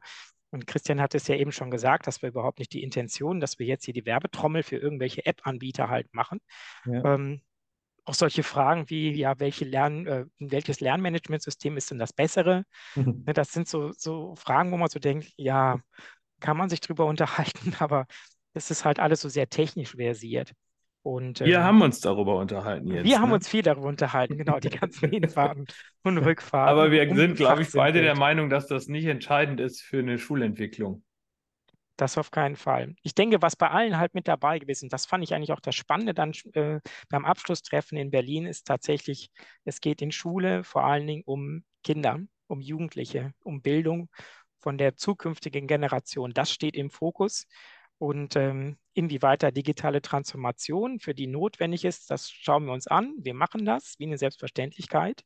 Und 0.51 0.67
Christian 0.67 0.99
hat 0.99 1.13
es 1.15 1.27
ja 1.27 1.35
eben 1.35 1.51
schon 1.51 1.71
gesagt, 1.71 2.07
dass 2.07 2.21
wir 2.21 2.29
überhaupt 2.29 2.59
nicht 2.59 2.73
die 2.73 2.83
Intention, 2.83 3.39
dass 3.39 3.59
wir 3.59 3.67
jetzt 3.67 3.85
hier 3.85 3.93
die 3.93 4.05
Werbetrommel 4.05 4.63
für 4.63 4.77
irgendwelche 4.77 5.25
App-Anbieter 5.25 5.89
halt 5.89 6.13
machen. 6.13 6.39
Ja. 6.85 7.15
Ähm, 7.15 7.41
auch 8.05 8.15
solche 8.15 8.41
Fragen 8.41 8.89
wie, 8.89 9.11
ja, 9.11 9.39
welche 9.39 9.65
Lern, 9.65 10.07
äh, 10.07 10.25
welches 10.39 10.79
Lernmanagementsystem 10.79 11.77
ist 11.77 11.91
denn 11.91 11.99
das 11.99 12.11
bessere? 12.11 12.63
Mhm. 12.95 13.23
Ne, 13.27 13.33
das 13.33 13.51
sind 13.51 13.67
so, 13.67 13.91
so 13.91 14.35
Fragen, 14.35 14.71
wo 14.71 14.77
man 14.77 14.89
so 14.89 14.99
denkt, 14.99 15.31
ja, 15.37 15.79
kann 16.39 16.57
man 16.57 16.69
sich 16.69 16.81
drüber 16.81 17.05
unterhalten, 17.65 17.75
aber 17.79 18.07
es 18.53 18.71
ist 18.71 18.83
halt 18.83 18.99
alles 18.99 19.21
so 19.21 19.29
sehr 19.29 19.49
technisch 19.49 19.91
versiert. 19.91 20.53
Und, 21.09 21.39
wir 21.39 21.57
ähm, 21.57 21.63
haben 21.63 21.81
uns 21.81 22.01
darüber 22.01 22.37
unterhalten 22.37 22.87
jetzt. 22.91 23.03
Wir 23.03 23.15
ne? 23.15 23.21
haben 23.23 23.31
uns 23.31 23.49
viel 23.49 23.63
darüber 23.63 23.87
unterhalten, 23.87 24.37
genau, 24.37 24.59
die 24.59 24.69
ganzen 24.69 25.09
Hinfahrten 25.11 25.65
und 26.03 26.17
Rückfahrten. 26.19 26.69
Aber 26.69 26.91
wir 26.91 27.15
sind, 27.15 27.35
glaube 27.35 27.63
ich, 27.63 27.71
beide 27.71 28.03
der 28.03 28.15
Meinung, 28.15 28.51
dass 28.51 28.67
das 28.67 28.87
nicht 28.87 29.05
entscheidend 29.05 29.59
ist 29.59 29.81
für 29.81 29.97
eine 29.97 30.19
Schulentwicklung. 30.19 31.03
Das 31.97 32.19
auf 32.19 32.29
keinen 32.29 32.55
Fall. 32.55 32.93
Ich 33.01 33.15
denke, 33.15 33.41
was 33.41 33.55
bei 33.55 33.71
allen 33.71 33.97
halt 33.97 34.13
mit 34.13 34.27
dabei 34.27 34.59
gewesen, 34.59 34.87
das 34.87 35.07
fand 35.07 35.23
ich 35.23 35.33
eigentlich 35.33 35.51
auch 35.51 35.59
das 35.59 35.73
Spannende 35.73 36.13
dann 36.13 36.31
äh, 36.53 36.79
beim 37.09 37.25
Abschlusstreffen 37.25 37.97
in 37.97 38.11
Berlin, 38.11 38.45
ist 38.45 38.67
tatsächlich, 38.67 39.31
es 39.65 39.81
geht 39.81 40.03
in 40.03 40.11
Schule 40.11 40.63
vor 40.63 40.83
allen 40.83 41.07
Dingen 41.07 41.23
um 41.25 41.63
Kinder, 41.83 42.19
um 42.45 42.61
Jugendliche, 42.61 43.33
um 43.43 43.63
Bildung 43.63 44.09
von 44.59 44.77
der 44.77 44.95
zukünftigen 44.95 45.65
Generation. 45.65 46.33
Das 46.33 46.51
steht 46.51 46.75
im 46.75 46.91
Fokus. 46.91 47.47
Und 47.99 48.37
ähm, 48.37 48.77
inwieweit 48.93 49.43
da 49.43 49.51
digitale 49.51 50.01
Transformation 50.01 50.99
für 50.99 51.13
die 51.13 51.27
notwendig 51.27 51.83
ist, 51.83 52.09
das 52.09 52.31
schauen 52.31 52.65
wir 52.65 52.71
uns 52.73 52.87
an. 52.87 53.13
Wir 53.17 53.33
machen 53.33 53.65
das 53.65 53.95
wie 53.99 54.05
eine 54.05 54.17
Selbstverständlichkeit. 54.17 55.23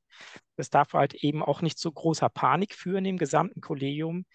Das 0.58 0.72
darf 0.72 0.94
halt 0.94 1.14
eben 1.14 1.44
auch 1.44 1.62
nicht 1.62 1.78
zu 1.78 1.92
großer 1.92 2.30
Panik 2.30 2.74
führen 2.74 3.06
im 3.06 3.18
gesamten 3.20 3.62
Kollegium. 3.62 4.26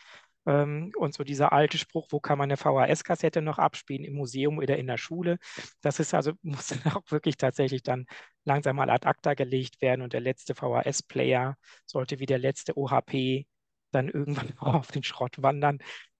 Ähm, 0.46 0.92
und 0.96 1.14
so 1.14 1.24
dieser 1.24 1.52
alte 1.52 1.78
Spruch, 1.78 2.08
wo 2.10 2.20
kann 2.20 2.38
man 2.38 2.48
eine 2.48 2.56
VHS-Kassette 2.56 3.42
noch 3.42 3.58
abspielen, 3.58 4.04
im 4.04 4.14
Museum 4.14 4.58
oder 4.58 4.78
in 4.78 4.86
der 4.86 4.98
Schule, 4.98 5.38
das 5.82 5.98
ist 6.00 6.14
also, 6.14 6.32
muss 6.42 6.68
dann 6.68 6.92
auch 6.94 7.10
wirklich 7.10 7.36
tatsächlich 7.36 7.82
dann 7.82 8.06
langsam 8.44 8.76
mal 8.76 8.88
ad 8.88 9.06
acta 9.06 9.34
gelegt 9.34 9.82
werden 9.82 10.02
und 10.02 10.12
der 10.12 10.20
letzte 10.20 10.54
VHS-Player 10.54 11.56
sollte 11.86 12.20
wie 12.20 12.26
der 12.26 12.38
letzte 12.38 12.76
OHP 12.76 13.46
dann 13.90 14.08
irgendwann 14.08 14.52
auf 14.58 14.92
den 14.92 15.02
Schrott 15.02 15.42
wandern. 15.42 15.78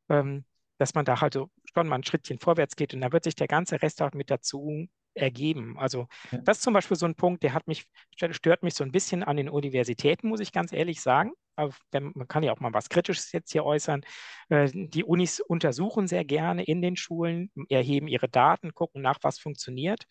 Ähm, 0.09 0.45
dass 0.79 0.95
man 0.95 1.05
da 1.05 1.21
halt 1.21 1.35
so 1.35 1.51
schon 1.79 1.89
mal 1.89 1.97
ein 1.97 2.05
Schrittchen 2.05 2.39
vorwärts 2.39 2.77
geht 2.77 2.95
und 2.95 3.01
da 3.01 3.13
wird 3.13 3.25
sich 3.25 3.35
der 3.35 3.49
ganze 3.49 3.81
Rest 3.81 4.03
auch 4.03 4.13
mit 4.13 4.31
dazu 4.31 4.89
ergeben. 5.15 5.77
Also 5.79 6.07
ja. 6.31 6.39
das 6.39 6.59
ist 6.59 6.65
zum 6.65 6.75
Beispiel 6.75 6.97
so 6.97 7.07
ein 7.07 7.15
Punkt, 7.15 7.43
der 7.43 7.55
hat 7.55 7.67
mich, 7.67 7.87
stört 8.17 8.63
mich 8.63 8.75
so 8.75 8.85
ein 8.85 8.93
bisschen 8.93 9.23
an 9.23 9.37
den 9.37 9.49
Universitäten, 9.49 10.29
muss 10.29 10.41
ich 10.41 10.53
ganz 10.53 10.73
ehrlich 10.73 11.01
sagen. 11.01 11.33
Aber 11.57 11.75
man 11.93 12.29
kann 12.29 12.45
ja 12.45 12.53
auch 12.53 12.61
mal 12.61 12.73
was 12.73 12.89
Kritisches 12.89 13.33
jetzt 13.33 13.51
hier 13.51 13.65
äußern. 13.65 14.03
Äh, 14.49 14.71
die 14.73 15.03
Unis 15.03 15.41
untersuchen 15.41 16.07
sehr 16.07 16.25
gerne 16.25 16.63
in 16.63 16.83
den 16.83 16.97
Schulen, 16.97 17.51
erheben 17.69 18.07
ihre 18.07 18.29
Daten, 18.29 18.75
gucken 18.75 19.03
nach, 19.03 19.19
was 19.23 19.39
funktioniert. 19.39 20.05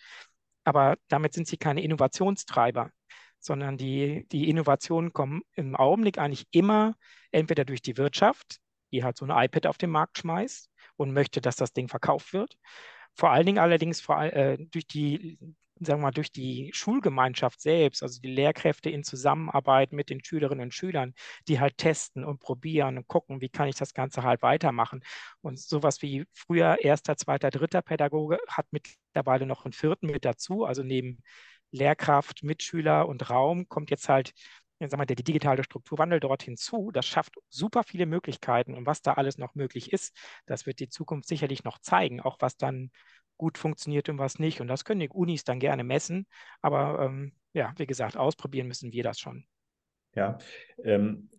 aber 0.66 0.98
damit 1.08 1.34
sind 1.34 1.48
sie 1.48 1.58
keine 1.58 1.82
Innovationstreiber, 1.82 2.92
sondern 3.40 3.78
die, 3.78 4.28
die 4.32 4.50
Innovationen 4.50 5.14
kommen 5.14 5.44
im 5.54 5.76
Augenblick 5.76 6.18
eigentlich 6.18 6.48
immer 6.52 6.96
entweder 7.32 7.64
durch 7.64 7.82
die 7.82 7.98
Wirtschaft, 7.98 8.58
die 8.92 9.04
halt 9.04 9.18
so 9.18 9.26
ein 9.26 9.46
iPad 9.46 9.68
auf 9.68 9.78
den 9.78 9.92
Markt 9.92 10.18
schmeißt 10.18 10.70
und 10.98 11.14
möchte, 11.14 11.42
dass 11.42 11.56
das 11.56 11.74
Ding 11.74 11.88
verkauft 11.88 12.34
wird. 12.34 12.58
Vor 13.16 13.32
allen 13.32 13.46
Dingen 13.46 13.60
allerdings 13.60 14.02
vor, 14.02 14.22
äh, 14.22 14.58
durch 14.60 14.88
die 14.88 15.40
sagen 15.80 16.00
wir 16.00 16.08
mal, 16.08 16.12
durch 16.12 16.32
die 16.32 16.72
Schulgemeinschaft 16.74 17.62
selbst, 17.62 18.04
also 18.04 18.20
die 18.22 18.32
Lehrkräfte 18.32 18.90
in 18.90 19.04
Zusammenarbeit 19.04 19.92
mit 19.94 20.10
den 20.10 20.24
Schülerinnen 20.24 20.66
und 20.66 20.74
Schülern, 20.74 21.14
die 21.48 21.60
halt 21.60 21.78
testen 21.78 22.24
und 22.24 22.40
probieren 22.40 22.98
und 22.98 23.08
gucken, 23.08 23.42
wie 23.42 23.50
kann 23.50 23.68
ich 23.68 23.76
das 23.76 23.94
Ganze 23.94 24.24
halt 24.24 24.42
weitermachen. 24.42 25.04
Und 25.42 25.60
sowas 25.60 26.02
wie 26.02 26.26
früher 26.34 26.78
erster, 26.82 27.18
zweiter, 27.18 27.50
dritter 27.50 27.82
Pädagoge 27.82 28.40
hat 28.48 28.68
mittlerweile 28.72 29.46
noch 29.46 29.66
einen 29.66 29.74
vierten 29.74 30.08
mit 30.08 30.26
dazu, 30.26 30.66
also 30.66 30.84
neben 30.84 31.22
Lehrkraft, 31.72 32.44
Mitschüler 32.44 33.08
und 33.08 33.30
Raum 33.30 33.68
kommt 33.68 33.92
jetzt 33.92 34.10
halt 34.10 34.32
sagen 34.80 35.02
wir, 35.02 35.06
der 35.06 35.16
digitale 35.16 35.64
Strukturwandel 35.64 36.20
dort 36.20 36.44
hinzu. 36.44 36.92
Das 36.92 37.06
schafft 37.06 37.36
super 37.50 37.84
viele 37.84 38.06
Möglichkeiten 38.06 38.76
und 38.76 38.86
was 38.86 39.02
da 39.02 39.14
alles 39.14 39.38
noch 39.38 39.56
möglich 39.56 39.92
ist, 39.92 40.16
das 40.46 40.66
wird 40.66 40.80
die 40.80 40.90
Zukunft 40.90 41.28
sicherlich 41.28 41.64
noch 41.64 41.80
zeigen, 41.80 42.22
auch 42.22 42.38
was 42.40 42.58
dann 42.58 42.92
gut 43.38 43.58
funktioniert 43.58 44.10
und 44.10 44.18
was 44.18 44.40
nicht. 44.40 44.62
Und 44.62 44.68
das 44.68 44.84
können 44.84 45.00
die 45.00 45.10
Unis 45.10 45.44
dann 45.44 45.60
gerne 45.60 45.84
messen. 45.84 46.28
Aber 46.62 47.00
ähm, 47.06 47.34
ja, 47.54 47.74
wie 47.78 47.88
gesagt, 47.88 48.18
ausprobieren 48.18 48.68
müssen 48.68 48.92
wir 48.92 49.04
das 49.04 49.20
schon. 49.20 49.46
Ja, 50.16 50.38
ähm, 50.84 51.30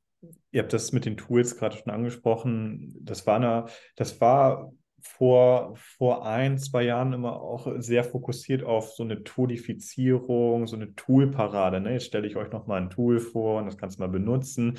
ihr 0.50 0.62
habt 0.62 0.72
das 0.72 0.92
mit 0.92 1.04
den 1.04 1.16
Tools 1.16 1.56
gerade 1.56 1.76
schon 1.76 1.92
angesprochen. 1.92 2.96
Das 3.00 3.26
war, 3.26 3.36
eine, 3.36 3.66
das 3.96 4.20
war 4.20 4.72
vor, 5.16 5.74
vor 5.76 6.26
ein, 6.26 6.58
zwei 6.58 6.84
Jahren 6.84 7.12
immer 7.12 7.40
auch 7.40 7.66
sehr 7.78 8.04
fokussiert 8.04 8.62
auf 8.62 8.92
so 8.92 9.02
eine 9.02 9.24
Toolifizierung, 9.24 10.66
so 10.66 10.76
eine 10.76 10.94
Toolparade. 10.94 11.80
Ne? 11.80 11.94
Jetzt 11.94 12.06
stelle 12.06 12.26
ich 12.26 12.36
euch 12.36 12.52
nochmal 12.52 12.82
ein 12.82 12.90
Tool 12.90 13.18
vor 13.18 13.58
und 13.58 13.66
das 13.66 13.78
kannst 13.78 13.98
du 13.98 14.02
mal 14.02 14.08
benutzen. 14.08 14.78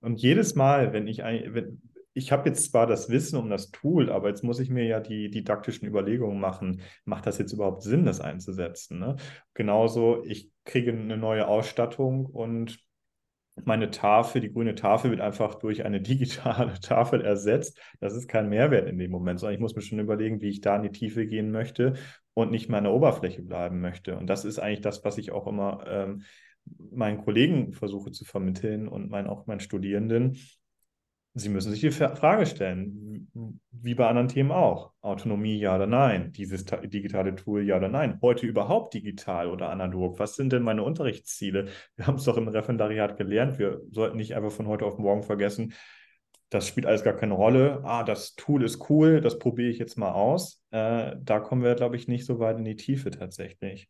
Und 0.00 0.20
jedes 0.20 0.54
Mal, 0.54 0.92
wenn 0.92 1.06
ich, 1.06 1.18
wenn, 1.18 1.80
ich 2.12 2.32
habe 2.32 2.48
jetzt 2.48 2.70
zwar 2.70 2.86
das 2.86 3.08
Wissen 3.10 3.38
um 3.38 3.48
das 3.48 3.70
Tool, 3.70 4.10
aber 4.10 4.28
jetzt 4.28 4.42
muss 4.42 4.58
ich 4.58 4.70
mir 4.70 4.84
ja 4.84 5.00
die 5.00 5.30
didaktischen 5.30 5.86
Überlegungen 5.86 6.40
machen, 6.40 6.82
macht 7.04 7.26
das 7.26 7.38
jetzt 7.38 7.52
überhaupt 7.52 7.82
Sinn, 7.82 8.04
das 8.04 8.20
einzusetzen? 8.20 8.98
Ne? 8.98 9.16
Genauso, 9.54 10.24
ich 10.24 10.50
kriege 10.64 10.92
eine 10.92 11.16
neue 11.16 11.46
Ausstattung 11.46 12.26
und 12.26 12.78
meine 13.66 13.90
Tafel, 13.90 14.40
die 14.40 14.52
grüne 14.52 14.74
Tafel 14.74 15.10
wird 15.10 15.20
einfach 15.20 15.56
durch 15.56 15.84
eine 15.84 16.00
digitale 16.00 16.74
Tafel 16.80 17.20
ersetzt. 17.20 17.80
Das 18.00 18.14
ist 18.14 18.28
kein 18.28 18.48
Mehrwert 18.48 18.88
in 18.88 18.98
dem 18.98 19.10
Moment, 19.10 19.40
sondern 19.40 19.54
ich 19.54 19.60
muss 19.60 19.74
mir 19.74 19.82
schon 19.82 19.98
überlegen, 19.98 20.40
wie 20.40 20.48
ich 20.48 20.60
da 20.60 20.76
in 20.76 20.82
die 20.82 20.92
Tiefe 20.92 21.26
gehen 21.26 21.50
möchte 21.50 21.94
und 22.34 22.50
nicht 22.50 22.68
mehr 22.68 22.90
Oberfläche 22.90 23.42
bleiben 23.42 23.80
möchte. 23.80 24.16
Und 24.16 24.26
das 24.26 24.44
ist 24.44 24.58
eigentlich 24.58 24.80
das, 24.80 25.04
was 25.04 25.18
ich 25.18 25.32
auch 25.32 25.46
immer 25.46 25.84
ähm, 25.88 26.22
meinen 26.92 27.18
Kollegen 27.18 27.72
versuche 27.72 28.10
zu 28.12 28.24
vermitteln 28.24 28.88
und 28.88 29.10
mein, 29.10 29.26
auch 29.26 29.46
meinen 29.46 29.60
Studierenden, 29.60 30.38
Sie 31.34 31.48
müssen 31.48 31.70
sich 31.70 31.80
die 31.80 31.90
Frage 31.92 32.44
stellen, 32.44 33.30
wie 33.70 33.94
bei 33.94 34.08
anderen 34.08 34.28
Themen 34.28 34.50
auch. 34.50 34.92
Autonomie, 35.00 35.58
ja 35.58 35.76
oder 35.76 35.86
nein? 35.86 36.32
Dieses 36.32 36.64
digitale 36.64 37.36
Tool, 37.36 37.64
ja 37.64 37.76
oder 37.76 37.88
nein? 37.88 38.18
Heute 38.20 38.46
überhaupt 38.46 38.94
digital 38.94 39.48
oder 39.48 39.70
analog? 39.70 40.18
Was 40.18 40.34
sind 40.34 40.52
denn 40.52 40.64
meine 40.64 40.82
Unterrichtsziele? 40.82 41.68
Wir 41.96 42.06
haben 42.06 42.16
es 42.16 42.24
doch 42.24 42.36
im 42.36 42.48
Referendariat 42.48 43.16
gelernt. 43.16 43.58
Wir 43.58 43.80
sollten 43.90 44.16
nicht 44.16 44.34
einfach 44.34 44.50
von 44.50 44.66
heute 44.66 44.84
auf 44.84 44.98
morgen 44.98 45.22
vergessen, 45.22 45.72
das 46.50 46.66
spielt 46.66 46.86
alles 46.86 47.04
gar 47.04 47.14
keine 47.14 47.34
Rolle. 47.34 47.80
Ah, 47.84 48.02
das 48.02 48.34
Tool 48.34 48.64
ist 48.64 48.90
cool, 48.90 49.20
das 49.20 49.38
probiere 49.38 49.70
ich 49.70 49.78
jetzt 49.78 49.96
mal 49.96 50.12
aus. 50.12 50.62
Äh, 50.72 51.14
da 51.22 51.38
kommen 51.38 51.62
wir, 51.62 51.76
glaube 51.76 51.94
ich, 51.94 52.08
nicht 52.08 52.26
so 52.26 52.40
weit 52.40 52.58
in 52.58 52.64
die 52.64 52.76
Tiefe 52.76 53.10
tatsächlich. 53.12 53.88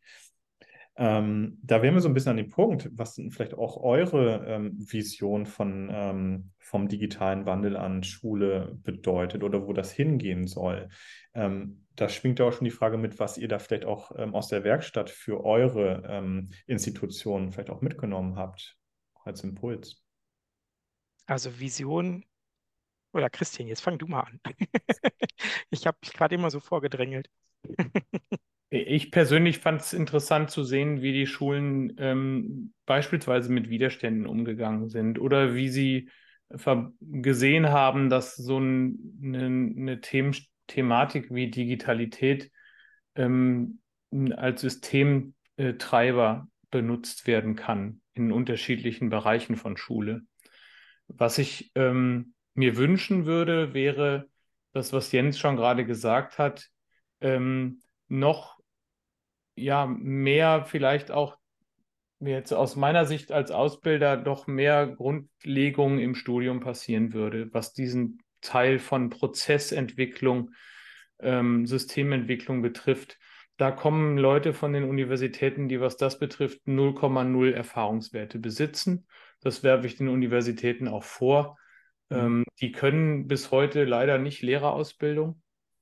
Ähm, 0.97 1.57
da 1.63 1.81
wären 1.81 1.93
wir 1.93 2.01
so 2.01 2.09
ein 2.09 2.13
bisschen 2.13 2.31
an 2.31 2.37
dem 2.37 2.49
Punkt, 2.49 2.89
was 2.93 3.15
sind 3.15 3.31
vielleicht 3.31 3.53
auch 3.53 3.77
eure 3.77 4.45
ähm, 4.45 4.73
Vision 4.77 5.45
von, 5.45 5.89
ähm, 5.91 6.51
vom 6.59 6.89
digitalen 6.89 7.45
Wandel 7.45 7.77
an 7.77 8.03
Schule 8.03 8.77
bedeutet 8.83 9.43
oder 9.43 9.65
wo 9.65 9.73
das 9.73 9.91
hingehen 9.91 10.47
soll. 10.47 10.89
Ähm, 11.33 11.85
da 11.95 12.09
schwingt 12.09 12.39
ja 12.39 12.45
auch 12.45 12.53
schon 12.53 12.65
die 12.65 12.71
Frage 12.71 12.97
mit, 12.97 13.19
was 13.19 13.37
ihr 13.37 13.47
da 13.47 13.59
vielleicht 13.59 13.85
auch 13.85 14.11
ähm, 14.17 14.35
aus 14.35 14.49
der 14.49 14.63
Werkstatt 14.63 15.09
für 15.09 15.45
eure 15.45 16.03
ähm, 16.07 16.49
Institutionen 16.67 17.51
vielleicht 17.51 17.69
auch 17.69 17.81
mitgenommen 17.81 18.35
habt, 18.35 18.77
als 19.23 19.43
Impuls. 19.43 20.03
Also 21.25 21.59
Vision, 21.59 22.25
oder 23.13 23.29
Christian, 23.29 23.67
jetzt 23.67 23.81
fang 23.81 23.97
du 23.97 24.07
mal 24.07 24.21
an. 24.21 24.39
ich 25.69 25.85
habe 25.85 25.97
mich 26.01 26.13
gerade 26.13 26.35
immer 26.35 26.49
so 26.49 26.59
vorgedrängelt. 26.59 27.29
Ich 28.73 29.11
persönlich 29.11 29.59
fand 29.59 29.81
es 29.81 29.91
interessant 29.91 30.49
zu 30.49 30.63
sehen, 30.63 31.01
wie 31.01 31.11
die 31.11 31.27
Schulen 31.27 31.93
ähm, 31.97 32.73
beispielsweise 32.85 33.51
mit 33.51 33.69
Widerständen 33.69 34.25
umgegangen 34.25 34.87
sind 34.87 35.19
oder 35.19 35.53
wie 35.53 35.67
sie 35.67 36.09
gesehen 37.01 37.69
haben, 37.69 38.09
dass 38.09 38.35
so 38.35 38.59
ein, 38.59 39.19
eine, 39.23 39.45
eine 39.45 40.01
Them 40.01 40.31
Thematik 40.67 41.33
wie 41.33 41.51
Digitalität 41.51 42.49
ähm, 43.15 43.79
als 44.35 44.61
Systemtreiber 44.61 46.47
benutzt 46.69 47.27
werden 47.27 47.57
kann 47.57 47.99
in 48.13 48.31
unterschiedlichen 48.31 49.09
Bereichen 49.09 49.57
von 49.57 49.75
Schule. 49.75 50.21
Was 51.07 51.37
ich 51.39 51.71
ähm, 51.75 52.33
mir 52.53 52.77
wünschen 52.77 53.25
würde, 53.25 53.73
wäre 53.73 54.29
das, 54.71 54.93
was 54.93 55.11
Jens 55.11 55.37
schon 55.37 55.57
gerade 55.57 55.85
gesagt 55.85 56.37
hat, 56.37 56.69
ähm, 57.19 57.81
noch 58.07 58.60
ja 59.61 59.85
mehr 59.85 60.65
vielleicht 60.65 61.11
auch 61.11 61.37
jetzt 62.19 62.53
aus 62.53 62.75
meiner 62.75 63.05
Sicht 63.05 63.31
als 63.31 63.51
Ausbilder 63.51 64.17
doch 64.17 64.47
mehr 64.47 64.87
Grundlegung 64.87 65.99
im 65.99 66.15
Studium 66.15 66.59
passieren 66.59 67.13
würde, 67.13 67.49
was 67.53 67.73
diesen 67.73 68.19
Teil 68.41 68.79
von 68.79 69.09
Prozessentwicklung, 69.09 70.51
ähm, 71.19 71.65
Systementwicklung 71.65 72.61
betrifft. 72.61 73.17
Da 73.57 73.71
kommen 73.71 74.17
Leute 74.17 74.53
von 74.53 74.73
den 74.73 74.83
Universitäten, 74.83 75.67
die, 75.67 75.79
was 75.79 75.97
das 75.97 76.19
betrifft, 76.19 76.65
0,0 76.65 77.51
Erfahrungswerte 77.51 78.39
besitzen. 78.39 79.07
Das 79.39 79.63
werfe 79.63 79.87
ich 79.87 79.97
den 79.97 80.09
Universitäten 80.09 80.87
auch 80.87 81.03
vor. 81.03 81.57
Mhm. 82.09 82.17
Ähm, 82.17 82.43
die 82.59 82.71
können 82.71 83.27
bis 83.27 83.51
heute 83.51 83.83
leider 83.85 84.17
nicht 84.17 84.41
Lehrerausbildung. 84.41 85.40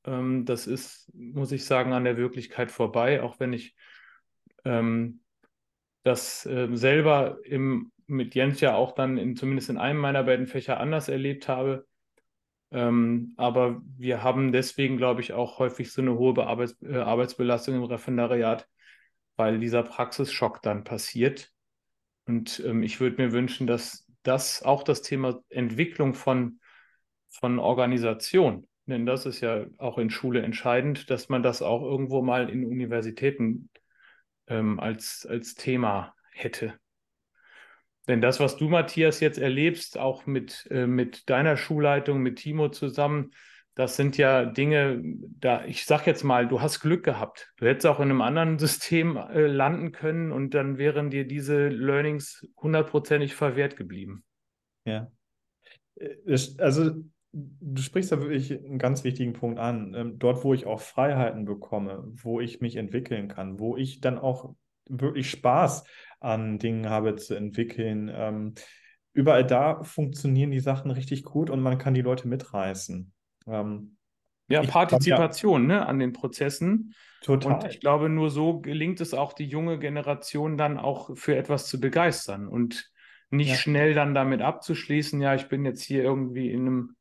Ähm, 0.10 0.45
das 0.45 0.68
ist, 0.68 1.12
muss 1.14 1.51
ich 1.51 1.66
sagen, 1.66 1.93
an 1.93 2.03
der 2.03 2.18
Wirklichkeit 2.18 2.72
vorbei, 2.72 3.22
auch 3.22 3.39
wenn 3.39 3.53
ich 3.53 3.76
ähm, 4.66 5.22
das 6.03 6.45
äh, 6.45 6.68
selber 6.74 7.38
im, 7.43 7.91
mit 8.07 8.34
Jens 8.34 8.60
ja 8.62 8.76
auch 8.76 8.93
dann 8.93 9.18
in, 9.18 9.36
zumindest 9.36 9.70
in 9.70 9.78
einem 9.78 9.99
meiner 9.99 10.24
beiden 10.24 10.47
Fächer 10.47 10.80
anders 10.80 11.10
erlebt 11.10 11.47
habe. 11.47 11.86
Ähm, 12.72 13.34
aber 13.38 13.82
wir 13.97 14.24
haben 14.24 14.51
deswegen, 14.51 14.97
glaube 14.97 15.22
ich, 15.22 15.34
auch 15.34 15.60
häufig 15.60 15.91
so 15.91 16.01
eine 16.01 16.18
hohe 16.18 16.34
Bearbeits 16.34 16.78
äh, 16.82 16.97
Arbeitsbelastung 16.97 17.76
im 17.76 17.84
Referendariat, 17.84 18.68
weil 19.36 19.60
dieser 19.60 19.84
Praxisschock 19.84 20.62
dann 20.62 20.84
passiert. 20.84 21.51
Und 22.26 22.62
ähm, 22.66 22.84
ich 22.84 22.99
würde 22.99 23.22
mir 23.22 23.32
wünschen, 23.32 23.68
dass 23.68 24.07
das 24.24 24.64
auch 24.64 24.84
das 24.84 25.01
Thema 25.01 25.41
Entwicklung 25.49 26.14
von, 26.14 26.60
von 27.30 27.60
Organisation 27.60 28.68
denn 28.89 29.05
das 29.05 29.25
ist 29.25 29.41
ja 29.41 29.65
auch 29.77 29.97
in 29.97 30.09
Schule 30.09 30.41
entscheidend, 30.41 31.09
dass 31.09 31.29
man 31.29 31.43
das 31.43 31.61
auch 31.61 31.81
irgendwo 31.81 32.21
mal 32.21 32.49
in 32.49 32.65
Universitäten 32.65 33.69
ähm, 34.47 34.79
als, 34.79 35.25
als 35.29 35.55
Thema 35.55 36.15
hätte. 36.31 36.73
Denn 38.07 38.21
das, 38.21 38.39
was 38.39 38.57
du, 38.57 38.69
Matthias, 38.69 39.19
jetzt 39.19 39.37
erlebst, 39.37 39.97
auch 39.97 40.25
mit, 40.25 40.67
äh, 40.71 40.87
mit 40.87 41.29
deiner 41.29 41.57
Schulleitung, 41.57 42.21
mit 42.21 42.37
Timo 42.39 42.69
zusammen, 42.69 43.31
das 43.75 43.95
sind 43.95 44.17
ja 44.17 44.43
Dinge, 44.45 45.01
da 45.39 45.63
ich 45.63 45.85
sag 45.85 46.05
jetzt 46.05 46.23
mal, 46.23 46.47
du 46.47 46.59
hast 46.59 46.81
Glück 46.81 47.05
gehabt. 47.05 47.53
Du 47.57 47.65
hättest 47.65 47.85
auch 47.85 47.99
in 47.99 48.09
einem 48.09 48.21
anderen 48.21 48.59
System 48.59 49.15
äh, 49.15 49.47
landen 49.47 49.91
können 49.91 50.31
und 50.31 50.53
dann 50.53 50.77
wären 50.77 51.09
dir 51.09 51.25
diese 51.25 51.69
Learnings 51.69 52.45
hundertprozentig 52.57 53.35
verwehrt 53.35 53.77
geblieben. 53.77 54.25
Ja. 54.83 55.11
Äh, 55.95 56.37
also 56.57 56.91
Du 57.32 57.82
sprichst 57.82 58.11
da 58.11 58.19
wirklich 58.19 58.51
einen 58.51 58.80
ganz 58.80 59.03
wichtigen 59.03 59.34
Punkt 59.34 59.59
an. 59.59 59.93
Ähm, 59.93 60.19
dort, 60.19 60.43
wo 60.43 60.53
ich 60.53 60.65
auch 60.65 60.82
Freiheiten 60.82 61.45
bekomme, 61.45 62.03
wo 62.07 62.39
ich 62.39 62.61
mich 62.61 62.75
entwickeln 62.75 63.27
kann, 63.27 63.59
wo 63.59 63.77
ich 63.77 64.01
dann 64.01 64.17
auch 64.17 64.55
wirklich 64.89 65.30
Spaß 65.30 65.84
an 66.19 66.57
Dingen 66.57 66.89
habe 66.89 67.15
zu 67.15 67.36
entwickeln. 67.36 68.11
Ähm, 68.13 68.53
überall 69.13 69.45
da 69.45 69.84
funktionieren 69.84 70.51
die 70.51 70.59
Sachen 70.59 70.91
richtig 70.91 71.23
gut 71.23 71.49
und 71.49 71.61
man 71.61 71.77
kann 71.77 71.93
die 71.93 72.01
Leute 72.01 72.27
mitreißen. 72.27 73.11
Ähm, 73.47 73.97
ja, 74.47 74.63
Partizipation 74.63 75.69
ja, 75.69 75.80
ne, 75.80 75.86
an 75.86 75.99
den 75.99 76.13
Prozessen. 76.13 76.95
Total. 77.21 77.53
Und 77.53 77.65
ich 77.65 77.80
glaube, 77.80 78.09
nur 78.09 78.30
so 78.30 78.59
gelingt 78.59 79.01
es 79.01 79.13
auch, 79.13 79.34
die 79.34 79.45
junge 79.45 79.77
Generation 79.77 80.57
dann 80.57 80.77
auch 80.77 81.15
für 81.15 81.36
etwas 81.36 81.67
zu 81.67 81.80
begeistern 81.80 82.47
und 82.47 82.91
nicht 83.30 83.49
ja. 83.49 83.55
schnell 83.55 83.93
dann 83.93 84.15
damit 84.15 84.41
abzuschließen, 84.41 85.21
ja, 85.21 85.36
ich 85.36 85.49
bin 85.49 85.65
jetzt 85.65 85.84
hier 85.84 86.03
irgendwie 86.03 86.51
in 86.51 86.61
einem 86.61 86.95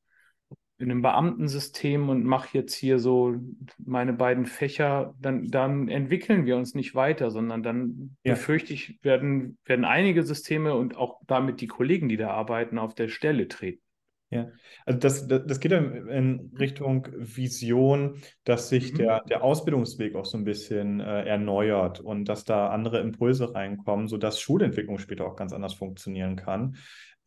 in 0.79 0.91
einem 0.91 1.03
Beamtensystem 1.03 2.09
und 2.09 2.25
mache 2.25 2.57
jetzt 2.57 2.75
hier 2.75 3.01
so 3.01 3.35
meine 3.79 4.13
beiden 4.13 4.47
Fächer, 4.47 5.15
dann, 5.21 5.49
dann 5.49 5.89
entwickeln 5.89 6.47
wir 6.47 6.57
uns 6.57 6.75
nicht 6.75 6.95
weiter, 6.95 7.31
sondern 7.33 7.65
dann 7.65 8.17
ja. 8.23 8.35
befürchte 8.35 8.73
ich, 8.73 8.99
werden, 9.03 9.59
werden 9.65 9.85
einige 9.85 10.23
Systeme 10.23 10.75
und 10.75 10.97
auch 10.97 11.21
damit 11.27 11.61
die 11.61 11.67
Kollegen, 11.67 12.09
die 12.09 12.17
da 12.17 12.31
arbeiten, 12.31 12.79
auf 12.79 12.95
der 12.95 13.09
Stelle 13.09 13.49
treten. 13.49 13.83
Ja, 14.31 14.51
also 14.85 14.99
das, 14.99 15.27
das, 15.27 15.47
das 15.47 15.59
geht 15.59 15.73
in 15.73 16.53
Richtung 16.59 17.09
Vision, 17.17 18.21
dass 18.45 18.69
sich 18.69 18.93
mhm. 18.93 18.99
der, 18.99 19.25
der 19.25 19.43
Ausbildungsweg 19.43 20.15
auch 20.17 20.27
so 20.27 20.37
ein 20.37 20.45
bisschen 20.45 21.01
äh, 21.01 21.25
erneuert 21.25 22.01
und 22.01 22.27
dass 22.27 22.45
da 22.45 22.69
andere 22.69 23.01
Impulse 23.01 23.55
reinkommen, 23.55 24.07
sodass 24.07 24.39
Schulentwicklung 24.39 24.99
später 24.99 25.27
auch 25.27 25.35
ganz 25.35 25.55
anders 25.55 25.73
funktionieren 25.73 26.37
kann. 26.37 26.77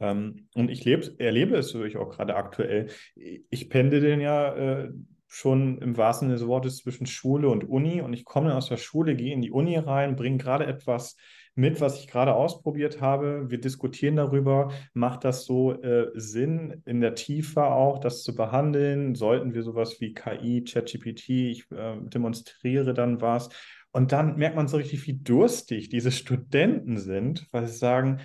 Ähm, 0.02 0.48
und 0.56 0.70
ich 0.70 0.84
lebe, 0.84 1.14
erlebe 1.20 1.56
es 1.56 1.74
natürlich 1.74 1.98
auch 1.98 2.10
gerade 2.10 2.36
aktuell. 2.36 2.88
Ich 3.16 3.70
pendel 3.70 4.02
den 4.02 4.20
ja 4.20 4.54
äh, 4.56 4.92
schon 5.28 5.78
im 5.78 5.96
wahrsten 5.96 6.28
Sinne 6.28 6.40
des 6.40 6.48
Wortes 6.48 6.78
zwischen 6.78 7.06
Schule 7.06 7.48
und 7.48 7.64
Uni 7.64 8.02
und 8.02 8.12
ich 8.12 8.26
komme 8.26 8.54
aus 8.54 8.68
der 8.68 8.78
Schule, 8.78 9.16
gehe 9.16 9.34
in 9.34 9.42
die 9.42 9.52
Uni 9.52 9.78
rein, 9.78 10.18
bringe 10.18 10.38
gerade 10.38 10.66
etwas 10.66 11.16
mit, 11.56 11.80
was 11.82 12.00
ich 12.00 12.08
gerade 12.08 12.34
ausprobiert 12.34 13.00
habe. 13.02 13.50
Wir 13.50 13.60
diskutieren 13.60 14.16
darüber, 14.16 14.72
macht 14.94 15.24
das 15.24 15.46
so 15.46 15.74
äh, 15.82 16.10
Sinn, 16.16 16.82
in 16.86 17.00
der 17.00 17.16
Tiefe 17.16 17.64
auch 17.66 18.00
das 18.00 18.24
zu 18.24 18.36
behandeln? 18.36 19.16
Sollten 19.16 19.54
wir 19.54 19.64
sowas 19.64 20.02
wie 20.02 20.14
KI, 20.14 20.64
ChatGPT, 20.64 21.30
ich 21.30 21.72
äh, 21.72 21.98
demonstriere 22.02 22.94
dann 22.94 23.22
was. 23.22 23.50
Und 23.92 24.14
dann 24.14 24.38
merkt 24.38 24.56
man 24.56 24.68
so 24.68 24.78
richtig, 24.78 25.06
wie 25.08 25.20
durstig 25.20 25.90
diese 25.90 26.12
Studenten 26.12 26.98
sind, 26.98 27.48
weil 27.52 27.68
sie 27.68 27.78
sagen, 27.78 28.20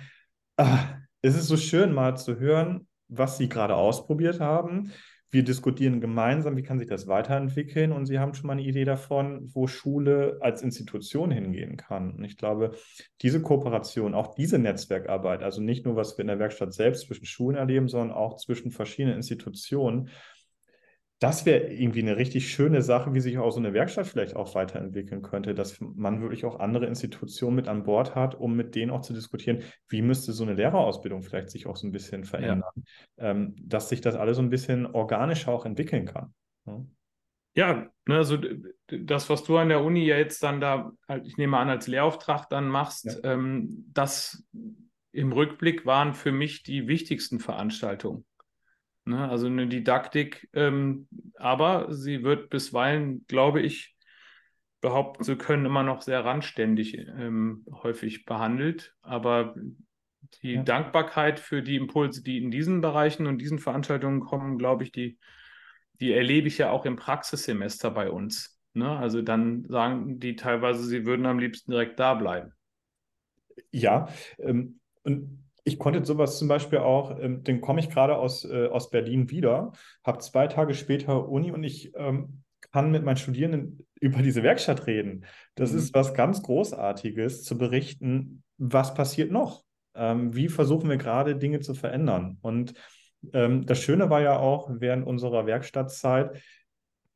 ah, 0.57 0.97
es 1.21 1.35
ist 1.35 1.47
so 1.47 1.57
schön 1.57 1.93
mal 1.93 2.17
zu 2.17 2.39
hören, 2.39 2.87
was 3.07 3.37
Sie 3.37 3.49
gerade 3.49 3.75
ausprobiert 3.75 4.39
haben. 4.39 4.91
Wir 5.29 5.43
diskutieren 5.43 5.99
gemeinsam, 5.99 6.55
wie 6.55 6.63
kann 6.63 6.79
sich 6.79 6.87
das 6.87 7.07
weiterentwickeln 7.07 7.91
und 7.91 8.05
Sie 8.05 8.17
haben 8.17 8.33
schon 8.33 8.47
mal 8.47 8.53
eine 8.53 8.61
Idee 8.61 8.85
davon, 8.85 9.49
wo 9.53 9.67
Schule 9.67 10.37
als 10.39 10.61
Institution 10.61 11.31
hingehen 11.31 11.75
kann. 11.75 12.11
Und 12.11 12.23
ich 12.23 12.37
glaube, 12.37 12.71
diese 13.21 13.41
Kooperation, 13.41 14.13
auch 14.13 14.35
diese 14.35 14.57
Netzwerkarbeit, 14.57 15.43
also 15.43 15.61
nicht 15.61 15.85
nur, 15.85 15.97
was 15.97 16.17
wir 16.17 16.21
in 16.21 16.27
der 16.27 16.39
Werkstatt 16.39 16.73
selbst 16.73 17.07
zwischen 17.07 17.25
Schulen 17.25 17.57
erleben, 17.57 17.89
sondern 17.89 18.15
auch 18.15 18.37
zwischen 18.37 18.71
verschiedenen 18.71 19.17
Institutionen, 19.17 20.09
das 21.19 21.47
wäre 21.47 21.71
irgendwie 21.71 22.01
eine 22.01 22.17
richtig 22.17 22.51
schöne 22.51 22.83
Sache, 22.83 23.13
wie 23.13 23.19
sich 23.19 23.39
auch 23.39 23.49
so 23.49 23.59
eine 23.59 23.73
Werkstatt 23.73 24.05
vielleicht 24.05 24.35
auch 24.35 24.53
weiterentwickeln 24.53 25.23
könnte, 25.23 25.55
dass 25.55 25.79
man 25.81 26.21
wirklich 26.21 26.45
auch 26.45 26.59
andere 26.59 26.85
Institutionen 26.85 27.55
mit 27.55 27.67
an 27.67 27.83
Bord 27.83 28.13
hat, 28.13 28.35
um 28.35 28.55
mit 28.55 28.75
denen 28.75 28.91
auch 28.91 29.01
zu 29.01 29.13
diskutieren, 29.13 29.63
wie 29.89 30.03
müsste 30.03 30.31
so 30.31 30.43
eine 30.43 30.53
Lehrerausbildung 30.53 31.23
vielleicht 31.23 31.49
sich 31.49 31.65
auch 31.65 31.75
so 31.75 31.87
ein 31.87 31.91
bisschen 31.91 32.23
verändern, 32.23 32.83
ja. 33.17 33.31
ähm, 33.31 33.55
dass 33.59 33.89
sich 33.89 34.01
das 34.01 34.15
alles 34.15 34.37
so 34.37 34.43
ein 34.43 34.51
bisschen 34.51 34.85
organischer 34.85 35.51
auch 35.51 35.65
entwickeln 35.65 36.05
kann. 36.05 36.35
Ja, 36.67 36.85
ja 37.55 37.89
ne, 38.07 38.15
also 38.17 38.37
das, 38.85 39.27
was 39.31 39.43
du 39.43 39.57
an 39.57 39.69
der 39.69 39.83
Uni 39.83 40.05
ja 40.05 40.17
jetzt 40.17 40.43
dann 40.43 40.61
da, 40.61 40.91
halt, 41.07 41.25
ich 41.25 41.37
nehme 41.37 41.57
an, 41.57 41.69
als 41.69 41.87
Lehrauftrag 41.87 42.47
dann 42.49 42.67
machst, 42.67 43.05
ja. 43.05 43.33
ähm, 43.33 43.85
das 43.91 44.45
im 45.13 45.31
Rückblick 45.31 45.87
waren 45.87 46.13
für 46.13 46.31
mich 46.31 46.61
die 46.61 46.87
wichtigsten 46.87 47.39
Veranstaltungen. 47.39 48.23
Ne? 49.07 49.29
Also 49.29 49.47
eine 49.47 49.67
Didaktik, 49.67 50.49
ähm, 50.53 51.07
aber 51.35 51.93
sie 51.93 52.23
wird 52.23 52.49
bisweilen, 52.49 53.25
glaube 53.27 53.61
ich, 53.61 53.95
behaupten 54.81 55.23
zu 55.23 55.37
können, 55.37 55.65
immer 55.65 55.83
noch 55.83 56.01
sehr 56.01 56.23
randständig 56.25 56.97
ähm, 56.97 57.65
häufig 57.71 58.25
behandelt. 58.25 58.95
Aber 59.01 59.55
die 60.43 60.53
ja. 60.53 60.63
Dankbarkeit 60.63 61.39
für 61.39 61.63
die 61.63 61.77
Impulse, 61.77 62.21
die 62.21 62.37
in 62.37 62.51
diesen 62.51 62.81
Bereichen 62.81 63.27
und 63.27 63.39
diesen 63.39 63.59
Veranstaltungen 63.59 64.19
kommen, 64.19 64.57
glaube 64.57 64.83
ich, 64.83 64.91
die, 64.91 65.17
die 66.01 66.11
erlebe 66.11 66.49
ich 66.49 66.57
ja 66.57 66.69
auch 66.69 66.85
im 66.85 66.97
Praxissemester 66.97 67.89
bei 67.91 68.11
uns. 68.11 68.59
Ne? 68.73 68.89
Also 68.89 69.21
dann 69.21 69.65
sagen 69.69 70.19
die 70.19 70.35
teilweise, 70.35 70.83
sie 70.83 71.05
würden 71.05 71.25
am 71.25 71.39
liebsten 71.39 71.71
direkt 71.71 71.99
da 71.99 72.13
bleiben. 72.13 72.51
Ja, 73.71 74.09
ähm, 74.37 74.79
und 75.03 75.46
ich 75.67 75.79
konnte 75.79 76.03
sowas 76.05 76.37
zum 76.39 76.47
Beispiel 76.47 76.79
auch, 76.79 77.19
ähm, 77.19 77.43
dann 77.43 77.59
komme 77.59 77.81
ich 77.81 77.89
gerade 77.89 78.17
aus, 78.17 78.45
äh, 78.45 78.67
aus 78.67 78.89
Berlin 78.89 79.29
wieder, 79.29 79.73
habe 80.05 80.19
zwei 80.19 80.47
Tage 80.47 80.73
später 80.73 81.27
Uni 81.27 81.51
und 81.51 81.63
ich 81.63 81.93
ähm, 81.95 82.43
kann 82.71 82.89
mit 82.89 83.03
meinen 83.03 83.17
Studierenden 83.17 83.85
über 83.99 84.21
diese 84.21 84.43
Werkstatt 84.43 84.87
reden. 84.87 85.25
Das 85.55 85.73
mhm. 85.73 85.79
ist 85.79 85.93
was 85.93 86.13
ganz 86.13 86.41
Großartiges, 86.41 87.43
zu 87.43 87.57
berichten, 87.57 88.43
was 88.57 88.93
passiert 88.93 89.29
noch. 89.29 89.63
Ähm, 89.93 90.33
wie 90.33 90.47
versuchen 90.47 90.89
wir 90.89 90.97
gerade 90.97 91.35
Dinge 91.35 91.59
zu 91.59 91.73
verändern? 91.73 92.37
Und 92.41 92.73
ähm, 93.33 93.65
das 93.65 93.81
Schöne 93.81 94.09
war 94.09 94.21
ja 94.21 94.39
auch 94.39 94.69
während 94.71 95.05
unserer 95.05 95.45
Werkstattzeit, 95.45 96.41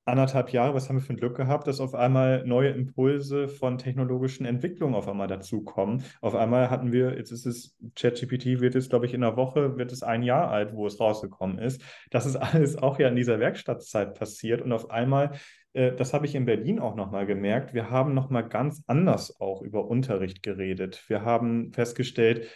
anderthalb 0.06 0.52
Jahre, 0.52 0.74
was 0.74 0.90
haben 0.90 0.98
wir 0.98 1.02
für 1.02 1.14
ein 1.14 1.18
Glück 1.18 1.38
gehabt, 1.38 1.68
dass 1.68 1.80
auf 1.80 1.94
einmal 1.96 2.46
neue 2.46 2.70
Impulse 2.70 3.48
von 3.48 3.78
technologischen 3.78 4.46
Entwicklungen 4.46 4.96
auf 4.96 5.08
einmal 5.08 5.28
dazukommen. 5.28 6.04
Auf 6.22 6.36
einmal 6.36 6.70
hatten 6.70 6.92
wir, 6.92 7.18
jetzt 7.18 7.32
ist 7.32 7.46
es, 7.46 7.78
ChatGPT 7.96 8.62
wird 8.62 8.76
es, 8.76 8.90
glaube 8.90 9.06
ich, 9.06 9.14
in 9.14 9.24
einer 9.24 9.38
Woche, 9.38 9.78
wird 9.78 9.92
es 9.92 10.04
ein 10.04 10.24
Jahr 10.24 10.50
alt, 10.50 10.74
wo 10.74 10.88
es 10.88 11.00
rausgekommen 11.00 11.60
ist. 11.60 11.82
Das 12.10 12.26
ist 12.26 12.36
alles 12.38 12.78
auch 12.78 13.00
ja 13.00 13.08
in 13.08 13.16
dieser 13.16 13.40
Werkstattzeit 13.40 14.18
passiert 14.18 14.62
und 14.62 14.72
auf 14.72 14.90
einmal 14.90 15.32
äh, 15.74 15.94
das 15.94 16.14
habe 16.14 16.26
ich 16.26 16.36
in 16.36 16.46
Berlin 16.46 16.80
auch 16.80 16.96
nochmal 16.96 17.26
gemerkt. 17.26 17.74
Wir 17.74 17.90
haben 17.90 18.14
nochmal 18.14 18.48
ganz 18.48 18.84
anders 18.88 19.40
auch 19.40 19.62
über 19.62 19.88
Unterricht 19.88 20.44
geredet. 20.44 21.04
Wir 21.08 21.24
haben 21.24 21.72
festgestellt, 21.74 22.48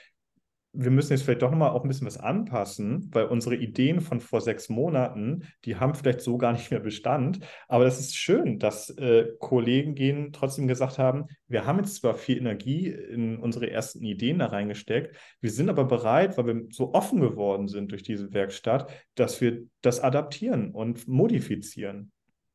wir 0.78 0.91
müssen 0.91 1.13
jetzt 1.13 1.23
vielleicht 1.23 1.41
doch 1.41 1.51
nochmal 1.51 1.71
auch 1.71 1.84
ein 1.84 1.88
bisschen 1.88 2.07
was 2.07 2.17
anpassen, 2.17 3.09
weil 3.13 3.26
unsere 3.26 3.55
Ideen 3.55 4.01
von 4.01 4.19
vor 4.19 4.41
sechs 4.41 4.69
Monaten, 4.69 5.47
die 5.63 5.78
haben 5.78 5.95
vielleicht 5.95 6.21
so 6.21 6.38
gar 6.38 6.51
nicht 6.53 6.69
mehr 6.71 6.80
Bestand. 6.80 7.39
Aber 7.67 7.86
das 7.86 7.99
ist 7.99 8.15
schön, 8.15 8.59
dass 8.59 8.89
äh, 8.91 9.28
Kollegen 9.39 9.95
gehen 9.95 10.34
trotzdem 10.34 10.67
gesagt 10.67 10.97
haben, 10.97 11.26
wir 11.47 11.65
haben 11.65 11.80
jetzt 11.80 11.95
zwar 11.95 12.15
viel 12.15 12.38
Energie 12.38 12.88
in 12.88 13.38
unsere 13.38 13.69
ersten 13.69 14.03
Ideen 14.03 14.39
da 14.39 14.47
reingesteckt, 14.47 15.15
wir 15.41 15.51
sind 15.51 15.69
aber 15.69 15.86
bereit, 15.86 16.38
weil 16.38 16.47
wir 16.47 16.67
so 16.69 16.93
offen 16.93 17.21
geworden 17.21 17.67
sind 17.67 17.91
durch 17.91 18.03
diese 18.03 18.34
Werkstatt, 18.34 18.91
dass 19.15 19.41
wir 19.41 19.63
das 19.82 19.99
adaptieren 20.01 20.71
und 20.71 21.07
modifizieren. 21.07 22.11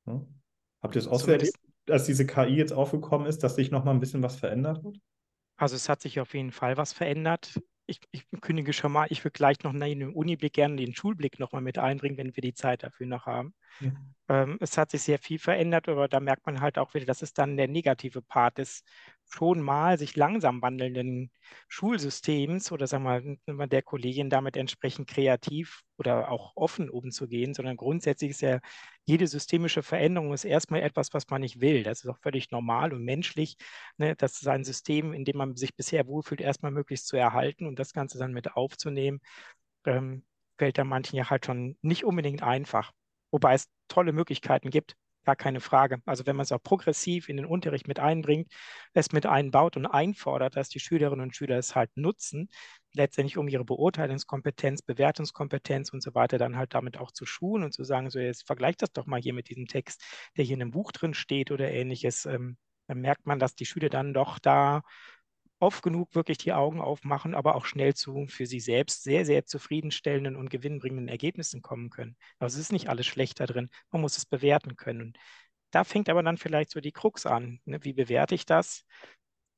Ja? 0.07 0.21
Habt 0.83 0.95
ihr 0.95 1.01
es 1.01 1.09
auch 1.09 1.21
so 1.21 1.31
erlebt, 1.31 1.59
als 1.89 2.05
diese 2.05 2.27
KI 2.27 2.57
jetzt 2.57 2.73
aufgekommen 2.73 3.27
ist, 3.27 3.43
dass 3.43 3.57
sich 3.57 3.71
nochmal 3.71 3.95
ein 3.95 4.01
bisschen 4.01 4.23
was 4.23 4.37
verändert 4.37 4.83
hat? 4.85 4.95
Also 5.57 5.77
es 5.77 5.89
hat 5.89 6.01
sich 6.01 6.21
auf 6.21 6.33
jeden 6.35 6.53
Fall 6.53 6.77
was 6.79 6.93
verändert 6.93 7.61
ich, 7.91 8.01
ich 8.13 8.25
kündige 8.41 8.73
schon 8.73 8.93
mal, 8.93 9.07
ich 9.11 9.25
würde 9.25 9.33
gleich 9.33 9.63
noch 9.63 9.73
neben 9.73 10.01
dem 10.01 10.15
Uniblick 10.15 10.53
gerne 10.53 10.77
den 10.77 10.95
Schulblick 10.95 11.39
nochmal 11.41 11.63
mit 11.63 11.79
einbringen, 11.79 12.17
wenn 12.17 12.37
wir 12.37 12.41
die 12.41 12.55
Zeit 12.55 12.83
dafür 12.85 13.07
noch 13.07 13.27
haben. 13.27 13.55
Ja. 13.81 13.91
Ähm, 14.29 14.59
es 14.61 14.79
hat 14.79 14.93
sich 14.93 15.03
sehr 15.03 15.19
viel 15.19 15.39
verändert, 15.39 15.89
aber 15.89 16.07
da 16.07 16.21
merkt 16.21 16.47
man 16.47 16.61
halt 16.61 16.79
auch 16.79 16.95
wieder, 16.95 17.07
das 17.07 17.23
ist 17.23 17.37
dann 17.39 17.57
der 17.57 17.69
negative 17.69 18.23
Part 18.23 18.59
des 18.59 18.85
schon 19.33 19.61
mal 19.61 19.99
sich 19.99 20.17
langsam 20.17 20.61
wandelnden 20.63 21.31
Schulsystems 21.69 22.73
oder 22.73 22.87
sagen 22.87 23.05
wir 23.47 23.55
mal 23.55 23.69
der 23.69 23.83
Kollegin 23.83 24.31
damit 24.31 24.57
entsprechend 24.57 25.09
kreativ 25.09 25.83
oder 25.99 26.31
auch 26.31 26.53
offen 26.57 26.91
umzugehen, 26.91 27.55
sondern 27.55 27.77
grundsätzlich 27.77 28.31
ist 28.33 28.43
ja 28.43 28.61
jede 29.05 29.27
systemische 29.27 29.83
Veränderung 29.83 30.33
ist 30.33 30.45
erstmal 30.45 30.83
etwas, 30.83 31.13
was 31.15 31.29
man 31.31 31.41
nicht 31.41 31.61
will. 31.61 31.83
Das 31.83 32.05
ist 32.05 32.11
auch 32.11 32.19
völlig 32.19 32.51
normal 32.51 32.93
und 32.93 33.05
menschlich, 33.05 33.57
ne, 33.97 34.15
dass 34.17 34.39
sein 34.39 34.65
System, 34.65 35.13
in 35.13 35.25
dem 35.25 35.37
man 35.37 35.57
sich 35.57 35.75
bisher 35.75 36.07
wohlfühlt, 36.07 36.41
erstmal 36.41 36.73
möglichst 36.73 37.07
zu 37.07 37.17
erhalten 37.17 37.67
und 37.67 37.79
das 37.79 37.93
Ganze 37.93 38.19
dann 38.19 38.33
mit 38.33 38.53
aufzunehmen, 38.55 39.21
ähm, 39.87 40.25
fällt 40.59 40.79
da 40.79 40.85
manchen 40.85 41.17
ja 41.17 41.31
halt 41.31 41.47
schon 41.47 41.77
nicht 41.83 42.05
unbedingt 42.05 42.43
einfach. 42.43 42.93
Wobei 43.31 43.55
es 43.55 43.69
tolle 43.89 44.13
Möglichkeiten 44.13 44.71
gibt, 44.71 44.97
gar 45.25 45.37
keine 45.37 45.61
Frage. 45.61 46.01
Also 46.07 46.27
wenn 46.27 46.37
man 46.37 46.45
es 46.45 46.53
auch 46.53 46.63
progressiv 46.63 47.29
in 47.29 47.37
den 47.37 47.47
Unterricht 47.47 47.89
mit 47.89 47.99
einbringt, 48.01 48.51
es 48.95 49.13
mit 49.13 49.27
einbaut 49.27 49.77
und 49.77 49.87
einfordert, 49.87 50.57
dass 50.57 50.69
die 50.69 50.81
Schülerinnen 50.81 51.23
und 51.23 51.37
Schüler 51.37 51.59
es 51.59 51.75
halt 51.75 51.91
nutzen, 51.97 52.49
letztendlich 52.95 53.37
um 53.37 53.49
ihre 53.49 53.65
Beurteilungskompetenz, 53.65 54.83
Bewertungskompetenz 54.83 55.91
und 55.93 56.03
so 56.03 56.15
weiter 56.15 56.39
dann 56.39 56.57
halt 56.57 56.75
damit 56.75 56.99
auch 56.99 57.13
zu 57.13 57.27
schulen 57.27 57.65
und 57.65 57.73
zu 57.73 57.85
sagen, 57.85 58.11
so 58.11 58.19
jetzt 58.19 58.47
vergleich 58.47 58.77
das 58.77 58.93
doch 58.93 59.07
mal 59.07 59.21
hier 59.21 59.35
mit 59.35 59.49
diesem 59.49 59.67
Text, 59.67 60.03
der 60.37 60.45
hier 60.45 60.55
in 60.55 60.63
einem 60.63 60.71
Buch 60.73 60.93
drin 60.93 61.15
steht 61.15 61.51
oder 61.51 61.71
ähnliches, 61.71 62.27
ähm, 62.27 62.57
dann 62.89 63.01
merkt 63.01 63.27
man, 63.27 63.39
dass 63.39 63.55
die 63.55 63.67
Schüler 63.67 63.89
dann 63.89 64.13
doch 64.15 64.39
da 64.39 64.83
oft 65.61 65.83
genug 65.83 66.15
wirklich 66.15 66.39
die 66.39 66.53
Augen 66.53 66.81
aufmachen, 66.81 67.35
aber 67.35 67.55
auch 67.55 67.67
schnell 67.67 67.95
zu 67.95 68.27
für 68.27 68.47
sie 68.47 68.61
selbst 68.61 69.05
sehr, 69.05 69.25
sehr 69.25 69.45
zufriedenstellenden 69.47 70.37
und 70.37 70.51
gewinnbringenden 70.51 71.09
Ergebnissen 71.09 71.63
kommen 71.63 71.91
können. 71.91 72.17
Also 72.39 72.57
es 72.57 72.63
ist 72.63 72.73
nicht 72.73 72.89
alles 72.89 73.07
schlecht 73.07 73.41
da 73.41 73.47
drin, 73.47 73.71
man 73.91 74.01
muss 74.01 74.17
es 74.17 74.27
bewerten 74.27 74.77
können. 74.77 75.15
Da 75.71 75.85
fängt 75.85 76.09
aber 76.09 76.23
dann 76.23 76.39
vielleicht 76.39 76.71
so 76.71 76.81
die 76.81 76.93
Krux 76.93 77.27
an. 77.27 77.61
Ne? 77.65 77.79
Wie 77.85 77.93
bewerte 77.93 78.35
ich 78.35 78.47
das? 78.47 78.85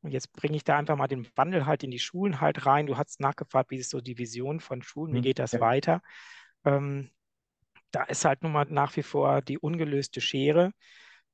Und 0.02 0.10
jetzt 0.10 0.32
bringe 0.32 0.56
ich 0.56 0.64
da 0.64 0.76
einfach 0.76 0.96
mal 0.96 1.06
den 1.06 1.28
Wandel 1.36 1.64
halt 1.64 1.84
in 1.84 1.90
die 1.90 2.00
Schulen 2.00 2.40
halt 2.40 2.66
rein. 2.66 2.86
Du 2.86 2.98
hast 2.98 3.20
nachgefragt, 3.20 3.70
wie 3.70 3.76
ist 3.76 3.90
so 3.90 4.00
die 4.00 4.18
Vision 4.18 4.60
von 4.60 4.82
Schulen, 4.82 5.14
wie 5.14 5.18
mhm, 5.18 5.22
geht 5.22 5.38
das 5.38 5.52
ja. 5.52 5.60
weiter? 5.60 6.02
Ähm, 6.64 7.10
da 7.92 8.02
ist 8.04 8.24
halt 8.24 8.42
nun 8.42 8.52
mal 8.52 8.66
nach 8.68 8.96
wie 8.96 9.02
vor 9.02 9.40
die 9.42 9.58
ungelöste 9.58 10.20
Schere. 10.20 10.72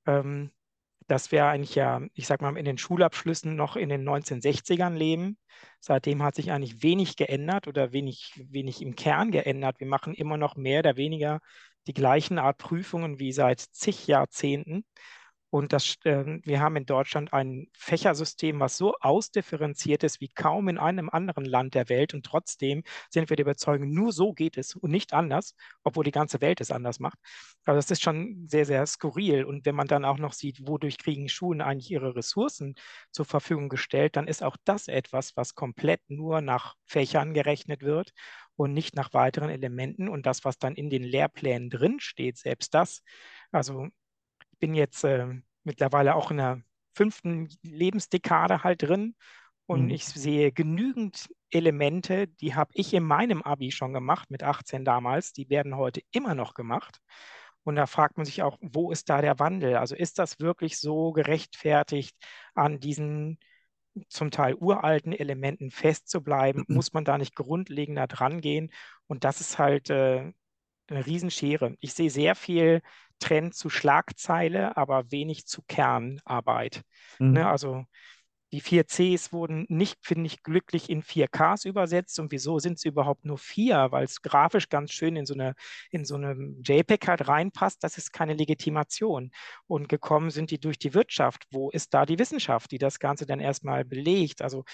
Ähm, 0.06 0.50
dass 1.08 1.32
wir 1.32 1.46
eigentlich 1.46 1.74
ja, 1.74 2.02
ich 2.14 2.26
sag 2.26 2.42
mal, 2.42 2.56
in 2.56 2.64
den 2.64 2.78
Schulabschlüssen 2.78 3.56
noch 3.56 3.76
in 3.76 3.88
den 3.88 4.08
1960ern 4.08 4.94
leben. 4.94 5.38
Seitdem 5.80 6.22
hat 6.22 6.34
sich 6.36 6.52
eigentlich 6.52 6.82
wenig 6.82 7.16
geändert 7.16 7.66
oder 7.66 7.92
wenig, 7.92 8.32
wenig 8.50 8.82
im 8.82 8.94
Kern 8.94 9.30
geändert. 9.30 9.80
Wir 9.80 9.86
machen 9.86 10.14
immer 10.14 10.36
noch 10.36 10.56
mehr 10.56 10.80
oder 10.80 10.96
weniger 10.96 11.40
die 11.86 11.94
gleichen 11.94 12.38
Art 12.38 12.58
Prüfungen 12.58 13.18
wie 13.18 13.32
seit 13.32 13.60
zig 13.60 14.06
Jahrzehnten. 14.06 14.84
Und 15.50 15.72
das, 15.72 15.96
äh, 16.04 16.40
wir 16.44 16.60
haben 16.60 16.76
in 16.76 16.84
Deutschland 16.84 17.32
ein 17.32 17.68
Fächersystem, 17.72 18.60
was 18.60 18.76
so 18.76 18.94
ausdifferenziert 19.00 20.04
ist 20.04 20.20
wie 20.20 20.28
kaum 20.28 20.68
in 20.68 20.78
einem 20.78 21.08
anderen 21.08 21.46
Land 21.46 21.74
der 21.74 21.88
Welt. 21.88 22.12
Und 22.12 22.26
trotzdem 22.26 22.82
sind 23.10 23.30
wir 23.30 23.36
der 23.36 23.46
Überzeugung, 23.46 23.90
nur 23.90 24.12
so 24.12 24.32
geht 24.34 24.58
es 24.58 24.74
und 24.74 24.90
nicht 24.90 25.14
anders, 25.14 25.54
obwohl 25.84 26.04
die 26.04 26.10
ganze 26.10 26.40
Welt 26.42 26.60
es 26.60 26.70
anders 26.70 27.00
macht. 27.00 27.18
Also 27.64 27.78
das 27.78 27.90
ist 27.90 28.02
schon 28.02 28.46
sehr, 28.46 28.66
sehr 28.66 28.86
skurril. 28.86 29.44
Und 29.44 29.64
wenn 29.64 29.74
man 29.74 29.88
dann 29.88 30.04
auch 30.04 30.18
noch 30.18 30.34
sieht, 30.34 30.66
wodurch 30.66 30.98
kriegen 30.98 31.28
Schulen 31.30 31.62
eigentlich 31.62 31.90
ihre 31.90 32.14
Ressourcen 32.14 32.74
zur 33.10 33.24
Verfügung 33.24 33.70
gestellt, 33.70 34.16
dann 34.16 34.28
ist 34.28 34.42
auch 34.42 34.56
das 34.64 34.88
etwas, 34.88 35.34
was 35.36 35.54
komplett 35.54 36.00
nur 36.08 36.42
nach 36.42 36.74
Fächern 36.84 37.32
gerechnet 37.32 37.82
wird 37.82 38.12
und 38.56 38.74
nicht 38.74 38.94
nach 38.96 39.14
weiteren 39.14 39.48
Elementen. 39.50 40.08
Und 40.08 40.26
das, 40.26 40.44
was 40.44 40.58
dann 40.58 40.74
in 40.74 40.90
den 40.90 41.04
Lehrplänen 41.04 41.70
drin 41.70 42.00
steht, 42.00 42.36
selbst 42.36 42.74
das, 42.74 43.02
also 43.50 43.88
bin 44.58 44.74
jetzt 44.74 45.04
äh, 45.04 45.26
mittlerweile 45.64 46.14
auch 46.14 46.30
in 46.30 46.38
der 46.38 46.62
fünften 46.94 47.48
Lebensdekade 47.62 48.64
halt 48.64 48.82
drin 48.82 49.14
und 49.68 49.84
mhm. 49.84 49.90
ich 49.90 50.06
sehe 50.06 50.50
genügend 50.50 51.28
Elemente, 51.50 52.26
die 52.26 52.54
habe 52.54 52.70
ich 52.74 52.94
in 52.94 53.04
meinem 53.04 53.42
Abi 53.42 53.70
schon 53.70 53.92
gemacht, 53.92 54.30
mit 54.30 54.42
18 54.42 54.84
damals, 54.84 55.34
die 55.34 55.50
werden 55.50 55.76
heute 55.76 56.00
immer 56.10 56.34
noch 56.34 56.54
gemacht. 56.54 57.00
Und 57.64 57.76
da 57.76 57.86
fragt 57.86 58.16
man 58.16 58.24
sich 58.24 58.42
auch, 58.42 58.56
wo 58.62 58.90
ist 58.90 59.10
da 59.10 59.20
der 59.20 59.38
Wandel? 59.38 59.76
Also 59.76 59.94
ist 59.94 60.18
das 60.18 60.40
wirklich 60.40 60.78
so 60.78 61.12
gerechtfertigt, 61.12 62.16
an 62.54 62.80
diesen 62.80 63.38
zum 64.08 64.30
Teil 64.30 64.54
uralten 64.54 65.12
Elementen 65.12 65.70
festzubleiben? 65.70 66.64
Mhm. 66.66 66.74
Muss 66.74 66.94
man 66.94 67.04
da 67.04 67.18
nicht 67.18 67.34
grundlegender 67.36 68.06
dran 68.06 68.40
gehen? 68.40 68.72
Und 69.06 69.24
das 69.24 69.42
ist 69.42 69.58
halt 69.58 69.90
äh, 69.90 70.32
eine 70.88 71.06
Riesenschere. 71.06 71.76
Ich 71.80 71.92
sehe 71.92 72.10
sehr 72.10 72.34
viel 72.34 72.80
Trend 73.18 73.54
zu 73.54 73.70
Schlagzeile, 73.70 74.76
aber 74.76 75.10
wenig 75.10 75.46
zu 75.46 75.62
Kernarbeit. 75.66 76.82
Mhm. 77.18 77.32
Ne, 77.32 77.48
also 77.48 77.84
die 78.52 78.60
vier 78.60 78.86
Cs 78.86 79.32
wurden 79.32 79.66
nicht, 79.68 79.98
finde 80.02 80.26
ich, 80.26 80.42
glücklich 80.42 80.88
in 80.88 81.02
4Ks 81.02 81.66
übersetzt. 81.66 82.18
Und 82.18 82.32
wieso 82.32 82.58
sind 82.58 82.78
sie 82.78 82.88
überhaupt 82.88 83.26
nur 83.26 83.36
vier? 83.36 83.88
Weil 83.90 84.04
es 84.04 84.22
grafisch 84.22 84.70
ganz 84.70 84.92
schön 84.92 85.16
in 85.16 85.26
so 85.26 85.34
eine, 85.34 85.54
in 85.90 86.06
so 86.06 86.14
eine 86.14 86.34
JPEG 86.64 87.08
halt 87.08 87.28
reinpasst. 87.28 87.84
Das 87.84 87.98
ist 87.98 88.12
keine 88.12 88.32
Legitimation. 88.34 89.30
Und 89.66 89.88
gekommen 89.88 90.30
sind 90.30 90.50
die 90.50 90.58
durch 90.58 90.78
die 90.78 90.94
Wirtschaft. 90.94 91.44
Wo 91.50 91.70
ist 91.70 91.92
da 91.92 92.06
die 92.06 92.18
Wissenschaft, 92.18 92.70
die 92.70 92.78
das 92.78 92.98
Ganze 92.98 93.26
dann 93.26 93.40
erstmal 93.40 93.84
belegt? 93.84 94.40
Also 94.40 94.64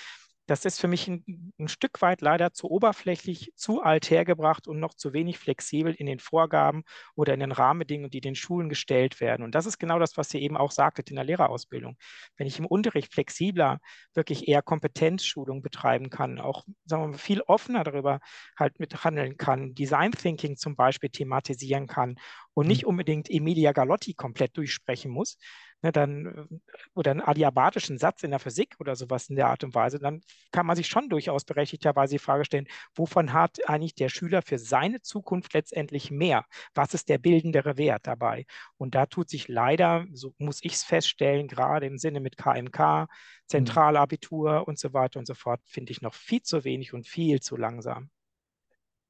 das 0.47 0.65
ist 0.65 0.81
für 0.81 0.89
mich 0.89 1.09
ein, 1.09 1.53
ein, 1.59 1.69
Stück 1.69 2.03
weit 2.03 2.21
leider 2.21 2.53
zu 2.53 2.71
oberflächlich, 2.71 3.53
zu 3.57 3.83
alt 3.83 4.11
hergebracht 4.11 4.69
und 4.69 4.79
noch 4.79 4.95
zu 4.95 5.13
wenig 5.13 5.39
flexibel 5.39 5.95
in 5.95 6.07
den 6.07 6.19
Vorgaben 6.19 6.85
oder 7.15 7.33
in 7.33 7.41
den 7.41 7.53
Rahmenbedingungen, 7.53 8.11
die 8.11 8.21
den 8.21 8.35
Schulen 8.35 8.69
gestellt 8.69 9.21
werden. 9.21 9.43
Und 9.43 9.55
das 9.55 9.67
ist 9.67 9.79
genau 9.79 9.99
das, 9.99 10.17
was 10.17 10.33
ihr 10.35 10.41
eben 10.41 10.57
auch 10.57 10.71
sagtet 10.71 11.11
in 11.11 11.17
der 11.17 11.25
Lehrerausbildung. 11.25 11.97
Wenn 12.37 12.47
ich 12.47 12.59
im 12.59 12.67
Unterricht 12.67 13.13
flexibler 13.13 13.81
wirklich 14.13 14.49
eher 14.49 14.63
Kompetenzschulung 14.63 15.63
betreiben 15.63 16.11
kann, 16.11 16.39
auch 16.39 16.65
sagen 16.85 17.03
wir 17.05 17.09
mal, 17.09 17.19
viel 17.19 17.41
offener 17.43 17.85
darüber 17.85 18.21
halt 18.59 18.79
mithandeln 18.79 19.37
kann, 19.37 19.75
Design 19.75 20.13
Thinking 20.13 20.57
zum 20.57 20.77
Beispiel 20.77 21.11
thematisieren 21.11 21.87
kann 21.87 22.17
und 22.53 22.67
nicht 22.67 22.83
mhm. 22.83 22.91
unbedingt 22.91 23.31
Emilia 23.31 23.73
Galotti 23.73 24.15
komplett 24.15 24.57
durchsprechen 24.57 25.11
muss, 25.11 25.39
ne, 25.85 25.93
dann, 25.93 26.27
äh, 26.27 26.59
oder 26.95 27.13
einen 27.13 27.21
adiabatischen 27.21 27.99
Satz 27.99 28.23
in 28.25 28.31
der 28.31 28.41
Physik 28.41 28.75
oder 28.81 28.97
sowas 28.97 29.29
in 29.29 29.37
der 29.37 29.49
Art 29.49 29.63
und 29.63 29.75
Weise, 29.75 29.99
dann 29.99 30.23
kann 30.51 30.67
man 30.67 30.77
sich 30.77 30.89
schon 30.89 31.09
durchaus 31.09 31.45
berechtigterweise 31.45 32.15
die 32.15 32.19
Frage 32.19 32.45
stellen, 32.45 32.67
wovon 32.97 33.33
hat 33.33 33.59
eigentlich 33.69 33.95
der 33.95 34.09
Schüler 34.09 34.43
für 34.43 34.59
seine 34.59 35.03
Zukunft 35.03 35.53
letztendlich 35.55 36.11
mehr? 36.11 36.45
Was 36.75 36.95
ist 36.95 37.09
der 37.09 37.19
bildendere 37.19 37.77
Wert 37.77 38.07
dabei? 38.07 38.47
Und 38.79 38.95
da 38.95 39.07
tut 39.07 39.29
sich 39.29 39.47
leider, 39.47 40.07
so 40.13 40.35
muss 40.39 40.61
ich 40.63 40.73
es 40.73 40.85
feststellen, 40.85 41.47
gerade 41.47 41.87
im 41.87 41.99
Sinne 41.99 42.21
mit 42.21 42.37
KMK. 42.37 43.07
Zentralabitur 43.47 44.67
und 44.67 44.79
so 44.79 44.95
weiter 44.95 45.19
und 45.19 45.27
so 45.27 45.35
fort, 45.35 45.61
finde 45.67 45.93
ich 45.93 46.01
noch 46.01 46.15
viel 46.15 46.41
zu 46.41 46.65
wenig 46.65 46.95
und 46.95 47.07
viel 47.07 47.41
zu 47.41 47.57
langsam. 47.57 48.09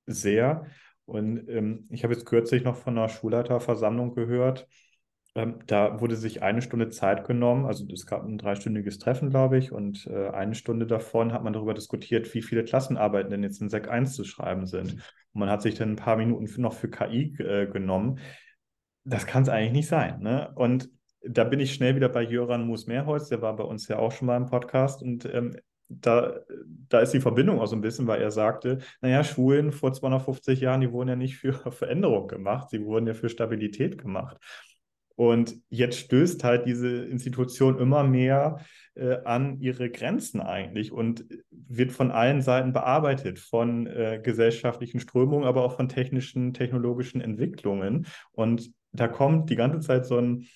Sehr. 0.06 0.66
Und 1.06 1.48
ähm, 1.48 1.86
ich 1.90 2.02
habe 2.02 2.14
jetzt 2.14 2.26
kürzlich 2.26 2.64
noch 2.64 2.76
von 2.76 2.98
einer 2.98 3.08
Schulleiterversammlung 3.08 4.14
gehört. 4.14 4.66
Ähm, 5.34 5.58
da 5.66 6.00
wurde 6.00 6.16
sich 6.16 6.42
eine 6.42 6.62
Stunde 6.62 6.90
Zeit 6.90 7.26
genommen. 7.26 7.66
Also 7.66 7.86
es 7.92 8.06
gab 8.06 8.24
ein 8.24 8.38
dreistündiges 8.38 8.98
Treffen, 8.98 9.30
glaube 9.30 9.58
ich. 9.58 9.72
Und 9.72 10.06
äh, 10.06 10.28
eine 10.28 10.54
Stunde 10.54 10.86
davon 10.86 11.32
hat 11.32 11.42
man 11.42 11.52
darüber 11.52 11.74
diskutiert, 11.74 12.32
wie 12.34 12.42
viele 12.42 12.64
Klassenarbeiten 12.64 13.30
denn 13.30 13.42
jetzt 13.42 13.60
in 13.60 13.68
Sek 13.68 13.88
1 13.88 14.14
zu 14.14 14.24
schreiben 14.24 14.66
sind. 14.66 14.92
Und 14.92 15.40
man 15.40 15.50
hat 15.50 15.62
sich 15.62 15.74
dann 15.74 15.90
ein 15.90 15.96
paar 15.96 16.16
Minuten 16.16 16.62
noch 16.62 16.74
für 16.74 16.88
KI 16.88 17.34
äh, 17.38 17.66
genommen. 17.66 18.20
Das 19.04 19.26
kann 19.26 19.42
es 19.42 19.48
eigentlich 19.48 19.72
nicht 19.72 19.88
sein. 19.88 20.20
Ne? 20.20 20.52
Und 20.54 20.88
da 21.26 21.44
bin 21.44 21.60
ich 21.60 21.74
schnell 21.74 21.96
wieder 21.96 22.08
bei 22.08 22.22
Jöran 22.22 22.66
Moos-Mehrholz, 22.66 23.28
der 23.28 23.42
war 23.42 23.56
bei 23.56 23.64
uns 23.64 23.88
ja 23.88 23.98
auch 23.98 24.12
schon 24.12 24.26
mal 24.26 24.36
im 24.36 24.46
Podcast 24.46 25.02
und 25.02 25.24
ähm, 25.32 25.56
da, 25.88 26.40
da 26.88 27.00
ist 27.00 27.12
die 27.12 27.20
Verbindung 27.20 27.60
auch 27.60 27.66
so 27.66 27.76
ein 27.76 27.82
bisschen, 27.82 28.06
weil 28.06 28.20
er 28.20 28.30
sagte, 28.30 28.78
naja, 29.00 29.22
Schulen 29.22 29.70
vor 29.70 29.92
250 29.92 30.60
Jahren, 30.60 30.80
die 30.80 30.92
wurden 30.92 31.08
ja 31.10 31.16
nicht 31.16 31.36
für 31.36 31.52
Veränderung 31.72 32.28
gemacht, 32.28 32.70
sie 32.70 32.84
wurden 32.84 33.06
ja 33.06 33.14
für 33.14 33.28
Stabilität 33.28 33.98
gemacht. 33.98 34.38
Und 35.16 35.56
jetzt 35.68 35.98
stößt 35.98 36.42
halt 36.42 36.66
diese 36.66 36.88
Institution 36.88 37.78
immer 37.78 38.02
mehr 38.02 38.58
äh, 38.94 39.18
an 39.24 39.60
ihre 39.60 39.90
Grenzen 39.90 40.40
eigentlich 40.40 40.92
und 40.92 41.24
wird 41.50 41.92
von 41.92 42.10
allen 42.10 42.42
Seiten 42.42 42.72
bearbeitet, 42.72 43.38
von 43.38 43.86
äh, 43.86 44.20
gesellschaftlichen 44.22 45.00
Strömungen, 45.00 45.46
aber 45.46 45.64
auch 45.64 45.76
von 45.76 45.88
technischen, 45.88 46.52
technologischen 46.52 47.20
Entwicklungen. 47.20 48.06
Und 48.32 48.72
da 48.92 49.08
kommt 49.08 49.50
die 49.50 49.56
ganze 49.56 49.80
Zeit 49.80 50.06
so 50.06 50.18
ein, 50.18 50.46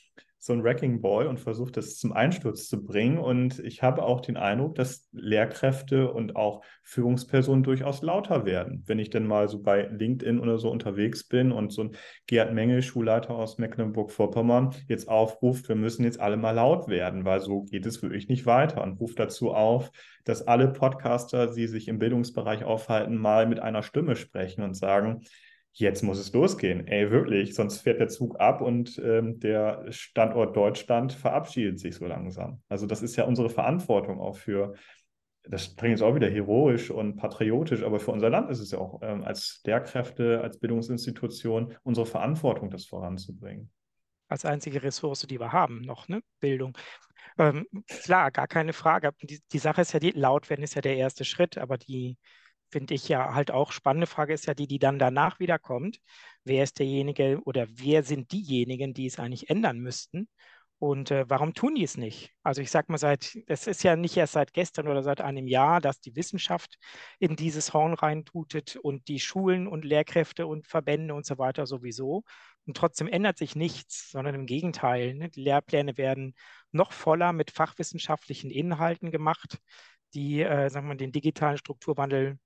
so 0.40 0.52
ein 0.52 0.62
Wrecking 0.62 1.00
Ball 1.00 1.26
und 1.26 1.40
versucht, 1.40 1.76
das 1.76 1.96
zum 1.96 2.12
Einsturz 2.12 2.68
zu 2.68 2.84
bringen. 2.84 3.18
Und 3.18 3.58
ich 3.58 3.82
habe 3.82 4.02
auch 4.02 4.20
den 4.20 4.36
Eindruck, 4.36 4.76
dass 4.76 5.08
Lehrkräfte 5.12 6.12
und 6.12 6.36
auch 6.36 6.62
Führungspersonen 6.82 7.64
durchaus 7.64 8.02
lauter 8.02 8.44
werden. 8.44 8.84
Wenn 8.86 8.98
ich 8.98 9.10
denn 9.10 9.26
mal 9.26 9.48
so 9.48 9.60
bei 9.60 9.88
LinkedIn 9.88 10.38
oder 10.38 10.58
so 10.58 10.70
unterwegs 10.70 11.26
bin 11.26 11.50
und 11.50 11.72
so 11.72 11.84
ein 11.84 11.96
Gerd 12.26 12.54
Mengel, 12.54 12.82
Schulleiter 12.82 13.34
aus 13.34 13.58
Mecklenburg-Vorpommern, 13.58 14.74
jetzt 14.86 15.08
aufruft, 15.08 15.68
wir 15.68 15.76
müssen 15.76 16.04
jetzt 16.04 16.20
alle 16.20 16.36
mal 16.36 16.52
laut 16.52 16.88
werden, 16.88 17.24
weil 17.24 17.40
so 17.40 17.64
geht 17.64 17.84
es 17.84 18.00
wirklich 18.02 18.28
nicht 18.28 18.46
weiter 18.46 18.82
und 18.82 19.00
ruft 19.00 19.18
dazu 19.18 19.52
auf, 19.52 19.90
dass 20.24 20.46
alle 20.46 20.68
Podcaster, 20.68 21.52
die 21.52 21.66
sich 21.66 21.88
im 21.88 21.98
Bildungsbereich 21.98 22.64
aufhalten, 22.64 23.16
mal 23.16 23.46
mit 23.46 23.60
einer 23.60 23.82
Stimme 23.82 24.14
sprechen 24.14 24.62
und 24.62 24.74
sagen, 24.74 25.22
jetzt 25.78 26.02
muss 26.02 26.18
es 26.18 26.32
losgehen. 26.32 26.86
Ey, 26.86 27.10
wirklich, 27.10 27.54
sonst 27.54 27.78
fährt 27.78 28.00
der 28.00 28.08
Zug 28.08 28.38
ab 28.40 28.60
und 28.60 29.00
ähm, 29.04 29.38
der 29.38 29.86
Standort 29.90 30.56
Deutschland 30.56 31.12
verabschiedet 31.12 31.78
sich 31.78 31.96
so 31.96 32.06
langsam. 32.06 32.62
Also 32.68 32.86
das 32.86 33.02
ist 33.02 33.16
ja 33.16 33.24
unsere 33.24 33.48
Verantwortung 33.48 34.20
auch 34.20 34.36
für, 34.36 34.74
das 35.44 35.76
klingt 35.76 35.92
jetzt 35.92 36.02
auch 36.02 36.16
wieder 36.16 36.28
heroisch 36.28 36.90
und 36.90 37.16
patriotisch, 37.16 37.82
aber 37.82 38.00
für 38.00 38.10
unser 38.10 38.28
Land 38.28 38.50
ist 38.50 38.58
es 38.58 38.72
ja 38.72 38.78
auch 38.78 39.00
ähm, 39.02 39.22
als 39.22 39.62
Lehrkräfte, 39.64 40.40
als 40.40 40.58
Bildungsinstitution 40.58 41.76
unsere 41.84 42.06
Verantwortung, 42.06 42.70
das 42.70 42.84
voranzubringen. 42.84 43.70
Als 44.26 44.44
einzige 44.44 44.82
Ressource, 44.82 45.26
die 45.28 45.40
wir 45.40 45.52
haben, 45.52 45.80
noch, 45.82 46.08
ne? 46.08 46.20
Bildung. 46.40 46.76
Ähm, 47.38 47.66
klar, 47.86 48.30
gar 48.32 48.48
keine 48.48 48.72
Frage. 48.72 49.12
Die, 49.22 49.40
die 49.52 49.58
Sache 49.58 49.82
ist 49.82 49.92
ja, 49.92 50.00
die, 50.00 50.10
laut 50.10 50.50
werden 50.50 50.62
ist 50.64 50.74
ja 50.74 50.82
der 50.82 50.96
erste 50.96 51.24
Schritt, 51.24 51.56
aber 51.56 51.78
die, 51.78 52.18
finde 52.70 52.94
ich 52.94 53.08
ja 53.08 53.34
halt 53.34 53.50
auch 53.50 53.72
spannende 53.72 54.06
Frage 54.06 54.34
ist 54.34 54.46
ja 54.46 54.54
die, 54.54 54.66
die 54.66 54.78
dann 54.78 54.98
danach 54.98 55.40
wieder 55.40 55.58
kommt. 55.58 56.00
Wer 56.44 56.64
ist 56.64 56.78
derjenige 56.78 57.40
oder 57.44 57.66
wer 57.70 58.02
sind 58.02 58.32
diejenigen, 58.32 58.94
die 58.94 59.06
es 59.06 59.18
eigentlich 59.18 59.50
ändern 59.50 59.78
müssten? 59.80 60.28
Und 60.80 61.10
äh, 61.10 61.28
warum 61.28 61.54
tun 61.54 61.74
die 61.74 61.82
es 61.82 61.96
nicht? 61.96 62.30
Also 62.44 62.62
ich 62.62 62.70
sage 62.70 62.86
mal, 62.92 62.98
seit, 62.98 63.36
es 63.48 63.66
ist 63.66 63.82
ja 63.82 63.96
nicht 63.96 64.16
erst 64.16 64.34
seit 64.34 64.52
gestern 64.54 64.86
oder 64.86 65.02
seit 65.02 65.20
einem 65.20 65.48
Jahr, 65.48 65.80
dass 65.80 66.00
die 66.00 66.14
Wissenschaft 66.14 66.78
in 67.18 67.34
dieses 67.34 67.74
Horn 67.74 67.94
reintutet 67.94 68.76
und 68.76 69.08
die 69.08 69.18
Schulen 69.18 69.66
und 69.66 69.84
Lehrkräfte 69.84 70.46
und 70.46 70.68
Verbände 70.68 71.14
und 71.14 71.26
so 71.26 71.36
weiter 71.36 71.66
sowieso. 71.66 72.22
Und 72.64 72.76
trotzdem 72.76 73.08
ändert 73.08 73.38
sich 73.38 73.56
nichts, 73.56 74.10
sondern 74.12 74.36
im 74.36 74.46
Gegenteil. 74.46 75.14
Ne? 75.14 75.30
Die 75.30 75.42
Lehrpläne 75.42 75.96
werden 75.96 76.34
noch 76.70 76.92
voller 76.92 77.32
mit 77.32 77.50
fachwissenschaftlichen 77.50 78.50
Inhalten 78.50 79.10
gemacht, 79.10 79.58
die, 80.14 80.42
äh, 80.42 80.70
sagen 80.70 80.88
wir 80.88 80.94
den 80.94 81.12
digitalen 81.12 81.58
Strukturwandel 81.58 82.38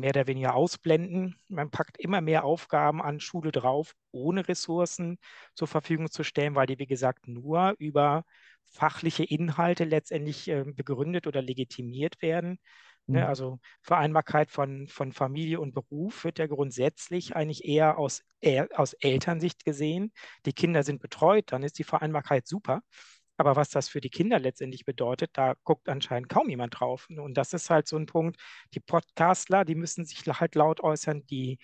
mehr 0.00 0.10
oder 0.10 0.26
weniger 0.26 0.54
ausblenden. 0.54 1.36
Man 1.48 1.70
packt 1.70 1.98
immer 1.98 2.20
mehr 2.20 2.44
Aufgaben 2.44 3.02
an 3.02 3.20
Schule 3.20 3.52
drauf, 3.52 3.94
ohne 4.12 4.46
Ressourcen 4.48 5.18
zur 5.54 5.68
Verfügung 5.68 6.10
zu 6.10 6.24
stellen, 6.24 6.54
weil 6.54 6.66
die, 6.66 6.78
wie 6.78 6.86
gesagt, 6.86 7.28
nur 7.28 7.74
über 7.78 8.24
fachliche 8.66 9.24
Inhalte 9.24 9.84
letztendlich 9.84 10.48
äh, 10.48 10.64
begründet 10.64 11.26
oder 11.26 11.42
legitimiert 11.42 12.20
werden. 12.22 12.58
Ne, 13.06 13.20
mhm. 13.20 13.26
Also 13.26 13.60
Vereinbarkeit 13.82 14.50
von, 14.50 14.88
von 14.88 15.12
Familie 15.12 15.60
und 15.60 15.74
Beruf 15.74 16.24
wird 16.24 16.38
ja 16.38 16.46
grundsätzlich 16.46 17.36
eigentlich 17.36 17.64
eher 17.64 17.98
aus, 17.98 18.22
eher 18.40 18.68
aus 18.74 18.94
Elternsicht 18.94 19.64
gesehen. 19.64 20.12
Die 20.44 20.52
Kinder 20.52 20.82
sind 20.82 21.00
betreut, 21.00 21.52
dann 21.52 21.62
ist 21.62 21.78
die 21.78 21.84
Vereinbarkeit 21.84 22.46
super. 22.48 22.82
Aber 23.36 23.56
was 23.56 23.68
das 23.68 23.88
für 23.88 24.00
die 24.00 24.10
Kinder 24.10 24.38
letztendlich 24.38 24.84
bedeutet, 24.84 25.30
da 25.34 25.54
guckt 25.64 25.88
anscheinend 25.88 26.28
kaum 26.28 26.48
jemand 26.48 26.80
drauf. 26.80 27.08
Und 27.10 27.34
das 27.34 27.52
ist 27.52 27.70
halt 27.70 27.86
so 27.86 27.96
ein 27.96 28.06
Punkt. 28.06 28.40
Die 28.74 28.80
Podcastler, 28.80 29.64
die 29.64 29.74
müssen 29.74 30.04
sich 30.04 30.24
halt 30.26 30.54
laut 30.54 30.80
äußern, 30.80 31.26
die 31.26 31.58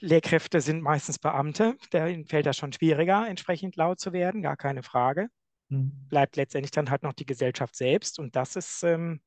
Lehrkräfte 0.00 0.60
sind 0.60 0.82
meistens 0.82 1.18
Beamte, 1.18 1.76
denen 1.92 2.24
fällt 2.24 2.46
das 2.46 2.56
schon 2.56 2.72
schwieriger, 2.72 3.26
entsprechend 3.28 3.76
laut 3.76 3.98
zu 3.98 4.12
werden, 4.12 4.42
gar 4.42 4.56
keine 4.56 4.82
Frage. 4.82 5.28
Hm. 5.70 5.92
Bleibt 6.08 6.36
letztendlich 6.36 6.70
dann 6.70 6.90
halt 6.90 7.02
noch 7.02 7.12
die 7.12 7.26
Gesellschaft 7.26 7.74
selbst 7.74 8.18
und 8.18 8.36
das 8.36 8.56
ist, 8.56 8.82
ähm, 8.84 9.20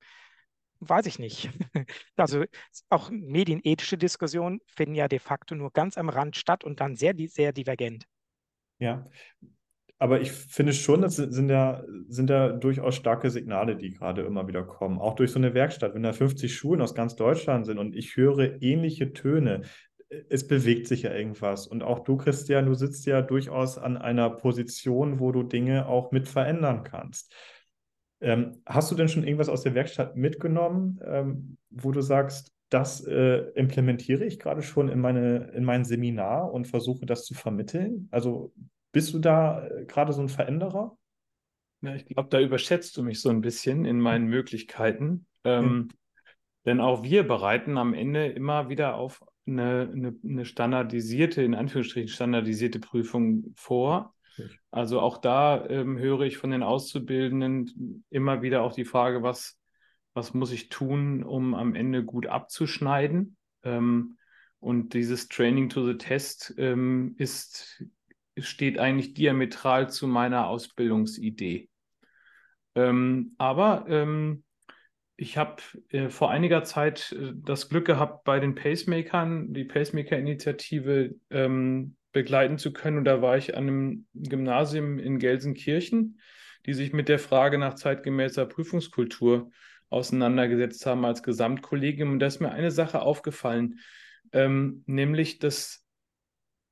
weiß 0.80 1.06
ich 1.06 1.20
nicht. 1.20 1.50
Also 2.16 2.46
auch 2.90 3.10
medienethische 3.10 3.98
Diskussionen 3.98 4.62
finden 4.68 4.96
ja 4.96 5.08
de 5.08 5.20
facto 5.20 5.56
nur 5.56 5.72
ganz 5.72 5.98
am 5.98 6.10
Rand 6.10 6.36
statt 6.36 6.64
und 6.64 6.80
dann 6.80 6.96
sehr, 6.96 7.16
sehr 7.28 7.52
divergent. 7.52 8.06
Ja, 8.80 9.08
aber 10.02 10.20
ich 10.20 10.32
finde 10.32 10.74
schon, 10.74 11.04
das 11.04 11.18
sind 11.18 11.52
ja, 11.52 11.84
sind 12.08 12.32
ja 12.32 12.50
durchaus 12.50 12.96
starke 12.96 13.30
Signale, 13.30 13.76
die 13.76 13.92
gerade 13.92 14.24
immer 14.24 14.48
wieder 14.48 14.64
kommen. 14.64 14.98
Auch 14.98 15.14
durch 15.14 15.32
so 15.32 15.38
eine 15.38 15.54
Werkstatt, 15.54 15.94
wenn 15.94 16.02
da 16.02 16.12
50 16.12 16.56
Schulen 16.56 16.82
aus 16.82 16.96
ganz 16.96 17.16
Deutschland 17.16 17.68
sind 17.68 17.78
und 17.78 17.96
ich 17.96 18.16
höre 18.18 18.64
ähnliche 18.64 19.14
Töne, 19.14 19.62
es 20.28 20.48
bewegt 20.48 20.88
sich 20.88 21.04
ja 21.04 21.14
irgendwas. 21.14 21.68
Und 21.68 21.84
auch 21.84 22.00
du, 22.00 22.18
Christian, 22.18 22.66
du 22.66 22.74
sitzt 22.74 23.06
ja 23.06 23.22
durchaus 23.22 23.78
an 23.78 23.96
einer 23.96 24.32
Position, 24.32 25.20
wo 25.20 25.32
du 25.32 25.44
Dinge 25.44 25.86
auch 25.86 26.12
mit 26.12 26.28
verändern 26.28 26.82
kannst. 26.84 27.36
Ähm, 28.22 28.64
hast 28.66 28.90
du 28.90 28.96
denn 28.96 29.08
schon 29.08 29.24
irgendwas 29.24 29.50
aus 29.50 29.62
der 29.62 29.76
Werkstatt 29.76 30.16
mitgenommen, 30.16 31.00
ähm, 31.06 31.58
wo 31.70 31.92
du 31.92 32.02
sagst, 32.02 32.52
das 32.70 33.06
äh, 33.06 33.52
implementiere 33.54 34.26
ich 34.26 34.40
gerade 34.40 34.64
schon 34.64 34.90
in, 34.90 35.00
meine, 35.00 35.52
in 35.54 35.64
mein 35.64 35.86
Seminar 35.86 36.52
und 36.52 36.68
versuche 36.68 37.06
das 37.06 37.24
zu 37.24 37.36
vermitteln? 37.36 38.08
Also 38.10 38.52
bist 38.92 39.14
du 39.14 39.20
da 39.20 39.66
äh, 39.66 39.86
gerade 39.86 40.14
so 40.14 40.22
ein 40.22 40.30
Veränderer? 40.30 40.98
Ja, 41.82 41.96
ich 41.96 42.06
glaube, 42.06 42.30
da 42.30 42.40
überschätzt 42.40 42.96
du 42.98 43.04
mich 43.04 43.22
so 43.22 43.30
ein 43.30 43.42
bisschen 43.42 43.86
in 43.86 44.00
meinen 44.00 44.28
Möglichkeiten. 44.28 45.26
Ähm, 45.44 45.90
ja. 45.90 45.98
Denn 46.66 46.80
auch 46.80 47.04
wir 47.04 47.28
bereiten 47.28 47.78
am 47.78 47.94
Ende 47.94 48.28
immer 48.28 48.70
wieder 48.70 48.96
auf 48.96 49.26
eine, 49.48 49.90
eine, 49.92 50.16
eine, 50.24 50.46
standardisierte, 50.46 51.42
in 51.42 51.56
Anführungsstrichen 51.56 52.10
standardisierte 52.10 52.80
Prüfung 52.80 53.54
vor. 53.56 54.14
Also 54.70 55.00
auch 55.00 55.18
da 55.18 55.68
ähm, 55.68 55.98
höre 55.98 56.22
ich 56.22 56.38
von 56.38 56.52
den 56.52 56.64
Auszubildenden 56.64 58.06
immer 58.10 58.42
wieder 58.42 58.62
auch 58.62 58.74
die 58.74 58.86
Frage, 58.86 59.24
was, 59.24 59.60
was 60.14 60.34
muss 60.34 60.52
ich 60.52 60.70
tun, 60.70 61.24
um 61.24 61.54
am 61.54 61.76
Ende 61.76 62.06
gut 62.06 62.28
abzuschneiden? 62.28 63.36
Ähm, 63.64 64.18
und 64.60 64.94
dieses 64.94 65.28
Training 65.28 65.70
to 65.70 65.86
the 65.86 65.98
Test 65.98 66.54
ähm, 66.58 67.16
ist 67.18 67.84
steht 68.42 68.80
eigentlich 68.80 69.14
diametral 69.14 69.90
zu 69.90 70.08
meiner 70.08 70.48
Ausbildungsidee. 70.48 71.70
Ähm, 72.76 73.36
aber 73.38 73.86
ähm, 73.88 74.44
ich 75.18 75.38
habe 75.38 75.62
äh, 75.90 76.10
vor 76.10 76.32
einiger 76.32 76.64
Zeit 76.64 77.12
äh, 77.12 77.34
das 77.36 77.70
Glück 77.70 77.86
gehabt, 77.86 78.24
bei 78.24 78.40
den 78.40 78.56
Pacemakern 78.56 79.54
die 79.54 79.66
Pacemaker-Initiative 79.66 81.16
ähm, 81.30 81.96
begleiten 82.12 82.58
zu 82.58 82.74
können. 82.74 82.98
Und 82.98 83.06
da 83.06 83.22
war 83.22 83.38
ich 83.38 83.56
an 83.56 83.68
einem 83.68 84.06
Gymnasium 84.14 85.00
in 85.00 85.20
Gelsenkirchen, 85.20 86.20
die 86.66 86.74
sich 86.74 86.94
mit 86.94 87.10
der 87.10 87.20
Frage 87.20 87.58
nach 87.58 87.76
zeitgemäßer 87.76 88.46
Prüfungskultur 88.46 89.52
auseinandergesetzt 89.90 90.86
haben 90.86 91.06
als 91.06 91.22
Gesamtkollegium. 91.22 92.14
Und 92.14 92.20
da 92.20 92.28
ist 92.28 92.40
mir 92.40 92.52
eine 92.52 92.72
Sache 92.72 93.02
aufgefallen, 93.02 93.80
ähm, 94.32 94.84
nämlich, 94.88 95.40
dass 95.40 95.81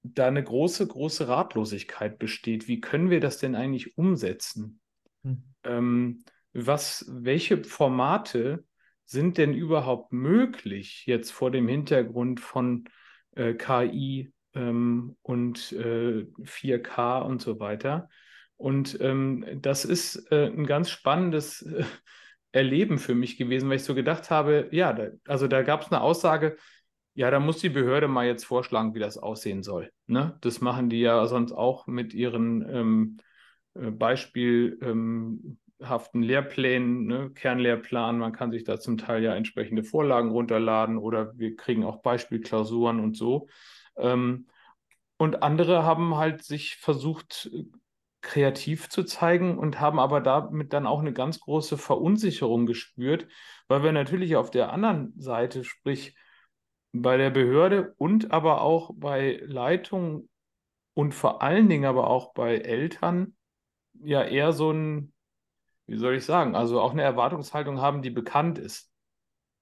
da 0.03 0.27
eine 0.27 0.43
große, 0.43 0.87
große 0.87 1.27
Ratlosigkeit 1.27 2.19
besteht. 2.19 2.67
Wie 2.67 2.81
können 2.81 3.09
wir 3.09 3.19
das 3.19 3.37
denn 3.37 3.55
eigentlich 3.55 3.97
umsetzen? 3.97 4.79
Hm. 5.23 5.43
Ähm, 5.63 6.23
was, 6.53 7.05
welche 7.09 7.63
Formate 7.63 8.63
sind 9.05 9.37
denn 9.37 9.53
überhaupt 9.53 10.13
möglich 10.13 11.05
jetzt 11.05 11.31
vor 11.31 11.51
dem 11.51 11.67
Hintergrund 11.67 12.39
von 12.39 12.85
äh, 13.35 13.53
KI 13.53 14.31
ähm, 14.53 15.17
und 15.21 15.71
äh, 15.73 16.25
4K 16.43 17.21
und 17.21 17.41
so 17.41 17.59
weiter? 17.59 18.09
Und 18.55 18.99
ähm, 18.99 19.45
das 19.61 19.85
ist 19.85 20.31
äh, 20.31 20.47
ein 20.47 20.65
ganz 20.65 20.89
spannendes 20.89 21.61
äh, 21.61 21.85
Erleben 22.51 22.97
für 22.97 23.15
mich 23.15 23.37
gewesen, 23.37 23.69
weil 23.69 23.77
ich 23.77 23.83
so 23.83 23.93
gedacht 23.93 24.31
habe, 24.31 24.69
ja, 24.71 24.91
da, 24.91 25.09
also 25.27 25.47
da 25.47 25.61
gab 25.61 25.81
es 25.81 25.91
eine 25.91 26.01
Aussage, 26.01 26.57
ja, 27.13 27.31
da 27.31 27.39
muss 27.39 27.59
die 27.59 27.69
Behörde 27.69 28.07
mal 28.07 28.25
jetzt 28.25 28.45
vorschlagen, 28.45 28.93
wie 28.95 28.99
das 28.99 29.17
aussehen 29.17 29.63
soll. 29.63 29.91
Ne? 30.07 30.37
Das 30.41 30.61
machen 30.61 30.89
die 30.89 31.01
ja 31.01 31.25
sonst 31.27 31.51
auch 31.51 31.87
mit 31.87 32.13
ihren 32.13 32.67
ähm, 32.69 33.17
äh, 33.73 33.91
beispielhaften 33.91 35.53
Lehrplänen, 36.23 37.05
ne? 37.05 37.31
Kernlehrplan. 37.31 38.19
Man 38.19 38.33
kann 38.33 38.51
sich 38.51 38.63
da 38.63 38.79
zum 38.79 38.97
Teil 38.97 39.23
ja 39.23 39.35
entsprechende 39.35 39.83
Vorlagen 39.83 40.31
runterladen 40.31 40.97
oder 40.97 41.37
wir 41.37 41.55
kriegen 41.55 41.83
auch 41.83 42.01
Beispielklausuren 42.01 42.99
und 42.99 43.17
so. 43.17 43.47
Ähm, 43.97 44.47
und 45.17 45.43
andere 45.43 45.83
haben 45.83 46.15
halt 46.15 46.43
sich 46.43 46.77
versucht, 46.77 47.51
kreativ 48.21 48.89
zu 48.89 49.03
zeigen 49.03 49.57
und 49.57 49.79
haben 49.79 49.99
aber 49.99 50.21
damit 50.21 50.73
dann 50.73 50.87
auch 50.87 50.99
eine 50.99 51.13
ganz 51.13 51.39
große 51.39 51.77
Verunsicherung 51.77 52.65
gespürt, 52.65 53.27
weil 53.67 53.83
wir 53.83 53.91
natürlich 53.91 54.35
auf 54.35 54.51
der 54.51 54.71
anderen 54.73 55.13
Seite, 55.17 55.63
sprich 55.63 56.15
bei 56.91 57.17
der 57.17 57.29
Behörde 57.29 57.93
und 57.97 58.31
aber 58.31 58.61
auch 58.61 58.91
bei 58.95 59.41
Leitung 59.45 60.29
und 60.93 61.13
vor 61.13 61.41
allen 61.41 61.69
Dingen 61.69 61.85
aber 61.85 62.07
auch 62.07 62.33
bei 62.33 62.57
Eltern 62.57 63.35
ja 64.01 64.23
eher 64.23 64.53
so 64.53 64.71
ein, 64.71 65.13
wie 65.87 65.97
soll 65.97 66.15
ich 66.15 66.25
sagen, 66.25 66.55
also 66.55 66.81
auch 66.81 66.91
eine 66.91 67.03
Erwartungshaltung 67.03 67.79
haben, 67.79 68.01
die 68.01 68.09
bekannt 68.09 68.57
ist. 68.57 68.91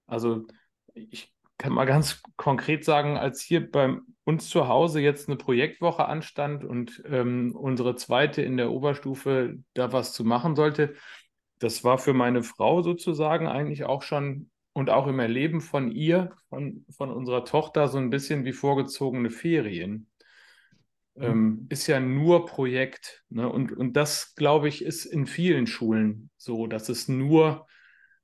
Also 0.06 0.46
ich 0.94 1.34
kann 1.58 1.72
mal 1.72 1.86
ganz 1.86 2.22
konkret 2.36 2.84
sagen, 2.84 3.16
als 3.18 3.40
hier 3.40 3.70
bei 3.70 3.98
uns 4.24 4.48
zu 4.48 4.68
Hause 4.68 5.00
jetzt 5.00 5.28
eine 5.28 5.36
Projektwoche 5.36 6.06
anstand 6.06 6.64
und 6.64 7.02
ähm, 7.06 7.54
unsere 7.54 7.96
zweite 7.96 8.42
in 8.42 8.56
der 8.56 8.70
Oberstufe 8.70 9.56
da 9.74 9.92
was 9.92 10.12
zu 10.12 10.24
machen 10.24 10.54
sollte, 10.54 10.94
das 11.58 11.82
war 11.82 11.98
für 11.98 12.14
meine 12.14 12.42
Frau 12.42 12.82
sozusagen 12.82 13.48
eigentlich 13.48 13.84
auch 13.84 14.02
schon 14.02 14.50
und 14.78 14.90
auch 14.90 15.08
im 15.08 15.18
Erleben 15.18 15.60
von 15.60 15.90
ihr, 15.90 16.30
von, 16.50 16.84
von 16.88 17.10
unserer 17.10 17.44
Tochter, 17.44 17.88
so 17.88 17.98
ein 17.98 18.10
bisschen 18.10 18.44
wie 18.44 18.52
vorgezogene 18.52 19.28
Ferien. 19.28 20.06
Mhm. 21.16 21.24
Ähm, 21.24 21.66
ist 21.68 21.88
ja 21.88 21.98
nur 21.98 22.46
Projekt. 22.46 23.24
Ne? 23.28 23.48
Und, 23.48 23.72
und 23.72 23.94
das, 23.94 24.36
glaube 24.36 24.68
ich, 24.68 24.84
ist 24.84 25.04
in 25.04 25.26
vielen 25.26 25.66
Schulen 25.66 26.30
so, 26.36 26.68
dass 26.68 26.88
es 26.88 27.08
nur, 27.08 27.66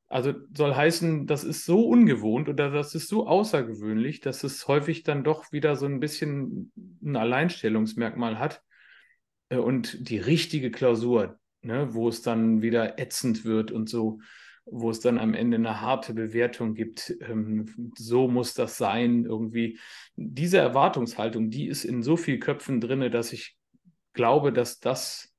also 0.07 0.33
soll 0.57 0.77
heißen, 0.77 1.27
das 1.27 1.43
ist 1.43 1.65
so 1.65 1.89
ungewohnt 1.89 2.49
oder 2.49 2.71
das 2.71 2.95
ist 2.95 3.09
so 3.09 3.27
außergewöhnlich, 3.27 4.21
dass 4.21 4.45
es 4.45 4.69
häufig 4.69 5.03
dann 5.03 5.25
doch 5.25 5.51
wieder 5.51 5.75
so 5.75 5.87
ein 5.87 5.99
bisschen 5.99 6.71
ein 7.03 7.17
Alleinstellungsmerkmal 7.17 8.39
hat. 8.39 8.63
Äh, 9.49 9.57
und 9.57 10.09
die 10.09 10.19
richtige 10.19 10.71
Klausur, 10.71 11.41
ne, 11.63 11.93
wo 11.95 12.09
es 12.09 12.23
dann 12.23 12.63
wieder 12.63 13.01
ätzend 13.01 13.45
wird 13.45 13.73
und 13.73 13.89
so 13.89 14.21
wo 14.67 14.91
es 14.91 15.01
dann 15.01 15.19
am 15.19 15.35
Ende 15.35 15.57
eine 15.57 15.81
harte 15.81 16.15
Bewertung 16.15 16.75
gibt. 16.75 17.15
Ähm, 17.21 17.93
so 17.97 18.29
muss 18.29 18.55
das 18.55 18.79
sein, 18.79 19.25
irgendwie. 19.25 19.79
Diese 20.17 20.59
Erwartungshaltung, 20.59 21.51
die 21.51 21.67
ist 21.69 21.85
in 21.85 22.03
so 22.03 22.17
vielen 22.17 22.41
Köpfen 22.41 22.81
drin, 22.81 23.11
dass 23.11 23.33
ich 23.33 23.57
glaube, 24.15 24.53
dass 24.53 24.81
das, 24.81 25.35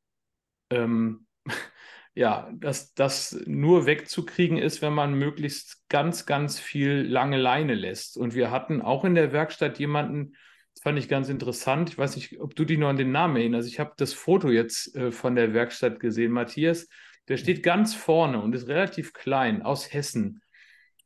ähm, 0.69 1.25
ja, 2.13 2.51
dass 2.53 2.93
das 2.93 3.41
nur 3.45 3.85
wegzukriegen 3.85 4.57
ist, 4.57 4.81
wenn 4.81 4.93
man 4.93 5.15
möglichst 5.15 5.87
ganz, 5.89 6.25
ganz 6.25 6.59
viel 6.59 7.01
lange 7.01 7.37
Leine 7.37 7.73
lässt. 7.73 8.17
Und 8.17 8.35
wir 8.35 8.51
hatten 8.51 8.81
auch 8.81 9.05
in 9.05 9.15
der 9.15 9.31
Werkstatt 9.33 9.79
jemanden, 9.79 10.35
das 10.75 10.83
fand 10.83 10.99
ich 10.99 11.07
ganz 11.07 11.29
interessant. 11.29 11.89
Ich 11.89 11.97
weiß 11.97 12.15
nicht, 12.17 12.39
ob 12.41 12.55
du 12.55 12.65
dich 12.65 12.77
noch 12.77 12.89
an 12.89 12.97
den 12.97 13.11
Namen 13.11 13.37
erinnerst. 13.37 13.69
Ich 13.69 13.79
habe 13.79 13.93
das 13.97 14.13
Foto 14.13 14.49
jetzt 14.49 14.95
äh, 14.95 15.11
von 15.11 15.35
der 15.35 15.53
Werkstatt 15.53 15.99
gesehen, 15.99 16.31
Matthias. 16.31 16.87
Der 17.27 17.37
steht 17.37 17.63
ganz 17.63 17.95
vorne 17.95 18.41
und 18.41 18.53
ist 18.53 18.67
relativ 18.67 19.13
klein 19.13 19.61
aus 19.61 19.91
Hessen. 19.93 20.41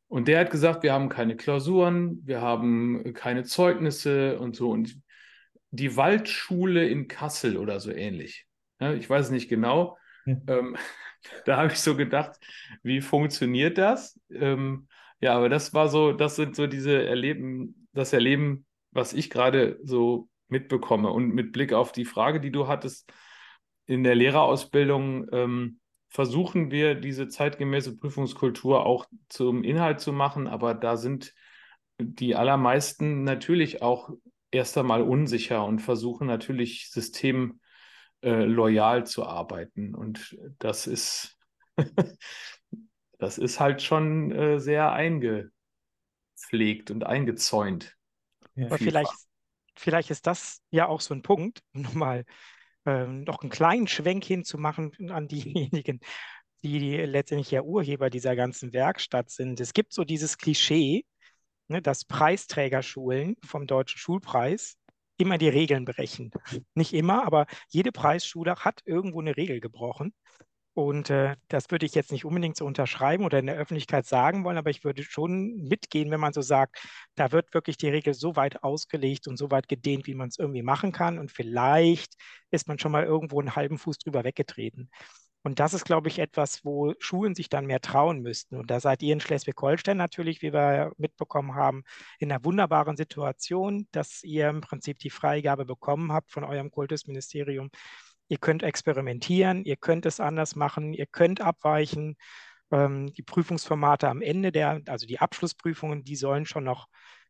Und 0.08 0.28
der 0.28 0.40
hat 0.40 0.52
gesagt, 0.52 0.84
wir 0.84 0.92
haben 0.92 1.08
keine 1.08 1.36
Klausuren, 1.36 2.20
wir 2.26 2.42
haben 2.42 3.14
keine 3.14 3.44
Zeugnisse 3.44 4.40
und 4.40 4.56
so. 4.56 4.72
Und 4.72 5.00
die 5.72 5.96
Waldschule 5.96 6.88
in 6.88 7.08
Kassel 7.08 7.58
oder 7.58 7.80
so 7.80 7.92
ähnlich. 7.92 8.48
Ja, 8.80 8.94
ich 8.94 9.10
weiß 9.10 9.28
es 9.28 9.32
nicht 9.32 9.50
genau. 9.50 9.98
Ja. 10.26 10.36
Ähm, 10.48 10.76
da 11.46 11.58
habe 11.58 11.72
ich 11.72 11.80
so 11.80 11.96
gedacht, 11.96 12.40
wie 12.82 13.02
funktioniert 13.02 13.78
das? 13.78 14.20
Ähm, 14.32 14.88
ja, 15.22 15.36
aber 15.36 15.50
das 15.50 15.74
war 15.74 15.90
so, 15.90 16.12
das 16.12 16.36
sind 16.36 16.56
so 16.56 16.66
diese 16.66 17.06
Erleben, 17.06 17.88
das 17.94 18.14
Erleben, 18.14 18.66
was 18.92 19.14
ich 19.14 19.30
gerade 19.30 19.80
so 19.84 20.30
mitbekomme. 20.48 21.12
Und 21.12 21.34
mit 21.36 21.52
Blick 21.52 21.74
auf 21.74 21.92
die 21.92 22.06
Frage, 22.06 22.40
die 22.40 22.52
du 22.52 22.68
hattest 22.68 23.12
in 23.86 24.04
der 24.04 24.16
Lehrerausbildung, 24.16 25.28
ähm, 25.32 25.80
versuchen 26.10 26.72
wir, 26.72 26.96
diese 26.96 27.28
zeitgemäße 27.28 27.98
Prüfungskultur 27.98 28.86
auch 28.86 29.06
zum 29.30 29.64
Inhalt 29.64 30.00
zu 30.00 30.12
machen, 30.12 30.48
aber 30.48 30.74
da 30.74 30.98
sind 30.98 31.34
die 32.00 32.36
allermeisten 32.36 33.24
natürlich 33.24 33.82
auch 33.82 34.10
erst 34.52 34.78
einmal 34.78 35.02
unsicher 35.02 35.66
und 35.66 35.80
versuchen 35.80 36.28
natürlich 36.28 36.90
systemloyal 36.92 39.00
äh, 39.00 39.04
zu 39.04 39.26
arbeiten. 39.26 39.96
Und 39.96 40.38
das 40.58 40.88
ist, 40.88 41.38
das 43.20 43.38
ist 43.38 43.60
halt 43.60 43.82
schon 43.82 44.32
äh, 44.32 44.60
sehr 44.60 44.92
eingepflegt 44.92 46.90
und 46.90 47.06
eingezäunt. 47.06 47.96
Ja. 48.56 48.68
Aber 48.68 48.78
vielleicht, 48.78 49.12
vielleicht 49.76 50.10
ist 50.10 50.26
das 50.26 50.62
ja 50.72 50.88
auch 50.88 51.02
so 51.02 51.14
ein 51.14 51.22
Punkt, 51.22 51.62
um 51.74 51.82
nochmal 51.82 52.26
ähm, 52.90 53.24
noch 53.24 53.42
einen 53.42 53.50
kleinen 53.50 53.88
Schwenk 53.88 54.24
hinzumachen 54.24 55.12
an 55.12 55.28
diejenigen, 55.28 56.00
die 56.64 56.98
letztendlich 56.98 57.52
ja 57.52 57.62
Urheber 57.62 58.10
dieser 58.10 58.36
ganzen 58.36 58.74
Werkstatt 58.74 59.30
sind. 59.30 59.60
Es 59.60 59.74
gibt 59.74 59.94
so 59.94 60.04
dieses 60.04 60.38
Klischee, 60.38 61.06
ne, 61.68 61.82
dass 61.82 62.06
Preisträgerschulen 62.06 63.36
vom 63.46 63.68
Deutschen 63.68 64.00
Schulpreis 64.00 64.76
immer 65.18 65.38
die 65.38 65.50
Regeln 65.50 65.86
brechen. 65.86 66.32
Nicht 66.74 66.94
immer, 66.94 67.26
aber 67.26 67.46
jede 67.70 67.92
Preisschule 67.92 68.56
hat 68.56 68.82
irgendwo 68.86 69.22
eine 69.22 69.38
Regel 69.38 69.60
gebrochen. 69.60 70.14
Und 70.74 71.10
äh, 71.10 71.36
das 71.50 71.72
würde 71.72 71.86
ich 71.86 71.96
jetzt 71.96 72.12
nicht 72.12 72.26
unbedingt 72.26 72.56
so 72.56 72.66
unterschreiben 72.66 73.26
oder 73.26 73.40
in 73.40 73.48
der 73.48 73.58
Öffentlichkeit 73.58 74.06
sagen 74.06 74.44
wollen, 74.44 74.58
aber 74.58 74.70
ich 74.70 74.84
würde 74.84 75.04
schon 75.04 75.56
mitgehen, 75.68 76.12
wenn 76.12 76.20
man 76.20 76.32
so 76.32 76.42
sagt, 76.42 76.78
da 77.16 77.32
wird 77.32 77.54
wirklich 77.54 77.78
die 77.78 77.90
Regel 77.90 78.14
so 78.14 78.36
weit 78.36 78.64
ausgelegt 78.64 79.28
und 79.28 79.38
so 79.38 79.52
weit 79.52 79.68
gedehnt, 79.68 80.08
wie 80.08 80.16
man 80.16 80.30
es 80.30 80.40
irgendwie 80.40 80.64
machen 80.64 80.92
kann. 80.92 81.18
Und 81.20 81.32
vielleicht 81.32 82.14
ist 82.52 82.68
man 82.68 82.80
schon 82.80 82.92
mal 82.92 83.04
irgendwo 83.04 83.40
einen 83.40 83.56
halben 83.56 83.78
Fuß 83.78 83.98
drüber 83.98 84.24
weggetreten. 84.24 84.90
Und 85.42 85.60
das 85.60 85.74
ist, 85.74 85.86
glaube 85.86 86.10
ich, 86.10 86.20
etwas, 86.20 86.66
wo 86.66 86.94
Schulen 87.00 87.34
sich 87.34 87.50
dann 87.50 87.66
mehr 87.66 87.80
trauen 87.80 88.22
müssten. 88.22 88.58
Und 88.58 88.70
da 88.70 88.80
seid 88.82 89.02
ihr 89.02 89.14
in 89.14 89.22
Schleswig-Holstein 89.22 89.96
natürlich, 89.96 90.42
wie 90.42 90.52
wir 90.54 90.92
mitbekommen 90.98 91.56
haben, 91.56 91.84
in 92.20 92.32
einer 92.32 92.44
wunderbaren 92.44 92.98
Situation, 92.98 93.88
dass 93.92 94.24
ihr 94.24 94.50
im 94.50 94.60
Prinzip 94.62 95.00
die 95.00 95.10
Freigabe 95.10 95.66
bekommen 95.66 96.12
habt 96.12 96.32
von 96.32 96.44
eurem 96.44 96.72
Kultusministerium, 96.72 97.70
Ihr 98.30 98.38
könnt 98.38 98.64
experimentieren, 98.64 99.66
ihr 99.66 99.76
könnt 99.76 100.06
es 100.06 100.20
anders 100.20 100.56
machen, 100.56 100.94
ihr 100.94 101.08
könnt 101.08 101.42
abweichen. 101.42 102.16
Ähm, 102.72 103.12
die 103.14 103.24
Prüfungsformate 103.24 104.08
am 104.08 104.22
Ende 104.22 104.52
der, 104.52 104.82
also 104.88 105.06
die 105.08 105.20
Abschlussprüfungen, 105.20 106.04
die 106.04 106.16
sollen 106.16 106.46
schon 106.46 106.64
noch 106.64 106.88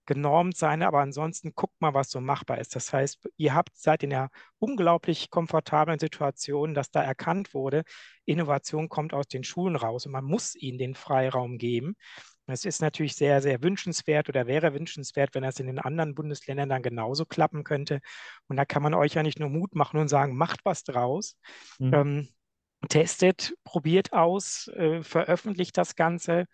genormt 0.09 0.57
sein, 0.57 0.81
aber 0.81 1.01
ansonsten 1.01 1.53
guckt 1.53 1.79
mal, 1.79 1.93
was 1.93 2.09
so 2.09 2.19
machbar 2.19 2.57
ist. 2.57 2.75
Das 2.75 2.91
heißt, 2.91 3.29
ihr 3.37 3.53
habt 3.53 3.77
seid 3.77 4.01
in 4.03 4.11
einer 4.11 4.29
unglaublich 4.57 5.29
komfortablen 5.29 5.99
Situation, 5.99 6.73
dass 6.73 6.89
da 6.89 7.03
erkannt 7.03 7.53
wurde, 7.53 7.83
Innovation 8.25 8.89
kommt 8.89 9.13
aus 9.13 9.27
den 9.27 9.43
Schulen 9.43 9.75
raus 9.75 10.07
und 10.07 10.11
man 10.11 10.25
muss 10.25 10.55
ihnen 10.55 10.79
den 10.79 10.95
Freiraum 10.95 11.59
geben. 11.59 11.95
Es 12.51 12.65
ist 12.65 12.81
natürlich 12.81 13.15
sehr, 13.15 13.41
sehr 13.41 13.61
wünschenswert 13.63 14.29
oder 14.29 14.47
wäre 14.47 14.73
wünschenswert, 14.73 15.33
wenn 15.33 15.43
das 15.43 15.59
in 15.59 15.67
den 15.67 15.79
anderen 15.79 16.15
Bundesländern 16.15 16.69
dann 16.69 16.83
genauso 16.83 17.25
klappen 17.25 17.63
könnte. 17.63 17.99
Und 18.47 18.57
da 18.57 18.65
kann 18.65 18.83
man 18.83 18.93
euch 18.93 19.13
ja 19.13 19.23
nicht 19.23 19.39
nur 19.39 19.49
Mut 19.49 19.75
machen 19.75 19.99
und 19.99 20.07
sagen, 20.07 20.35
macht 20.35 20.61
was 20.63 20.83
draus. 20.83 21.37
Mhm. 21.79 21.93
Ähm, 21.93 22.29
testet, 22.87 23.53
probiert 23.63 24.13
aus, 24.13 24.67
äh, 24.69 25.03
veröffentlicht 25.03 25.77
das 25.77 25.95
Ganze, 25.95 26.45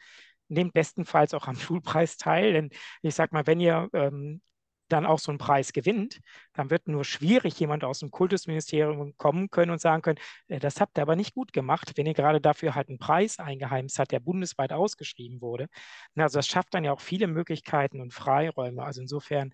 nehmt 0.48 0.74
bestenfalls 0.74 1.34
auch 1.34 1.48
am 1.48 1.56
Schulpreis 1.56 2.18
teil. 2.18 2.54
Denn 2.54 2.70
ich 3.02 3.16
sage 3.16 3.34
mal, 3.34 3.48
wenn 3.48 3.60
ihr 3.60 3.89
ähm, 3.93 4.41
dann 4.88 5.06
auch 5.06 5.20
so 5.20 5.32
einen 5.32 5.40
Preis 5.40 5.74
gewinnt, 5.74 6.20
dann 6.54 6.70
wird 6.70 6.88
nur 6.88 7.04
schwierig 7.06 7.60
jemand 7.60 7.84
aus 7.84 8.00
dem 8.00 8.12
Kultusministerium 8.12 9.18
kommen 9.18 9.50
können 9.50 9.72
und 9.72 9.82
sagen 9.82 10.02
können, 10.02 10.20
äh, 10.48 10.60
das 10.60 10.80
habt 10.80 10.98
ihr 10.98 11.02
aber 11.02 11.16
nicht 11.16 11.34
gut 11.34 11.54
gemacht, 11.54 11.92
wenn 11.96 12.06
ihr 12.06 12.14
gerade 12.14 12.42
dafür 12.42 12.76
halt 12.76 12.90
einen 12.90 13.00
Preis 13.00 13.40
eingeheimst 13.40 14.00
habt, 14.00 14.12
der 14.12 14.20
bundesweit 14.20 14.72
ausgeschrieben 14.74 15.42
wurde. 15.42 15.68
Also 16.16 16.40
das 16.40 16.48
schafft 16.48 16.74
dann 16.74 16.84
ja 16.84 16.92
auch 16.94 17.02
viele 17.02 17.28
Möglichkeiten 17.28 18.02
und 18.02 18.14
Freiräume. 18.14 18.84
Also 18.84 19.02
insofern 19.02 19.52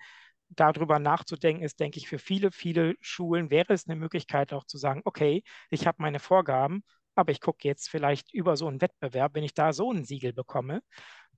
darüber 0.49 0.99
nachzudenken, 0.99 1.63
ist, 1.63 1.79
denke 1.79 1.97
ich, 1.97 2.07
für 2.07 2.19
viele, 2.19 2.51
viele 2.51 2.95
Schulen 3.01 3.49
wäre 3.49 3.73
es 3.73 3.87
eine 3.87 3.95
Möglichkeit 3.95 4.53
auch 4.53 4.65
zu 4.65 4.77
sagen, 4.77 5.01
okay, 5.05 5.43
ich 5.69 5.87
habe 5.87 6.01
meine 6.01 6.19
Vorgaben, 6.19 6.83
aber 7.15 7.31
ich 7.31 7.41
gucke 7.41 7.67
jetzt 7.67 7.89
vielleicht 7.89 8.33
über 8.33 8.57
so 8.57 8.67
einen 8.67 8.81
Wettbewerb, 8.81 9.35
wenn 9.35 9.43
ich 9.43 9.53
da 9.53 9.73
so 9.73 9.91
ein 9.91 10.03
Siegel 10.05 10.33
bekomme, 10.33 10.81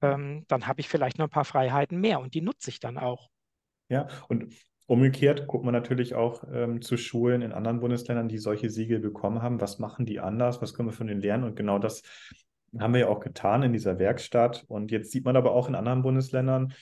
ähm, 0.01 0.45
dann 0.47 0.67
habe 0.67 0.81
ich 0.81 0.89
vielleicht 0.89 1.17
noch 1.19 1.27
ein 1.27 1.31
paar 1.31 1.45
Freiheiten 1.45 1.99
mehr 1.99 2.19
und 2.19 2.33
die 2.33 2.41
nutze 2.41 2.69
ich 2.69 2.79
dann 2.79 2.97
auch. 2.97 3.29
Ja, 3.89 4.07
und 4.27 4.53
umgekehrt 4.85 5.47
guckt 5.47 5.65
man 5.65 5.73
natürlich 5.73 6.15
auch 6.15 6.43
ähm, 6.51 6.81
zu 6.81 6.97
Schulen 6.97 7.41
in 7.41 7.51
anderen 7.51 7.79
Bundesländern, 7.79 8.27
die 8.27 8.37
solche 8.37 8.69
Siegel 8.69 8.99
bekommen 8.99 9.41
haben. 9.41 9.61
Was 9.61 9.79
machen 9.79 10.05
die 10.05 10.19
anders? 10.19 10.61
Was 10.61 10.73
können 10.73 10.89
wir 10.89 10.93
von 10.93 11.07
denen 11.07 11.21
lernen? 11.21 11.43
Und 11.43 11.55
genau 11.55 11.79
das 11.79 12.03
haben 12.79 12.93
wir 12.93 13.01
ja 13.01 13.07
auch 13.07 13.19
getan 13.19 13.63
in 13.63 13.73
dieser 13.73 13.99
Werkstatt. 13.99 14.65
Und 14.67 14.91
jetzt 14.91 15.11
sieht 15.11 15.25
man 15.25 15.35
aber 15.35 15.51
auch 15.51 15.67
in 15.67 15.75
anderen 15.75 16.01
Bundesländern, 16.01 16.73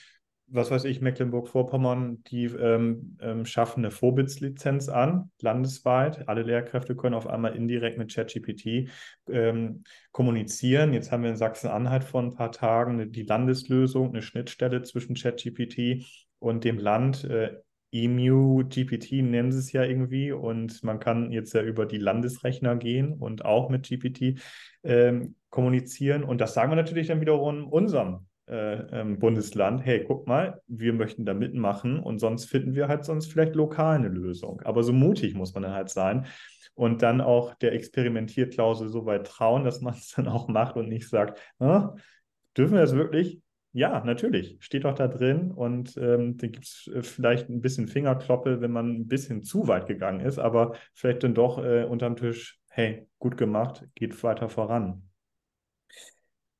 was 0.46 0.70
weiß 0.70 0.84
ich, 0.84 1.00
Mecklenburg-Vorpommern, 1.00 2.22
die 2.24 2.44
ähm, 2.44 3.16
ähm, 3.22 3.46
schaffen 3.46 3.80
eine 3.80 3.90
Vorbildslizenz 3.90 4.90
an, 4.90 5.30
landesweit. 5.40 6.28
Alle 6.28 6.42
Lehrkräfte 6.42 6.94
können 6.94 7.14
auf 7.14 7.26
einmal 7.26 7.56
indirekt 7.56 7.96
mit 7.96 8.12
ChatGPT 8.12 8.90
ähm, 9.30 9.84
kommunizieren. 10.10 10.92
Jetzt 10.92 11.10
haben 11.10 11.22
wir 11.22 11.30
in 11.30 11.36
Sachsen-Anhalt 11.36 12.04
vor 12.04 12.22
ein 12.22 12.34
paar 12.34 12.52
Tagen 12.52 13.12
die 13.12 13.22
Landeslösung, 13.22 14.10
eine 14.10 14.20
Schnittstelle 14.20 14.82
zwischen 14.82 15.14
ChatGPT 15.14 16.04
und 16.42 16.64
dem 16.64 16.78
Land. 16.78 17.24
Äh, 17.24 17.56
EMU 17.94 18.64
GPT 18.64 19.22
nennen 19.22 19.52
sie 19.52 19.58
es 19.58 19.72
ja 19.72 19.84
irgendwie 19.84 20.32
und 20.32 20.82
man 20.82 20.98
kann 20.98 21.30
jetzt 21.30 21.52
ja 21.52 21.62
über 21.62 21.84
die 21.84 21.98
Landesrechner 21.98 22.76
gehen 22.76 23.12
und 23.12 23.44
auch 23.44 23.68
mit 23.68 23.86
GPT 23.86 24.40
ähm, 24.82 25.34
kommunizieren 25.50 26.24
und 26.24 26.40
das 26.40 26.54
sagen 26.54 26.70
wir 26.72 26.76
natürlich 26.76 27.08
dann 27.08 27.20
wiederum 27.20 27.68
unserem 27.68 28.26
äh, 28.48 29.00
ähm, 29.00 29.18
Bundesland, 29.18 29.84
hey, 29.84 30.04
guck 30.04 30.26
mal, 30.26 30.62
wir 30.66 30.94
möchten 30.94 31.26
da 31.26 31.34
mitmachen 31.34 32.00
und 32.00 32.18
sonst 32.18 32.46
finden 32.46 32.74
wir 32.74 32.88
halt 32.88 33.04
sonst 33.04 33.30
vielleicht 33.30 33.54
lokal 33.54 33.96
eine 33.96 34.08
Lösung. 34.08 34.62
Aber 34.62 34.82
so 34.82 34.92
mutig 34.92 35.34
muss 35.34 35.54
man 35.54 35.62
dann 35.62 35.74
halt 35.74 35.90
sein 35.90 36.26
und 36.74 37.02
dann 37.02 37.20
auch 37.20 37.54
der 37.56 37.72
Experimentierklausel 37.72 38.88
so 38.88 39.04
weit 39.04 39.26
trauen, 39.26 39.64
dass 39.64 39.80
man 39.82 39.94
es 39.94 40.12
dann 40.16 40.28
auch 40.28 40.48
macht 40.48 40.76
und 40.76 40.88
nicht 40.88 41.08
sagt, 41.08 41.38
dürfen 41.60 42.74
wir 42.74 42.80
das 42.80 42.94
wirklich? 42.94 43.40
Ja, 43.74 44.04
natürlich, 44.04 44.58
steht 44.60 44.84
doch 44.84 44.94
da 44.94 45.08
drin 45.08 45.50
und 45.50 45.96
ähm, 45.96 46.36
da 46.36 46.46
gibt 46.46 46.64
es 46.64 46.90
äh, 46.94 47.02
vielleicht 47.02 47.48
ein 47.48 47.62
bisschen 47.62 47.88
Fingerkloppe, 47.88 48.60
wenn 48.60 48.70
man 48.70 48.90
ein 48.92 49.08
bisschen 49.08 49.42
zu 49.42 49.66
weit 49.66 49.86
gegangen 49.86 50.20
ist, 50.20 50.38
aber 50.38 50.76
vielleicht 50.92 51.22
dann 51.22 51.34
doch 51.34 51.56
äh, 51.64 51.84
unterm 51.84 52.16
Tisch, 52.16 52.60
hey, 52.68 53.08
gut 53.18 53.38
gemacht, 53.38 53.86
geht 53.94 54.22
weiter 54.22 54.50
voran. 54.50 55.08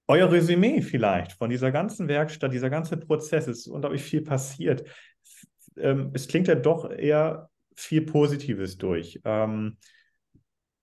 Euer 0.09 0.33
Resümee 0.33 0.81
vielleicht 0.81 1.33
von 1.33 1.51
dieser 1.51 1.71
ganzen 1.71 2.09
Werkstatt, 2.09 2.53
dieser 2.53 2.71
ganze 2.71 2.97
Prozess, 2.97 3.47
es 3.47 3.59
ist 3.59 3.67
unglaublich 3.69 4.03
viel 4.03 4.23
passiert. 4.23 4.83
Ähm, 5.77 6.13
es 6.15 6.29
klingt 6.29 6.49
ja 6.49 6.55
doch 6.55 6.91
eher 6.91 7.51
viel 7.77 8.03
Positives 8.03 8.79
durch. 8.79 9.21
Ähm, 9.25 9.77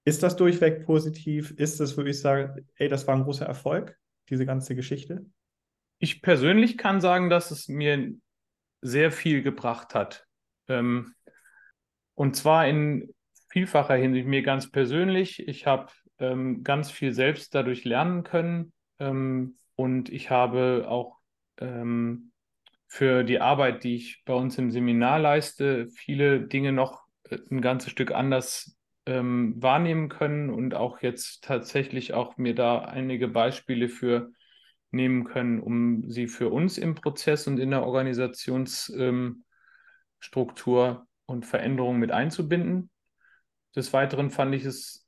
ist 0.06 0.22
das 0.22 0.36
durchweg 0.36 0.86
positiv? 0.86 1.52
Ist 1.58 1.80
das, 1.80 1.98
würde 1.98 2.12
ich 2.12 2.20
sagen, 2.20 2.68
ey, 2.76 2.88
das 2.88 3.08
war 3.08 3.16
ein 3.16 3.24
großer 3.24 3.46
Erfolg, 3.48 3.98
diese 4.30 4.46
ganze 4.46 4.76
Geschichte? 4.76 5.26
Ich 6.00 6.22
persönlich 6.22 6.78
kann 6.78 7.02
sagen, 7.02 7.30
dass 7.30 7.52
es 7.52 7.68
mir 7.68 8.14
sehr 8.82 9.12
viel 9.12 9.44
gebracht 9.44 9.94
hat. 9.94 10.26
Ähm, 10.68 11.14
und 12.16 12.36
zwar 12.36 12.68
in 12.68 13.14
vielfacher 13.50 13.96
Hinsicht. 13.96 14.28
Mir 14.28 14.42
ganz 14.42 14.72
persönlich. 14.72 15.48
Ich 15.48 15.66
habe 15.66 15.92
ähm, 16.20 16.64
ganz 16.64 16.90
viel 16.90 17.14
selbst 17.14 17.54
dadurch 17.54 17.84
lernen 17.84 18.24
können. 18.24 18.72
Ähm, 19.00 19.58
und 19.76 20.10
ich 20.10 20.30
habe 20.30 20.86
auch 20.88 21.18
ähm, 21.58 22.32
für 22.88 23.24
die 23.24 23.40
Arbeit, 23.40 23.84
die 23.84 23.96
ich 23.96 24.24
bei 24.26 24.34
uns 24.34 24.58
im 24.58 24.72
Seminar 24.72 25.20
leiste, 25.20 25.90
viele 25.90 26.42
Dinge 26.42 26.72
noch 26.72 27.04
äh, 27.30 27.38
ein 27.52 27.62
ganzes 27.62 27.92
Stück 27.92 28.12
anders 28.12 28.78
ähm, 29.06 29.56
wahrnehmen 29.62 30.10
können 30.10 30.50
und 30.50 30.76
auch 30.76 31.02
jetzt 31.02 31.44
tatsächlich 31.44 32.14
auch 32.14 32.38
mir 32.38 32.56
da 32.56 32.80
einige 32.80 33.28
Beispiele 33.28 33.90
für 33.90 34.32
nehmen 34.92 35.24
können, 35.24 35.60
um 35.60 36.10
sie 36.10 36.28
für 36.28 36.50
uns 36.50 36.78
im 36.78 36.96
Prozess 36.96 37.48
und 37.48 37.60
in 37.60 37.72
der 37.72 37.84
Organisationsstruktur 37.84 39.40
ähm, 40.20 41.06
und 41.26 41.46
Veränderung 41.46 42.00
mit 42.00 42.12
einzubinden. 42.12 42.90
Des 43.76 43.94
Weiteren 43.94 44.32
fand 44.32 44.56
ich 44.56 44.66
es 44.66 45.08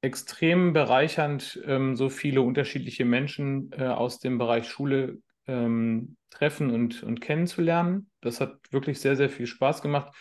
extrem 0.00 0.72
bereichernd, 0.72 1.62
ähm, 1.64 1.96
so 1.96 2.08
viele 2.08 2.42
unterschiedliche 2.42 3.04
Menschen 3.04 3.70
äh, 3.72 3.84
aus 3.84 4.18
dem 4.18 4.38
Bereich 4.38 4.68
Schule 4.68 5.18
ähm, 5.46 6.16
treffen 6.30 6.70
und, 6.70 7.02
und 7.04 7.20
kennenzulernen. 7.20 8.10
Das 8.20 8.40
hat 8.40 8.58
wirklich 8.70 9.00
sehr, 9.00 9.16
sehr 9.16 9.30
viel 9.30 9.46
Spaß 9.46 9.82
gemacht. 9.82 10.12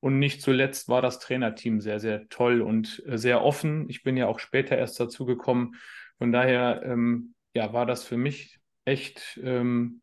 Und 0.00 0.18
nicht 0.18 0.42
zuletzt 0.42 0.88
war 0.88 1.00
das 1.00 1.20
Trainerteam 1.20 1.80
sehr, 1.80 2.00
sehr 2.00 2.28
toll 2.28 2.60
und 2.60 3.02
äh, 3.06 3.16
sehr 3.16 3.42
offen. 3.42 3.88
Ich 3.88 4.02
bin 4.02 4.16
ja 4.16 4.26
auch 4.26 4.38
später 4.38 4.76
erst 4.76 5.00
dazu 5.00 5.24
gekommen. 5.24 5.76
Von 6.18 6.32
daher 6.32 6.82
ähm, 6.84 7.34
ja, 7.54 7.72
war 7.72 7.86
das 7.86 8.04
für 8.04 8.16
mich 8.16 8.60
echt 8.84 9.40
ähm, 9.42 10.02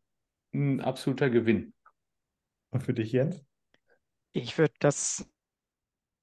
ein 0.54 0.80
absoluter 0.80 1.30
Gewinn. 1.30 1.74
Und 2.70 2.82
für 2.82 2.94
dich, 2.94 3.12
Jens? 3.12 3.44
Ich 4.32 4.58
würde 4.58 4.74
das 4.78 5.26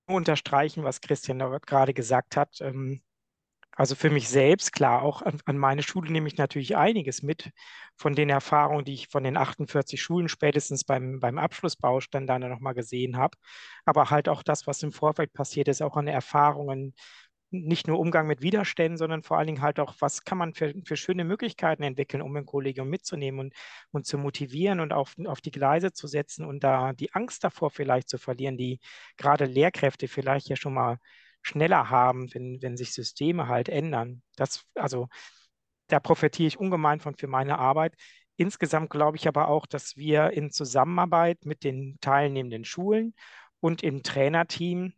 unterstreichen, 0.05 0.83
was 0.83 1.01
Christian 1.01 1.39
gerade 1.39 1.93
gesagt 1.93 2.37
hat. 2.37 2.61
Ähm, 2.61 3.01
also 3.77 3.93
für 3.93 4.09
mich 4.09 4.27
selbst, 4.27 4.73
klar, 4.73 5.03
auch 5.03 5.21
an, 5.21 5.39
an, 5.45 5.57
meine 5.57 5.83
Schule 5.83 6.11
nehme 6.11 6.27
ich 6.27 6.37
natürlich 6.37 6.75
einiges 6.75 7.21
mit 7.21 7.51
von 7.95 8.15
den 8.15 8.29
Erfahrungen, 8.29 8.85
die 8.85 8.95
ich 8.95 9.07
von 9.07 9.23
den 9.23 9.37
48 9.37 10.01
Schulen 10.01 10.29
spätestens 10.29 10.83
beim, 10.83 11.19
beim 11.19 11.37
Abschlussbaustein 11.37 12.25
dann 12.25 12.41
nochmal 12.41 12.73
gesehen 12.73 13.17
habe. 13.17 13.37
Aber 13.85 14.09
halt 14.09 14.29
auch 14.29 14.41
das, 14.41 14.65
was 14.65 14.81
im 14.81 14.91
Vorfeld 14.91 15.31
passiert 15.31 15.67
ist, 15.67 15.83
auch 15.83 15.95
an 15.95 16.07
Erfahrungen 16.07 16.95
nicht 17.49 17.87
nur 17.87 17.99
Umgang 17.99 18.27
mit 18.27 18.41
Widerständen, 18.41 18.97
sondern 18.97 19.23
vor 19.23 19.37
allen 19.37 19.47
Dingen 19.47 19.61
halt 19.61 19.79
auch, 19.79 19.95
was 19.99 20.23
kann 20.23 20.37
man 20.37 20.53
für, 20.53 20.73
für 20.85 20.97
schöne 20.97 21.23
Möglichkeiten 21.23 21.83
entwickeln, 21.83 22.21
um 22.21 22.35
ein 22.35 22.45
Kollegium 22.45 22.89
mitzunehmen 22.89 23.39
und, 23.39 23.53
und 23.91 24.05
zu 24.05 24.17
motivieren 24.17 24.79
und 24.79 24.93
auf, 24.93 25.15
auf 25.25 25.41
die 25.41 25.51
Gleise 25.51 25.93
zu 25.93 26.07
setzen 26.07 26.45
und 26.45 26.63
da 26.63 26.93
die 26.93 27.13
Angst 27.13 27.43
davor 27.43 27.71
vielleicht 27.71 28.09
zu 28.09 28.17
verlieren, 28.17 28.57
die 28.57 28.79
gerade 29.17 29.45
Lehrkräfte 29.45 30.07
vielleicht 30.07 30.49
ja 30.49 30.55
schon 30.55 30.73
mal 30.73 30.97
schneller 31.41 31.89
haben, 31.89 32.33
wenn, 32.33 32.61
wenn 32.61 32.77
sich 32.77 32.93
Systeme 32.93 33.47
halt 33.47 33.69
ändern. 33.69 34.21
Das, 34.35 34.65
also 34.75 35.07
da 35.87 35.99
profitiere 35.99 36.47
ich 36.47 36.59
ungemein 36.59 36.99
von 36.99 37.15
für 37.15 37.27
meine 37.27 37.59
Arbeit. 37.59 37.95
Insgesamt 38.35 38.89
glaube 38.89 39.17
ich 39.17 39.27
aber 39.27 39.47
auch, 39.47 39.65
dass 39.65 39.95
wir 39.95 40.31
in 40.31 40.51
Zusammenarbeit 40.51 41.45
mit 41.45 41.63
den 41.63 41.97
teilnehmenden 42.01 42.65
Schulen 42.65 43.15
und 43.59 43.83
im 43.83 44.03
Trainerteam 44.03 44.93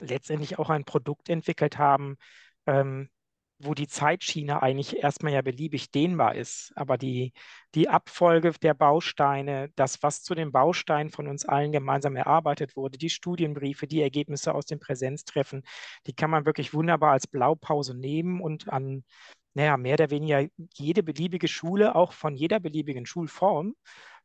letztendlich 0.00 0.58
auch 0.58 0.70
ein 0.70 0.84
Produkt 0.84 1.28
entwickelt 1.28 1.78
haben, 1.78 2.16
ähm, 2.66 3.08
wo 3.58 3.74
die 3.74 3.86
Zeitschiene 3.86 4.62
eigentlich 4.62 4.96
erstmal 5.02 5.32
ja 5.32 5.42
beliebig 5.42 5.90
dehnbar 5.90 6.34
ist. 6.34 6.72
Aber 6.74 6.98
die, 6.98 7.32
die 7.74 7.88
Abfolge 7.88 8.52
der 8.60 8.74
Bausteine, 8.74 9.70
das, 9.76 10.02
was 10.02 10.22
zu 10.22 10.34
den 10.34 10.50
Bausteinen 10.50 11.10
von 11.10 11.28
uns 11.28 11.44
allen 11.44 11.70
gemeinsam 11.70 12.16
erarbeitet 12.16 12.76
wurde, 12.76 12.98
die 12.98 13.10
Studienbriefe, 13.10 13.86
die 13.86 14.02
Ergebnisse 14.02 14.54
aus 14.54 14.66
den 14.66 14.80
Präsenztreffen, 14.80 15.62
die 16.06 16.14
kann 16.14 16.30
man 16.30 16.44
wirklich 16.44 16.74
wunderbar 16.74 17.12
als 17.12 17.26
Blaupause 17.26 17.94
nehmen 17.96 18.40
und 18.40 18.68
an 18.68 19.04
naja, 19.54 19.76
mehr 19.76 19.94
oder 19.94 20.10
weniger 20.10 20.48
jede 20.74 21.02
beliebige 21.02 21.48
Schule, 21.48 21.94
auch 21.94 22.12
von 22.12 22.34
jeder 22.34 22.58
beliebigen 22.58 23.04
Schulform, 23.06 23.74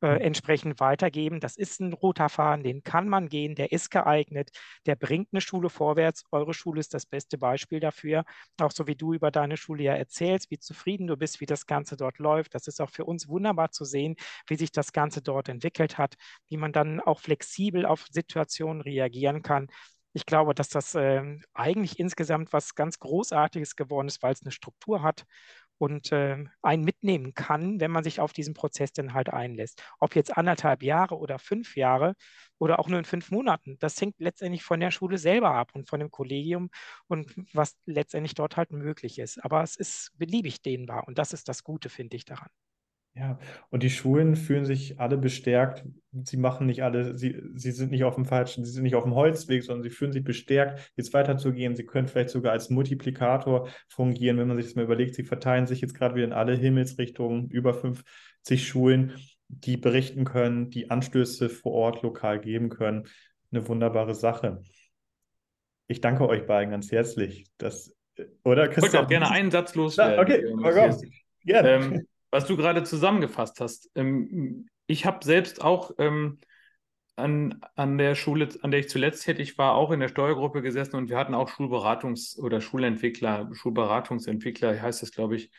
äh, 0.01 0.19
entsprechend 0.21 0.79
weitergeben. 0.79 1.39
Das 1.39 1.57
ist 1.57 1.79
ein 1.79 1.93
roter 1.93 2.29
Faden, 2.29 2.63
den 2.63 2.83
kann 2.83 3.07
man 3.09 3.29
gehen, 3.29 3.55
der 3.55 3.71
ist 3.71 3.89
geeignet, 3.89 4.51
der 4.85 4.95
bringt 4.95 5.29
eine 5.31 5.41
Schule 5.41 5.69
vorwärts. 5.69 6.23
Eure 6.31 6.53
Schule 6.53 6.79
ist 6.79 6.93
das 6.93 7.05
beste 7.05 7.37
Beispiel 7.37 7.79
dafür. 7.79 8.23
Auch 8.61 8.71
so 8.71 8.87
wie 8.87 8.95
du 8.95 9.13
über 9.13 9.31
deine 9.31 9.57
Schule 9.57 9.83
ja 9.83 9.93
erzählst, 9.93 10.51
wie 10.51 10.59
zufrieden 10.59 11.07
du 11.07 11.17
bist, 11.17 11.41
wie 11.41 11.45
das 11.45 11.65
Ganze 11.65 11.97
dort 11.97 12.19
läuft. 12.19 12.55
Das 12.55 12.67
ist 12.67 12.81
auch 12.81 12.89
für 12.89 13.05
uns 13.05 13.27
wunderbar 13.27 13.71
zu 13.71 13.85
sehen, 13.85 14.15
wie 14.47 14.55
sich 14.55 14.71
das 14.71 14.91
Ganze 14.93 15.21
dort 15.21 15.49
entwickelt 15.49 15.97
hat, 15.97 16.15
wie 16.47 16.57
man 16.57 16.71
dann 16.71 16.99
auch 16.99 17.19
flexibel 17.19 17.85
auf 17.85 18.05
Situationen 18.11 18.81
reagieren 18.81 19.41
kann 19.41 19.67
ich 20.13 20.25
glaube, 20.25 20.55
dass 20.55 20.69
das 20.69 20.95
äh, 20.95 21.21
eigentlich 21.53 21.99
insgesamt 21.99 22.51
was 22.51 22.73
ganz 22.73 22.97
Großartiges 22.97 23.75
geworden 23.75 24.07
ist, 24.07 24.23
weil 24.23 24.33
es 24.33 24.41
eine 24.41 24.51
Struktur 24.51 25.03
hat 25.03 25.25
und 25.78 26.11
äh, 26.11 26.43
einen 26.61 26.84
mitnehmen 26.84 27.34
kann, 27.34 27.80
wenn 27.80 27.91
man 27.91 28.03
sich 28.03 28.19
auf 28.19 28.34
diesen 28.34 28.53
Prozess 28.53 28.91
dann 28.93 29.13
halt 29.13 29.30
einlässt. 29.30 29.84
Ob 29.99 30.15
jetzt 30.15 30.36
anderthalb 30.38 30.84
Jahre 30.84 31.17
oder 31.17 31.39
fünf 31.39 31.75
Jahre 31.75 32.15
oder 32.59 32.80
auch 32.80 32.88
nur 32.88 32.99
in 32.99 33.05
fünf 33.05 33.32
Monaten, 33.32 33.78
das 33.80 33.99
hängt 34.01 34.15
letztendlich 34.19 34.63
von 34.63 34.80
der 34.80 34.91
Schule 34.91 35.17
selber 35.17 35.51
ab 35.51 35.71
und 35.73 35.88
von 35.89 35.99
dem 35.99 36.11
Kollegium 36.11 36.69
und 37.07 37.34
was 37.53 37.78
letztendlich 37.86 38.36
dort 38.36 38.57
halt 38.57 38.71
möglich 38.71 39.19
ist. 39.19 39.43
Aber 39.43 39.63
es 39.63 39.75
ist 39.75 40.11
beliebig 40.17 40.61
dehnbar 40.61 41.07
und 41.07 41.17
das 41.17 41.34
ist 41.34 41.47
das 41.49 41.63
Gute, 41.63 41.89
finde 41.89 42.17
ich 42.17 42.25
daran. 42.25 42.49
Ja, 43.18 43.39
und 43.72 43.82
die 43.82 43.89
Schulen 43.89 44.36
fühlen 44.36 44.65
sich 44.65 44.99
alle 44.99 45.18
bestärkt. 45.18 45.84
Sie 46.11 46.38
machen 46.38 46.68
nicht 46.68 46.84
alle, 46.84 47.18
sie, 47.18 47.41
sie 47.55 47.72
sind 47.72 47.89
nicht 47.89 48.03
auf 48.03 48.13
dem 48.13 48.26
falschen, 48.26 48.63
sie 48.63 48.72
sind 48.72 48.84
nicht 48.84 48.93
auf 48.93 49.05
dem 49.05 49.15
Holzweg, 49.15 49.63
sondern 49.63 49.82
sie 49.82 49.89
fühlen 49.89 50.11
sich 50.11 50.24
bestärkt, 50.24 50.91
jetzt 50.95 51.13
weiterzugehen. 51.13 51.76
Sie 51.76 51.86
können 51.86 52.07
vielleicht 52.07 52.30
sogar 52.30 52.51
als 52.51 52.70
Multiplikator 52.70 53.70
fungieren, 53.88 54.38
wenn 54.38 54.47
man 54.47 54.57
sich 54.57 54.68
das 54.68 54.76
mal 54.76 54.84
überlegt. 54.84 55.15
Sie 55.15 55.24
verteilen 55.24 55.65
sich 55.65 55.82
jetzt 55.82 55.95
gerade 55.95 56.13
wieder 56.13 56.26
in 56.26 56.34
alle 56.34 56.55
Himmelsrichtungen, 56.55 57.49
über 57.49 57.74
50 57.74 58.68
Schulen, 58.68 59.13
die 59.47 59.78
berichten 59.78 60.24
können, 60.24 60.70
die 60.70 60.91
Anstöße 60.91 61.49
vor 61.49 61.72
Ort 61.72 62.03
lokal 62.03 62.39
geben 62.39 62.70
können. 62.70 63.07
Eine 63.51 63.68
wunderbare 63.68 64.13
Sache. 64.13 64.61
Ich 65.88 66.01
danke 66.01 66.28
euch 66.28 66.45
beiden 66.45 66.70
ganz 66.70 66.91
herzlich. 66.91 67.45
Das, 67.57 67.95
oder 68.43 68.68
Christian? 68.68 68.86
Ich 68.86 68.93
wollte 68.93 69.05
auch 69.05 69.09
gerne 69.09 69.32
einen 69.32 69.49
Satz 69.49 69.74
loswerden. 69.74 70.20
okay, 70.20 70.45
oh 70.53 70.97
gerne. 71.43 71.70
Ähm, 71.70 72.07
was 72.32 72.45
du 72.45 72.57
gerade 72.57 72.84
zusammengefasst 72.84 73.59
hast. 73.59 73.89
Ähm, 73.95 74.67
ich 74.88 75.05
habe 75.05 75.23
selbst 75.23 75.61
auch 75.61 75.91
ähm, 75.97 76.39
an, 77.15 77.61
an 77.75 77.97
der 77.97 78.15
Schule, 78.15 78.49
an 78.61 78.71
der 78.71 78.82
ich 78.82 78.89
zuletzt 78.89 79.25
tätig 79.25 79.57
war, 79.57 79.73
auch 79.73 79.91
in 79.91 79.99
der 79.99 80.07
Steuergruppe 80.07 80.61
gesessen 80.61 80.95
und 80.95 81.09
wir 81.09 81.17
hatten 81.17 81.34
auch 81.34 81.49
Schulberatungs- 81.49 82.39
oder 82.39 82.61
Schulentwickler, 82.61 83.49
Schulberatungsentwickler, 83.53 84.82
heißt 84.82 85.01
das, 85.01 85.11
glaube 85.11 85.36
ich, 85.36 85.51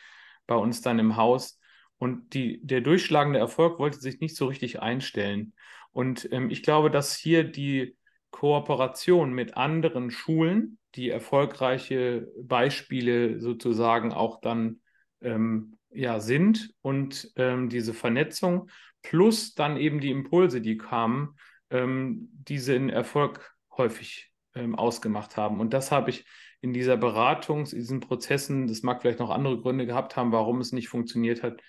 bei 0.47 0.55
uns 0.55 0.81
dann 0.81 0.99
im 0.99 1.17
Haus. 1.17 1.59
Und 1.97 2.33
die, 2.33 2.65
der 2.65 2.79
durchschlagende 2.81 3.39
Erfolg 3.39 3.77
wollte 3.77 3.99
sich 3.99 4.21
nicht 4.21 4.37
so 4.37 4.45
richtig 4.45 4.81
einstellen. 4.81 5.53
Und 5.91 6.29
ähm, 6.31 6.49
ich 6.49 6.63
glaube, 6.63 6.89
dass 6.89 7.15
hier 7.15 7.43
die 7.43 7.97
Kooperation 8.31 9.33
mit 9.33 9.57
anderen 9.57 10.11
Schulen, 10.11 10.77
die 10.95 11.09
erfolgreiche 11.09 12.31
Beispiele 12.41 13.41
sozusagen 13.41 14.13
auch 14.13 14.39
dann 14.39 14.81
ähm, 15.21 15.77
ja, 15.91 16.19
sind 16.19 16.73
und 16.81 17.31
ähm, 17.35 17.69
diese 17.69 17.93
Vernetzung 17.93 18.69
plus 19.01 19.55
dann 19.55 19.77
eben 19.77 19.99
die 19.99 20.11
Impulse, 20.11 20.61
die 20.61 20.77
kamen, 20.77 21.37
ähm, 21.69 22.29
diesen 22.31 22.89
Erfolg 22.89 23.55
häufig 23.77 24.31
ähm, 24.55 24.75
ausgemacht 24.75 25.37
haben. 25.37 25.59
Und 25.59 25.73
das 25.73 25.91
habe 25.91 26.09
ich 26.09 26.25
in 26.61 26.73
dieser 26.73 26.97
Beratung, 26.97 27.59
in 27.59 27.79
diesen 27.79 27.99
Prozessen, 28.01 28.67
das 28.67 28.83
mag 28.83 29.01
vielleicht 29.01 29.19
noch 29.19 29.29
andere 29.29 29.59
Gründe 29.59 29.85
gehabt 29.85 30.15
haben, 30.15 30.31
warum 30.31 30.59
es 30.59 30.71
nicht 30.73 30.89
funktioniert 30.89 31.43
hat, 31.43 31.61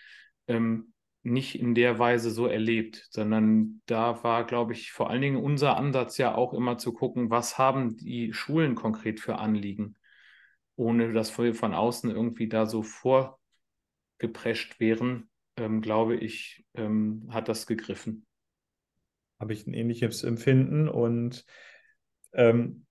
ähm, 0.49 0.93
nicht 1.23 1.61
in 1.61 1.75
der 1.75 1.99
Weise 1.99 2.31
so 2.31 2.47
erlebt, 2.47 3.07
sondern 3.11 3.83
da 3.87 4.25
war, 4.25 4.45
glaube 4.45 4.73
ich, 4.73 4.91
vor 4.91 5.11
allen 5.11 5.21
Dingen 5.21 5.37
unser 5.37 5.77
Ansatz 5.77 6.17
ja 6.17 6.35
auch 6.35 6.55
immer 6.55 6.79
zu 6.79 6.93
gucken, 6.95 7.31
was 7.31 7.59
haben 7.59 7.97
die 7.97 8.33
Schulen 8.33 8.75
konkret 8.75 9.21
für 9.21 9.37
Anliegen, 9.37 9.97
ohne 10.77 11.13
dass 11.13 11.37
wir 11.39 11.55
von 11.55 11.75
außen 11.75 12.11
irgendwie 12.11 12.49
da 12.49 12.65
so 12.65 12.83
vor 12.83 13.40
geprescht 14.21 14.79
wären, 14.79 15.29
ähm, 15.57 15.81
glaube 15.81 16.15
ich, 16.15 16.65
ähm, 16.75 17.27
hat 17.31 17.49
das 17.49 17.67
gegriffen. 17.67 18.27
Habe 19.41 19.53
ich 19.53 19.67
ein 19.67 19.75
ähnliches 19.75 20.23
Empfinden 20.23 20.89
und 20.89 21.45
ähm, 22.33 22.87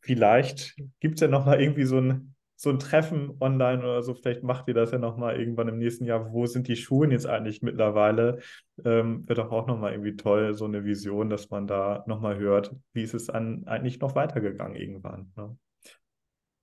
vielleicht 0.00 0.76
gibt 1.00 1.16
es 1.16 1.20
ja 1.20 1.28
nochmal 1.28 1.60
irgendwie 1.60 1.84
so 1.84 1.98
ein, 1.98 2.34
so 2.56 2.70
ein 2.70 2.78
Treffen 2.78 3.36
online 3.40 3.82
oder 3.82 4.02
so. 4.02 4.14
Vielleicht 4.14 4.42
macht 4.42 4.68
ihr 4.68 4.74
das 4.74 4.92
ja 4.92 4.98
nochmal 4.98 5.38
irgendwann 5.38 5.68
im 5.68 5.78
nächsten 5.78 6.04
Jahr. 6.04 6.32
Wo 6.32 6.46
sind 6.46 6.68
die 6.68 6.76
Schulen 6.76 7.10
jetzt 7.10 7.26
eigentlich 7.26 7.62
mittlerweile? 7.62 8.40
Ähm, 8.84 9.28
Wäre 9.28 9.42
doch 9.42 9.50
auch 9.50 9.66
nochmal 9.66 9.92
irgendwie 9.92 10.16
toll, 10.16 10.54
so 10.54 10.66
eine 10.66 10.84
Vision, 10.84 11.30
dass 11.30 11.50
man 11.50 11.66
da 11.66 12.04
nochmal 12.06 12.38
hört, 12.38 12.74
wie 12.92 13.02
ist 13.02 13.14
es 13.14 13.30
an, 13.30 13.64
eigentlich 13.66 14.00
noch 14.00 14.14
weitergegangen 14.14 14.76
irgendwann. 14.76 15.32
Ne? 15.36 15.56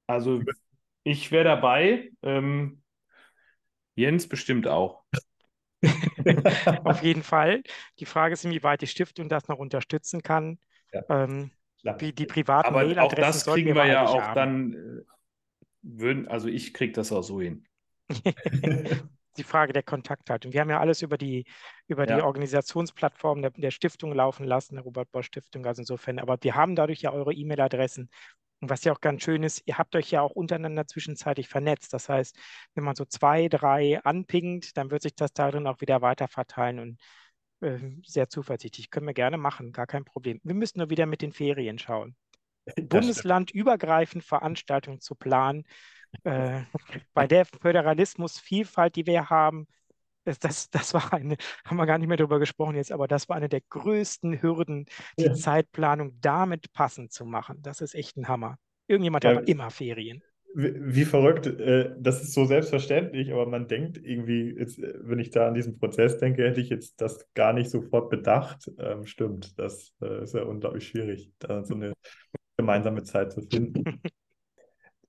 Also 0.07 0.41
ich 1.03 1.31
wäre 1.31 1.43
dabei. 1.43 2.11
Ähm, 2.21 2.81
Jens 3.97 4.29
bestimmt 4.29 4.67
auch. 4.67 5.03
Auf 6.83 7.03
jeden 7.03 7.23
Fall. 7.23 7.63
Die 7.99 8.05
Frage 8.05 8.33
ist, 8.33 8.45
inwieweit 8.45 8.81
die 8.81 8.87
Stiftung 8.87 9.27
das 9.27 9.47
noch 9.47 9.57
unterstützen 9.57 10.21
kann. 10.21 10.59
Ja, 10.93 11.03
ähm, 11.09 11.51
wie 11.99 12.13
die 12.13 12.25
privaten 12.25 12.75
Aber 12.75 13.03
auch 13.03 13.13
das 13.13 13.45
kriegen 13.45 13.73
wir 13.75 13.85
ja 13.85 14.05
auch 14.05 14.21
haben. 14.21 14.35
dann, 14.35 14.73
äh, 14.73 15.03
würden, 15.81 16.27
also 16.27 16.47
ich 16.47 16.73
kriege 16.73 16.93
das 16.93 17.11
auch 17.11 17.23
so 17.23 17.41
hin. 17.41 17.65
die 19.37 19.43
Frage 19.43 19.73
der 19.73 19.83
Kontakthaltung. 19.83 20.53
Wir 20.53 20.61
haben 20.61 20.69
ja 20.69 20.79
alles 20.79 21.01
über 21.01 21.17
die, 21.17 21.45
über 21.87 22.07
ja. 22.07 22.17
die 22.17 22.21
Organisationsplattform 22.21 23.41
der, 23.41 23.51
der, 23.51 23.71
Stiftung 23.71 24.13
laufen 24.13 24.45
lassen, 24.45 24.75
der 24.75 24.83
Robert 24.83 25.11
Bosch 25.11 25.27
Stiftung, 25.27 25.65
also 25.65 25.81
insofern. 25.81 26.19
Aber 26.19 26.37
wir 26.41 26.55
haben 26.55 26.75
dadurch 26.75 27.01
ja 27.01 27.11
eure 27.11 27.33
E-Mail-Adressen 27.33 28.09
und 28.59 28.69
was 28.69 28.83
ja 28.83 28.93
auch 28.93 29.01
ganz 29.01 29.23
schön 29.23 29.43
ist, 29.43 29.61
ihr 29.65 29.77
habt 29.77 29.95
euch 29.95 30.09
ja 30.11 30.21
auch 30.21 30.31
untereinander 30.31 30.87
zwischenzeitlich 30.87 31.47
vernetzt. 31.47 31.93
Das 31.93 32.09
heißt, 32.09 32.35
wenn 32.73 32.83
man 32.83 32.95
so 32.95 33.05
zwei, 33.05 33.49
drei 33.49 34.03
anpingt, 34.03 34.75
dann 34.77 34.89
wird 34.89 35.03
sich 35.03 35.15
das 35.15 35.31
darin 35.33 35.67
auch 35.67 35.79
wieder 35.81 36.01
weiter 36.01 36.27
verteilen 36.27 36.79
und 36.79 36.99
äh, 37.61 37.79
sehr 38.03 38.29
zuversichtlich. 38.29 38.89
Können 38.89 39.07
wir 39.07 39.13
gerne 39.13 39.37
machen, 39.37 39.71
gar 39.71 39.85
kein 39.85 40.05
Problem. 40.05 40.39
Wir 40.43 40.55
müssen 40.55 40.79
nur 40.79 40.89
wieder 40.89 41.05
mit 41.05 41.21
den 41.21 41.33
Ferien 41.33 41.77
schauen. 41.77 42.15
Bundeslandübergreifend 42.75 44.23
Veranstaltungen 44.23 44.99
zu 44.99 45.15
planen, 45.15 45.63
äh, 46.23 46.61
bei 47.13 47.27
der 47.27 47.45
Föderalismusvielfalt, 47.45 48.95
die 48.95 49.05
wir 49.05 49.29
haben, 49.29 49.67
das, 50.27 50.69
das 50.69 50.93
war 50.93 51.13
eine, 51.13 51.37
haben 51.65 51.77
wir 51.77 51.85
gar 51.85 51.97
nicht 51.97 52.07
mehr 52.07 52.17
darüber 52.17 52.39
gesprochen 52.39 52.75
jetzt, 52.75 52.91
aber 52.91 53.07
das 53.07 53.29
war 53.29 53.35
eine 53.35 53.49
der 53.49 53.61
größten 53.69 54.41
Hürden, 54.41 54.85
die 55.19 55.25
ja. 55.25 55.33
Zeitplanung 55.33 56.19
damit 56.21 56.73
passend 56.73 57.11
zu 57.11 57.25
machen. 57.25 57.61
Das 57.61 57.81
ist 57.81 57.95
echt 57.95 58.17
ein 58.17 58.27
Hammer. 58.27 58.57
Irgendjemand 58.87 59.23
ja, 59.23 59.35
hat 59.35 59.49
immer 59.49 59.69
Ferien. 59.69 60.21
Wie, 60.53 60.73
wie 60.75 61.05
verrückt, 61.05 61.45
äh, 61.45 61.93
das 61.99 62.21
ist 62.23 62.33
so 62.33 62.45
selbstverständlich, 62.45 63.31
aber 63.31 63.45
man 63.45 63.67
denkt 63.67 63.97
irgendwie, 63.97 64.55
jetzt, 64.57 64.79
äh, 64.79 64.93
wenn 65.01 65.19
ich 65.19 65.29
da 65.29 65.47
an 65.47 65.53
diesen 65.53 65.77
Prozess 65.77 66.17
denke, 66.17 66.43
hätte 66.43 66.61
ich 66.61 66.69
jetzt 66.69 66.99
das 67.01 67.27
gar 67.33 67.53
nicht 67.53 67.69
sofort 67.69 68.09
bedacht. 68.09 68.71
Ähm, 68.79 69.05
stimmt, 69.05 69.59
das 69.59 69.93
äh, 70.01 70.23
ist 70.23 70.33
ja 70.33 70.43
unglaublich 70.43 70.87
schwierig, 70.87 71.31
da 71.39 71.63
so 71.63 71.75
eine 71.75 71.93
gemeinsame 72.57 73.03
Zeit 73.03 73.33
zu 73.33 73.41
finden. 73.41 74.01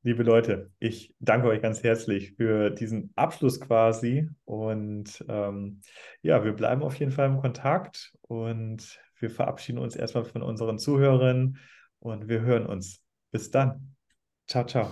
Liebe 0.08 0.22
Leute, 0.22 0.70
ich 0.78 1.14
danke 1.18 1.48
euch 1.48 1.60
ganz 1.60 1.82
herzlich 1.82 2.32
für 2.32 2.70
diesen 2.70 3.12
Abschluss 3.14 3.60
quasi 3.60 4.26
und 4.46 5.22
ähm, 5.28 5.82
ja, 6.22 6.42
wir 6.42 6.54
bleiben 6.54 6.82
auf 6.82 6.98
jeden 6.98 7.12
Fall 7.12 7.26
im 7.26 7.42
Kontakt 7.42 8.14
und 8.22 8.98
wir 9.20 9.28
verabschieden 9.28 9.76
uns 9.76 9.96
erstmal 9.96 10.24
von 10.24 10.40
unseren 10.42 10.78
Zuhörern 10.78 11.58
und 11.98 12.26
wir 12.26 12.40
hören 12.40 12.64
uns. 12.64 13.02
Bis 13.32 13.50
dann. 13.50 13.96
Ciao, 14.46 14.64
ciao. 14.64 14.90